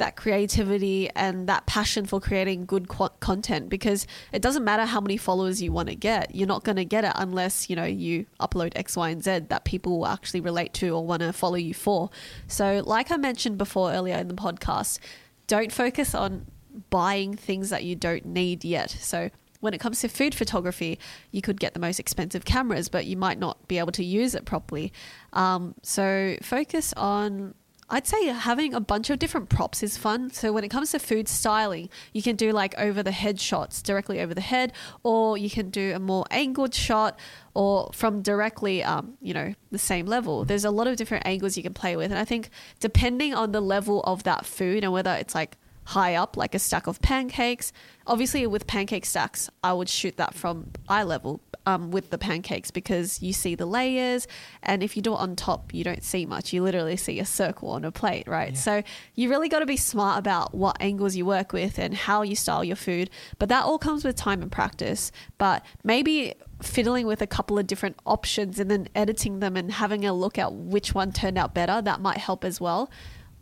that 0.00 0.16
creativity 0.16 1.08
and 1.14 1.46
that 1.46 1.66
passion 1.66 2.06
for 2.06 2.20
creating 2.20 2.64
good 2.64 2.88
qu- 2.88 3.10
content 3.20 3.68
because 3.68 4.06
it 4.32 4.42
doesn't 4.42 4.64
matter 4.64 4.84
how 4.86 5.00
many 5.00 5.16
followers 5.16 5.62
you 5.62 5.70
want 5.72 5.88
to 5.88 5.94
get. 5.94 6.34
You're 6.34 6.48
not 6.48 6.64
going 6.64 6.76
to 6.76 6.84
get 6.84 7.04
it 7.04 7.12
unless, 7.14 7.70
you 7.70 7.76
know, 7.76 7.84
you 7.84 8.26
upload 8.40 8.72
X, 8.74 8.96
Y, 8.96 9.10
and 9.10 9.22
Z 9.22 9.40
that 9.50 9.64
people 9.64 9.98
will 9.98 10.06
actually 10.06 10.40
relate 10.40 10.72
to 10.74 10.90
or 10.90 11.06
want 11.06 11.20
to 11.20 11.32
follow 11.32 11.56
you 11.56 11.74
for. 11.74 12.10
So, 12.48 12.82
like 12.84 13.10
I 13.10 13.16
mentioned 13.16 13.58
before 13.58 13.92
earlier 13.92 14.16
in 14.16 14.28
the 14.28 14.34
podcast, 14.34 14.98
don't 15.46 15.70
focus 15.70 16.14
on 16.14 16.46
buying 16.88 17.34
things 17.34 17.70
that 17.70 17.84
you 17.84 17.94
don't 17.94 18.24
need 18.24 18.64
yet. 18.64 18.90
So 18.90 19.30
when 19.60 19.74
it 19.74 19.78
comes 19.78 20.00
to 20.00 20.08
food 20.08 20.34
photography, 20.34 20.98
you 21.30 21.42
could 21.42 21.60
get 21.60 21.74
the 21.74 21.80
most 21.80 22.00
expensive 22.00 22.44
cameras, 22.44 22.88
but 22.88 23.04
you 23.04 23.16
might 23.16 23.38
not 23.38 23.68
be 23.68 23.78
able 23.78 23.92
to 23.92 24.04
use 24.04 24.34
it 24.34 24.44
properly. 24.44 24.92
Um, 25.32 25.74
so 25.82 26.36
focus 26.42 26.92
on. 26.96 27.54
I'd 27.92 28.06
say 28.06 28.26
having 28.26 28.72
a 28.72 28.80
bunch 28.80 29.10
of 29.10 29.18
different 29.18 29.48
props 29.48 29.82
is 29.82 29.98
fun. 29.98 30.30
So 30.30 30.52
when 30.52 30.62
it 30.62 30.68
comes 30.68 30.92
to 30.92 31.00
food 31.00 31.28
styling, 31.28 31.90
you 32.12 32.22
can 32.22 32.36
do 32.36 32.52
like 32.52 32.78
over 32.78 33.02
the 33.02 33.10
head 33.10 33.40
shots 33.40 33.82
directly 33.82 34.20
over 34.20 34.32
the 34.32 34.40
head, 34.40 34.72
or 35.02 35.36
you 35.36 35.50
can 35.50 35.70
do 35.70 35.92
a 35.94 35.98
more 35.98 36.24
angled 36.30 36.72
shot, 36.72 37.18
or 37.52 37.90
from 37.92 38.22
directly, 38.22 38.84
um, 38.84 39.14
you 39.20 39.34
know, 39.34 39.54
the 39.72 39.78
same 39.78 40.06
level. 40.06 40.44
There's 40.44 40.64
a 40.64 40.70
lot 40.70 40.86
of 40.86 40.96
different 40.96 41.26
angles 41.26 41.56
you 41.56 41.64
can 41.64 41.74
play 41.74 41.96
with, 41.96 42.12
and 42.12 42.18
I 42.18 42.24
think 42.24 42.50
depending 42.78 43.34
on 43.34 43.50
the 43.50 43.60
level 43.60 44.02
of 44.04 44.22
that 44.22 44.46
food 44.46 44.84
and 44.84 44.92
whether 44.92 45.12
it's 45.12 45.34
like 45.34 45.56
high 45.90 46.14
up, 46.14 46.36
like 46.36 46.54
a 46.54 46.58
stack 46.58 46.86
of 46.86 47.02
pancakes. 47.02 47.72
Obviously, 48.06 48.46
with 48.46 48.66
pancake 48.66 49.04
stacks, 49.04 49.50
I 49.64 49.72
would 49.72 49.88
shoot 49.88 50.16
that 50.18 50.34
from 50.34 50.70
eye 50.88 51.02
level 51.02 51.40
um, 51.66 51.90
with 51.90 52.10
the 52.10 52.18
pancakes 52.18 52.70
because 52.70 53.20
you 53.20 53.32
see 53.32 53.56
the 53.56 53.66
layers, 53.66 54.28
and 54.62 54.82
if 54.82 54.96
you 54.96 55.02
do 55.02 55.12
it 55.12 55.18
on 55.18 55.34
top, 55.34 55.74
you 55.74 55.82
don't 55.82 56.04
see 56.04 56.26
much. 56.26 56.52
You 56.52 56.62
literally 56.62 56.96
see 56.96 57.18
a 57.18 57.24
circle 57.24 57.70
on 57.70 57.84
a 57.84 57.90
plate, 57.90 58.28
right? 58.28 58.56
So 58.56 58.82
you 59.16 59.28
really 59.28 59.48
got 59.48 59.60
to 59.60 59.66
be 59.66 59.76
smart 59.76 60.18
about 60.18 60.54
what 60.54 60.76
angles 60.80 61.16
you 61.16 61.26
work 61.26 61.52
with 61.52 61.78
and 61.78 61.94
how 61.94 62.22
you 62.22 62.36
style 62.36 62.64
your 62.64 62.76
food. 62.76 63.10
But 63.38 63.48
that 63.48 63.64
all 63.64 63.78
comes 63.78 64.04
with 64.04 64.14
time 64.14 64.42
and 64.42 64.50
practice. 64.50 65.10
But 65.38 65.64
maybe 65.82 66.34
fiddling 66.62 67.06
with 67.06 67.20
a 67.20 67.26
couple 67.26 67.58
of 67.58 67.66
different 67.66 67.96
options 68.06 68.60
and 68.60 68.70
then 68.70 68.88
editing 68.94 69.40
them 69.40 69.56
and 69.56 69.72
having 69.72 70.04
a 70.04 70.12
look 70.12 70.38
at 70.38 70.52
which 70.52 70.94
one 70.94 71.10
turned 71.10 71.36
out 71.36 71.52
better, 71.52 71.82
that 71.82 72.00
might 72.00 72.18
help 72.18 72.44
as 72.44 72.60
well. 72.60 72.90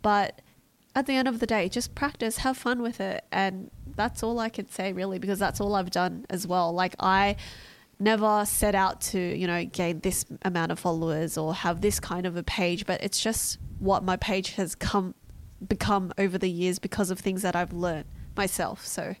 But 0.01 0.41
at 0.95 1.05
the 1.05 1.13
end 1.13 1.27
of 1.27 1.39
the 1.39 1.45
day, 1.45 1.69
just 1.69 1.95
practice, 1.95 2.37
have 2.39 2.57
fun 2.57 2.81
with 2.81 2.99
it. 2.99 3.23
And 3.31 3.71
that's 3.95 4.23
all 4.23 4.39
I 4.39 4.49
can 4.49 4.69
say, 4.69 4.93
really, 4.93 5.19
because 5.19 5.39
that's 5.39 5.61
all 5.61 5.75
I've 5.75 5.91
done 5.91 6.25
as 6.29 6.47
well. 6.47 6.73
Like, 6.73 6.95
I 6.99 7.35
never 7.99 8.45
set 8.45 8.75
out 8.75 9.01
to, 9.01 9.19
you 9.19 9.45
know, 9.45 9.65
gain 9.65 9.99
this 9.99 10.25
amount 10.43 10.71
of 10.71 10.79
followers 10.79 11.37
or 11.37 11.53
have 11.53 11.81
this 11.81 11.99
kind 11.99 12.25
of 12.25 12.37
a 12.37 12.43
page, 12.43 12.85
but 12.85 13.03
it's 13.03 13.21
just 13.21 13.59
what 13.79 14.03
my 14.03 14.15
page 14.15 14.51
has 14.51 14.75
come 14.75 15.13
become 15.67 16.13
over 16.17 16.37
the 16.37 16.49
years 16.49 16.79
because 16.79 17.11
of 17.11 17.19
things 17.19 17.41
that 17.41 17.55
I've 17.55 17.73
learned 17.73 18.05
myself. 18.37 18.85
So, 18.85 19.15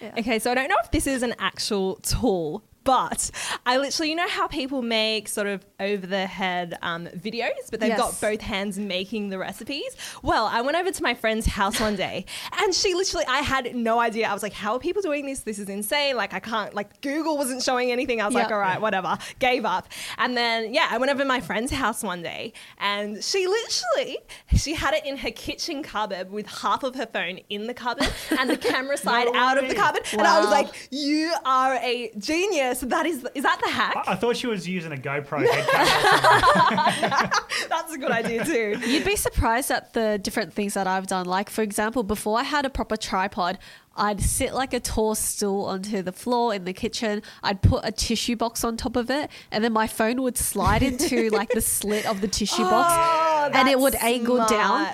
yeah. 0.00 0.14
Okay, 0.18 0.38
so 0.38 0.50
I 0.50 0.54
don't 0.54 0.68
know 0.68 0.76
if 0.82 0.90
this 0.90 1.06
is 1.06 1.22
an 1.22 1.34
actual 1.38 1.96
tool, 1.96 2.62
but 2.86 3.30
I 3.66 3.78
literally, 3.78 4.10
you 4.10 4.16
know 4.16 4.28
how 4.28 4.46
people 4.46 4.80
make 4.80 5.26
sort 5.26 5.48
of 5.48 5.66
over 5.80 6.06
the 6.06 6.26
head 6.26 6.78
um, 6.82 7.06
videos, 7.08 7.68
but 7.70 7.80
they've 7.80 7.96
got 7.96 8.18
both 8.20 8.40
hands 8.40 8.78
making 8.78 9.28
the 9.28 9.38
recipes? 9.38 9.96
Well, 10.22 10.46
I 10.46 10.60
went 10.62 10.76
over 10.76 10.92
to 10.92 11.02
my 11.02 11.12
friend's 11.12 11.46
house 11.46 11.80
one 11.80 11.96
day 11.96 12.24
and 12.60 12.72
she 12.72 12.94
literally, 12.94 13.26
I 13.26 13.40
had 13.40 13.74
no 13.74 13.98
idea. 13.98 14.28
I 14.28 14.32
was 14.32 14.42
like, 14.42 14.52
how 14.52 14.74
are 14.74 14.78
people 14.78 15.02
doing 15.02 15.26
this? 15.26 15.40
This 15.40 15.58
is 15.58 15.68
insane. 15.68 16.16
Like, 16.16 16.32
I 16.32 16.38
can't, 16.38 16.74
like, 16.74 17.00
Google 17.00 17.36
wasn't 17.36 17.62
showing 17.62 17.90
anything. 17.90 18.20
I 18.20 18.26
was 18.26 18.34
like, 18.34 18.52
all 18.52 18.58
right, 18.58 18.80
whatever, 18.80 19.18
gave 19.40 19.64
up. 19.64 19.88
And 20.18 20.36
then, 20.36 20.72
yeah, 20.72 20.86
I 20.88 20.98
went 20.98 21.10
over 21.10 21.22
to 21.22 21.28
my 21.28 21.40
friend's 21.40 21.72
house 21.72 22.04
one 22.04 22.22
day 22.22 22.52
and 22.78 23.22
she 23.22 23.48
literally, 23.48 24.18
she 24.54 24.74
had 24.74 24.94
it 24.94 25.04
in 25.04 25.16
her 25.16 25.32
kitchen 25.32 25.82
cupboard 25.82 26.30
with 26.30 26.46
half 26.46 26.84
of 26.84 26.94
her 26.94 27.06
phone 27.06 27.40
in 27.50 27.66
the 27.66 27.74
cupboard 27.74 28.08
and 28.38 28.48
the 28.48 28.56
camera 28.56 28.96
side 29.08 29.26
out 29.34 29.58
of 29.58 29.68
the 29.68 29.74
cupboard. 29.74 30.02
And 30.12 30.22
I 30.22 30.38
was 30.38 30.50
like, 30.50 30.88
you 30.92 31.34
are 31.44 31.74
a 31.74 32.12
genius. 32.16 32.75
So 32.76 32.86
that 32.86 33.06
is, 33.06 33.26
is 33.34 33.42
that 33.42 33.60
the 33.64 33.70
hack? 33.70 33.96
I, 34.06 34.12
I 34.12 34.14
thought 34.16 34.36
she 34.36 34.46
was 34.46 34.68
using 34.68 34.92
a 34.92 34.96
GoPro 34.96 35.46
head 35.50 35.66
camera. 35.68 37.30
That's 37.68 37.92
a 37.94 37.98
good 37.98 38.10
idea 38.10 38.44
too. 38.44 38.78
You'd 38.86 39.04
be 39.04 39.16
surprised 39.16 39.70
at 39.70 39.92
the 39.92 40.18
different 40.18 40.52
things 40.52 40.74
that 40.74 40.86
I've 40.86 41.06
done. 41.06 41.26
Like, 41.26 41.50
for 41.50 41.62
example, 41.62 42.02
before 42.02 42.38
I 42.38 42.42
had 42.42 42.64
a 42.66 42.70
proper 42.70 42.96
tripod, 42.96 43.58
I'd 43.96 44.20
sit 44.20 44.52
like 44.52 44.74
a 44.74 44.80
tall 44.80 45.14
stool 45.14 45.64
onto 45.64 46.02
the 46.02 46.12
floor 46.12 46.54
in 46.54 46.64
the 46.64 46.72
kitchen. 46.72 47.22
I'd 47.42 47.62
put 47.62 47.80
a 47.84 47.92
tissue 47.92 48.36
box 48.36 48.62
on 48.64 48.76
top 48.76 48.96
of 48.96 49.10
it, 49.10 49.30
and 49.50 49.64
then 49.64 49.72
my 49.72 49.86
phone 49.86 50.22
would 50.22 50.36
slide 50.36 50.82
into 50.82 51.30
like 51.40 51.50
the 51.50 51.62
slit 51.62 52.06
of 52.06 52.20
the 52.20 52.28
tissue 52.28 52.62
oh, 52.62 52.70
box, 52.70 52.92
Oh, 52.94 53.50
and 53.58 53.68
it 53.68 53.78
would 53.78 53.94
that's 53.94 54.04
angle 54.04 54.44
down. 54.46 54.88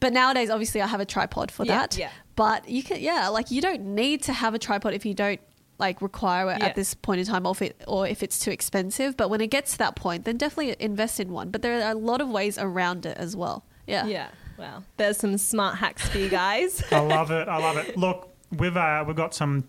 But 0.00 0.12
nowadays, 0.12 0.50
obviously, 0.50 0.82
I 0.82 0.86
have 0.86 1.00
a 1.00 1.04
tripod 1.06 1.50
for 1.50 1.64
Yeah, 1.64 1.78
that. 1.80 1.96
yeah. 1.96 2.10
But 2.34 2.68
you 2.68 2.82
can, 2.82 3.00
yeah, 3.00 3.28
like 3.28 3.50
you 3.50 3.60
don't 3.62 3.94
need 3.94 4.22
to 4.24 4.32
have 4.32 4.52
a 4.54 4.58
tripod 4.58 4.94
if 4.94 5.06
you 5.06 5.14
don't 5.14 5.40
like 5.82 6.00
require 6.00 6.50
it 6.52 6.58
Yeah. 6.60 6.66
at 6.68 6.74
this 6.74 6.94
point 6.94 7.20
in 7.20 7.26
time, 7.26 7.44
or 7.46 7.52
if 7.52 7.60
it 7.62 7.82
or 7.86 8.06
if 8.06 8.22
it's 8.22 8.38
too 8.38 8.50
expensive. 8.50 9.16
But 9.16 9.28
when 9.28 9.40
it 9.42 9.48
gets 9.48 9.72
to 9.72 9.78
that 9.78 9.96
point, 9.96 10.24
then 10.24 10.36
definitely 10.38 10.74
invest 10.80 11.20
in 11.20 11.30
one. 11.32 11.50
But 11.50 11.60
there 11.62 11.74
are 11.82 11.90
a 11.92 11.94
lot 11.94 12.20
of 12.22 12.28
ways 12.30 12.56
around 12.58 13.04
it 13.04 13.18
as 13.18 13.36
well. 13.36 13.64
Yeah. 13.86 14.06
Yeah. 14.06 14.28
Well, 14.58 14.84
there's 14.96 15.16
some 15.18 15.36
smart 15.38 15.76
hacks 15.78 16.08
for 16.08 16.18
you 16.18 16.28
guys. 16.28 16.82
I 16.92 17.00
love 17.00 17.30
it. 17.30 17.48
I 17.48 17.58
love 17.58 17.76
it. 17.76 17.96
Look, 18.04 18.30
we've 18.56 18.76
uh, 18.76 19.04
we've 19.06 19.16
got 19.16 19.34
some 19.34 19.64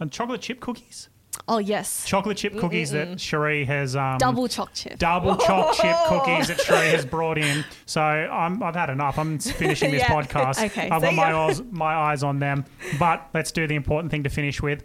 uh, 0.00 0.06
chocolate 0.06 0.40
chip 0.40 0.60
cookies. 0.60 1.08
Oh 1.46 1.58
yes. 1.58 2.04
Chocolate 2.06 2.36
chip 2.36 2.56
cookies 2.58 2.90
that 2.90 3.20
Cherie 3.20 3.64
has 3.64 3.94
um, 3.96 4.18
Double 4.18 4.48
choc 4.48 4.72
chip. 4.74 4.98
double 4.98 5.36
choc 5.36 5.74
chip 5.74 5.96
cookies 6.08 6.48
that 6.48 6.60
Cherie 6.60 6.90
has 6.90 7.04
brought 7.06 7.38
in. 7.38 7.64
So 7.86 8.00
I'm, 8.02 8.62
I've 8.62 8.74
had 8.74 8.90
enough. 8.90 9.16
I'm 9.18 9.38
finishing 9.38 9.90
this 9.92 10.02
Yeah. 10.02 10.08
podcast. 10.22 10.64
Okay. 10.66 10.90
I've 10.90 11.02
got 11.02 11.14
my 11.14 11.30
ya. 11.30 11.46
eyes, 11.46 11.62
my 11.70 11.94
eyes 11.94 12.22
on 12.24 12.40
them. 12.40 12.64
But 12.98 13.28
let's 13.32 13.52
do 13.52 13.66
the 13.66 13.74
important 13.76 14.10
thing 14.10 14.24
to 14.24 14.28
finish 14.30 14.60
with. 14.60 14.82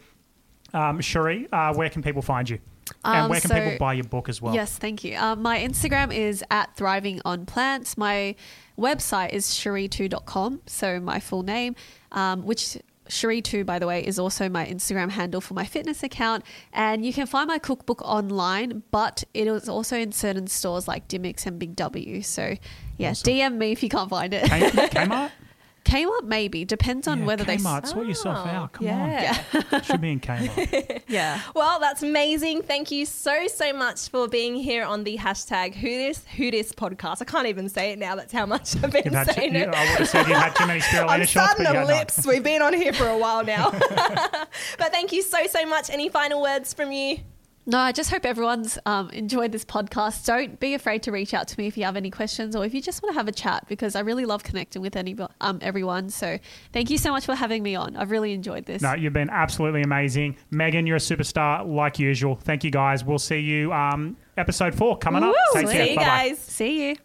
Um, 0.74 1.00
Cherie, 1.02 1.48
uh, 1.52 1.74
where 1.74 1.90
can 1.90 2.02
people 2.02 2.22
find 2.22 2.50
you? 2.50 2.60
and 3.04 3.24
Um, 3.24 3.30
where 3.30 3.40
can 3.42 3.50
so- 3.50 3.56
people 3.56 3.78
buy 3.80 3.94
your 3.94 4.04
book 4.04 4.30
as 4.30 4.42
well? 4.42 4.54
Yes, 4.54 4.78
thank 4.78 5.04
you. 5.04 5.18
Um, 5.18 5.42
my 5.42 5.58
Instagram 5.58 6.14
is 6.14 6.44
at 6.52 6.76
thriving 6.76 7.20
on 7.26 7.46
plants. 7.46 7.98
My 7.98 8.36
website 8.78 9.30
is 9.32 9.48
cherietu.com, 9.48 10.62
so 10.68 11.00
my 11.00 11.20
full 11.20 11.42
name, 11.44 11.76
um, 12.12 12.44
which 12.46 12.78
CherieTu, 13.10 13.66
by 13.66 13.78
the 13.80 13.86
way, 13.88 14.04
is 14.06 14.18
also 14.20 14.50
my 14.50 14.66
Instagram 14.66 15.12
handle 15.12 15.40
for 15.40 15.54
my 15.54 15.64
fitness 15.66 16.02
account. 16.04 16.44
And 16.74 17.06
you 17.06 17.14
can 17.14 17.26
find 17.28 17.48
my 17.48 17.60
cookbook 17.60 18.02
online, 18.04 18.82
but 18.92 19.24
it 19.34 19.48
is 19.48 19.70
also 19.70 19.96
in 19.98 20.12
certain 20.12 20.48
stores 20.48 20.88
like 20.88 21.08
Dymocks 21.08 21.46
and 21.46 21.58
Big 21.60 21.76
W. 21.76 22.22
So, 22.24 22.56
yeah, 22.98 23.12
Awesome. 23.12 23.34
DM 23.34 23.58
me 23.58 23.72
if 23.72 23.82
you 23.84 23.90
can't 23.90 24.10
find 24.10 24.34
it. 24.34 24.44
Kmart? 24.46 25.32
Kmart, 25.86 26.24
maybe. 26.24 26.66
Depends 26.66 27.08
on 27.08 27.20
Yeah, 27.20 27.26
whether 27.26 27.44
they. 27.44 27.58
Kmart. 27.58 27.86
Sort 27.88 28.08
yourself 28.08 28.40
Oh, 28.46 28.50
out. 28.50 28.72
Come 28.74 28.88
yeah. 28.88 29.38
on. 29.72 29.82
Should 29.84 30.02
be 30.02 30.12
in 30.12 30.20
Kmart. 30.20 31.04
Yeah. 31.08 31.40
Well, 31.54 31.80
that's 31.80 32.02
amazing. 32.04 32.64
Thank 32.64 32.92
you 32.92 33.06
so, 33.06 33.48
so 33.48 33.72
much 33.72 34.10
for 34.10 34.28
being 34.28 34.56
here 34.56 34.84
on 34.84 35.04
the 35.04 35.18
hashtag 35.18 35.76
Who 35.76 35.88
This 35.88 36.26
Who 36.36 36.50
This 36.52 36.72
podcast. 36.72 37.22
I 37.22 37.26
can't 37.26 37.48
even 37.48 37.70
say 37.70 37.92
it 37.92 38.00
now. 38.00 38.16
That's 38.16 38.34
how 38.34 38.46
much 38.46 38.76
I've 38.84 38.92
been 38.92 39.04
You've 39.06 39.14
had 39.14 39.28
too, 39.28 39.34
saying 39.34 39.54
you, 39.56 39.62
it. 39.62 39.70
I 39.70 39.90
would 39.90 40.00
have 40.00 40.10
said 40.10 40.28
you 40.28 40.34
had 40.34 40.56
too 40.56 40.66
many 40.66 40.80
spirulina 40.82 41.10
I'm 41.10 41.26
shots, 41.26 41.54
but 41.58 41.64
starting 41.64 41.74
you 41.76 41.80
on 41.82 41.88
lips. 41.88 42.26
We've 42.26 42.44
been 42.44 42.62
on 42.62 42.74
here 42.74 42.92
for 42.94 43.08
a 43.08 43.18
while 43.18 43.44
now. 43.46 43.70
but 43.72 44.92
thank 44.92 45.12
you 45.12 45.22
so, 45.22 45.46
so 45.48 45.66
much. 45.66 45.90
Any 45.90 46.10
final 46.10 46.42
words 46.42 46.74
from 46.74 46.92
you? 46.92 47.20
No, 47.68 47.80
I 47.80 47.92
just 47.92 48.12
hope 48.12 48.26
everyone's 48.26 48.78
um, 48.86 49.10
enjoyed 49.10 49.52
this 49.52 49.66
podcast. 49.66 50.26
Don't 50.26 50.60
be 50.60 50.76
afraid 50.76 51.02
to 51.04 51.12
reach 51.12 51.34
out 51.34 51.48
to 51.48 51.60
me 51.60 51.66
if 51.66 51.78
you 51.78 51.84
have 51.84 51.96
any 51.96 52.12
questions 52.12 52.56
or 52.56 52.64
if 52.64 52.74
you 52.76 52.82
just 52.82 53.02
want 53.02 53.14
to 53.14 53.18
have 53.20 53.28
a 53.28 53.32
chat 53.32 53.66
because 53.68 53.96
I 53.96 54.02
really 54.02 54.26
love 54.26 54.44
connecting 54.44 54.82
with 54.84 54.96
any, 54.96 55.16
um, 55.42 55.58
everyone. 55.62 56.10
So 56.10 56.38
thank 56.74 56.92
you 56.92 57.00
so 57.00 57.12
much 57.12 57.26
for 57.26 57.34
having 57.34 57.64
me 57.64 57.74
on. 57.76 57.96
I've 57.96 58.12
really 58.12 58.34
enjoyed 58.34 58.66
this. 58.66 58.84
No, 58.84 58.94
you've 58.94 59.14
been 59.14 59.32
absolutely 59.32 59.82
amazing. 59.82 60.38
Megon, 60.52 60.86
you're 60.86 60.98
a 60.98 61.00
superstar 61.00 61.66
like 61.68 61.98
usual. 61.98 62.36
Thank 62.36 62.64
you 62.64 62.72
guys. 62.72 63.04
We'll 63.04 63.18
see 63.18 63.40
you 63.40 63.74
um, 63.74 64.16
episode 64.38 64.76
four 64.76 64.98
coming 64.98 65.24
up. 65.24 65.34
Take 65.54 65.68
See 65.68 65.74
care. 65.74 65.86
you 65.88 65.96
Bye-bye. 65.96 66.30
guys. 66.30 66.40
See 66.40 66.90
you. 66.90 66.96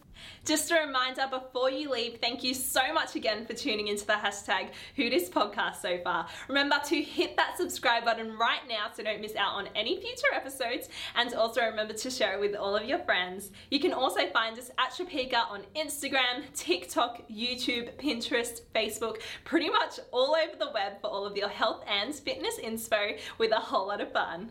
Just 0.43 0.71
a 0.71 0.75
reminder 0.87 1.27
before 1.29 1.69
you 1.69 1.91
leave, 1.91 2.17
thank 2.19 2.43
you 2.43 2.55
so 2.55 2.91
much 2.95 3.15
again 3.15 3.45
for 3.45 3.53
tuning 3.53 3.89
into 3.89 4.07
the 4.07 4.13
hashtag 4.13 4.69
Who 4.95 5.03
podcast 5.03 5.81
so 5.83 5.99
far. 6.03 6.27
Remember 6.47 6.77
to 6.85 6.99
hit 6.99 7.37
that 7.37 7.57
subscribe 7.57 8.05
button 8.05 8.35
right 8.39 8.61
now 8.67 8.87
so 8.91 9.03
don't 9.03 9.21
miss 9.21 9.35
out 9.35 9.53
on 9.53 9.69
any 9.75 10.01
future 10.01 10.33
episodes 10.33 10.89
and 11.13 11.31
also 11.35 11.61
remember 11.61 11.93
to 11.93 12.09
share 12.09 12.33
it 12.33 12.39
with 12.39 12.55
all 12.55 12.75
of 12.75 12.85
your 12.85 12.97
friends. 12.99 13.51
You 13.69 13.79
can 13.79 13.93
also 13.93 14.27
find 14.31 14.57
us 14.57 14.71
at 14.79 14.93
Tropeaka 14.93 15.47
on 15.47 15.61
Instagram, 15.75 16.51
TikTok, 16.55 17.21
YouTube, 17.29 17.93
Pinterest, 17.97 18.61
Facebook, 18.73 19.21
pretty 19.45 19.69
much 19.69 19.99
all 20.11 20.35
over 20.35 20.57
the 20.57 20.71
web 20.73 20.99
for 21.01 21.07
all 21.07 21.27
of 21.27 21.37
your 21.37 21.49
health 21.49 21.83
and 21.87 22.15
fitness 22.15 22.57
inspo 22.63 23.19
with 23.37 23.51
a 23.51 23.59
whole 23.59 23.89
lot 23.89 24.01
of 24.01 24.11
fun. 24.11 24.49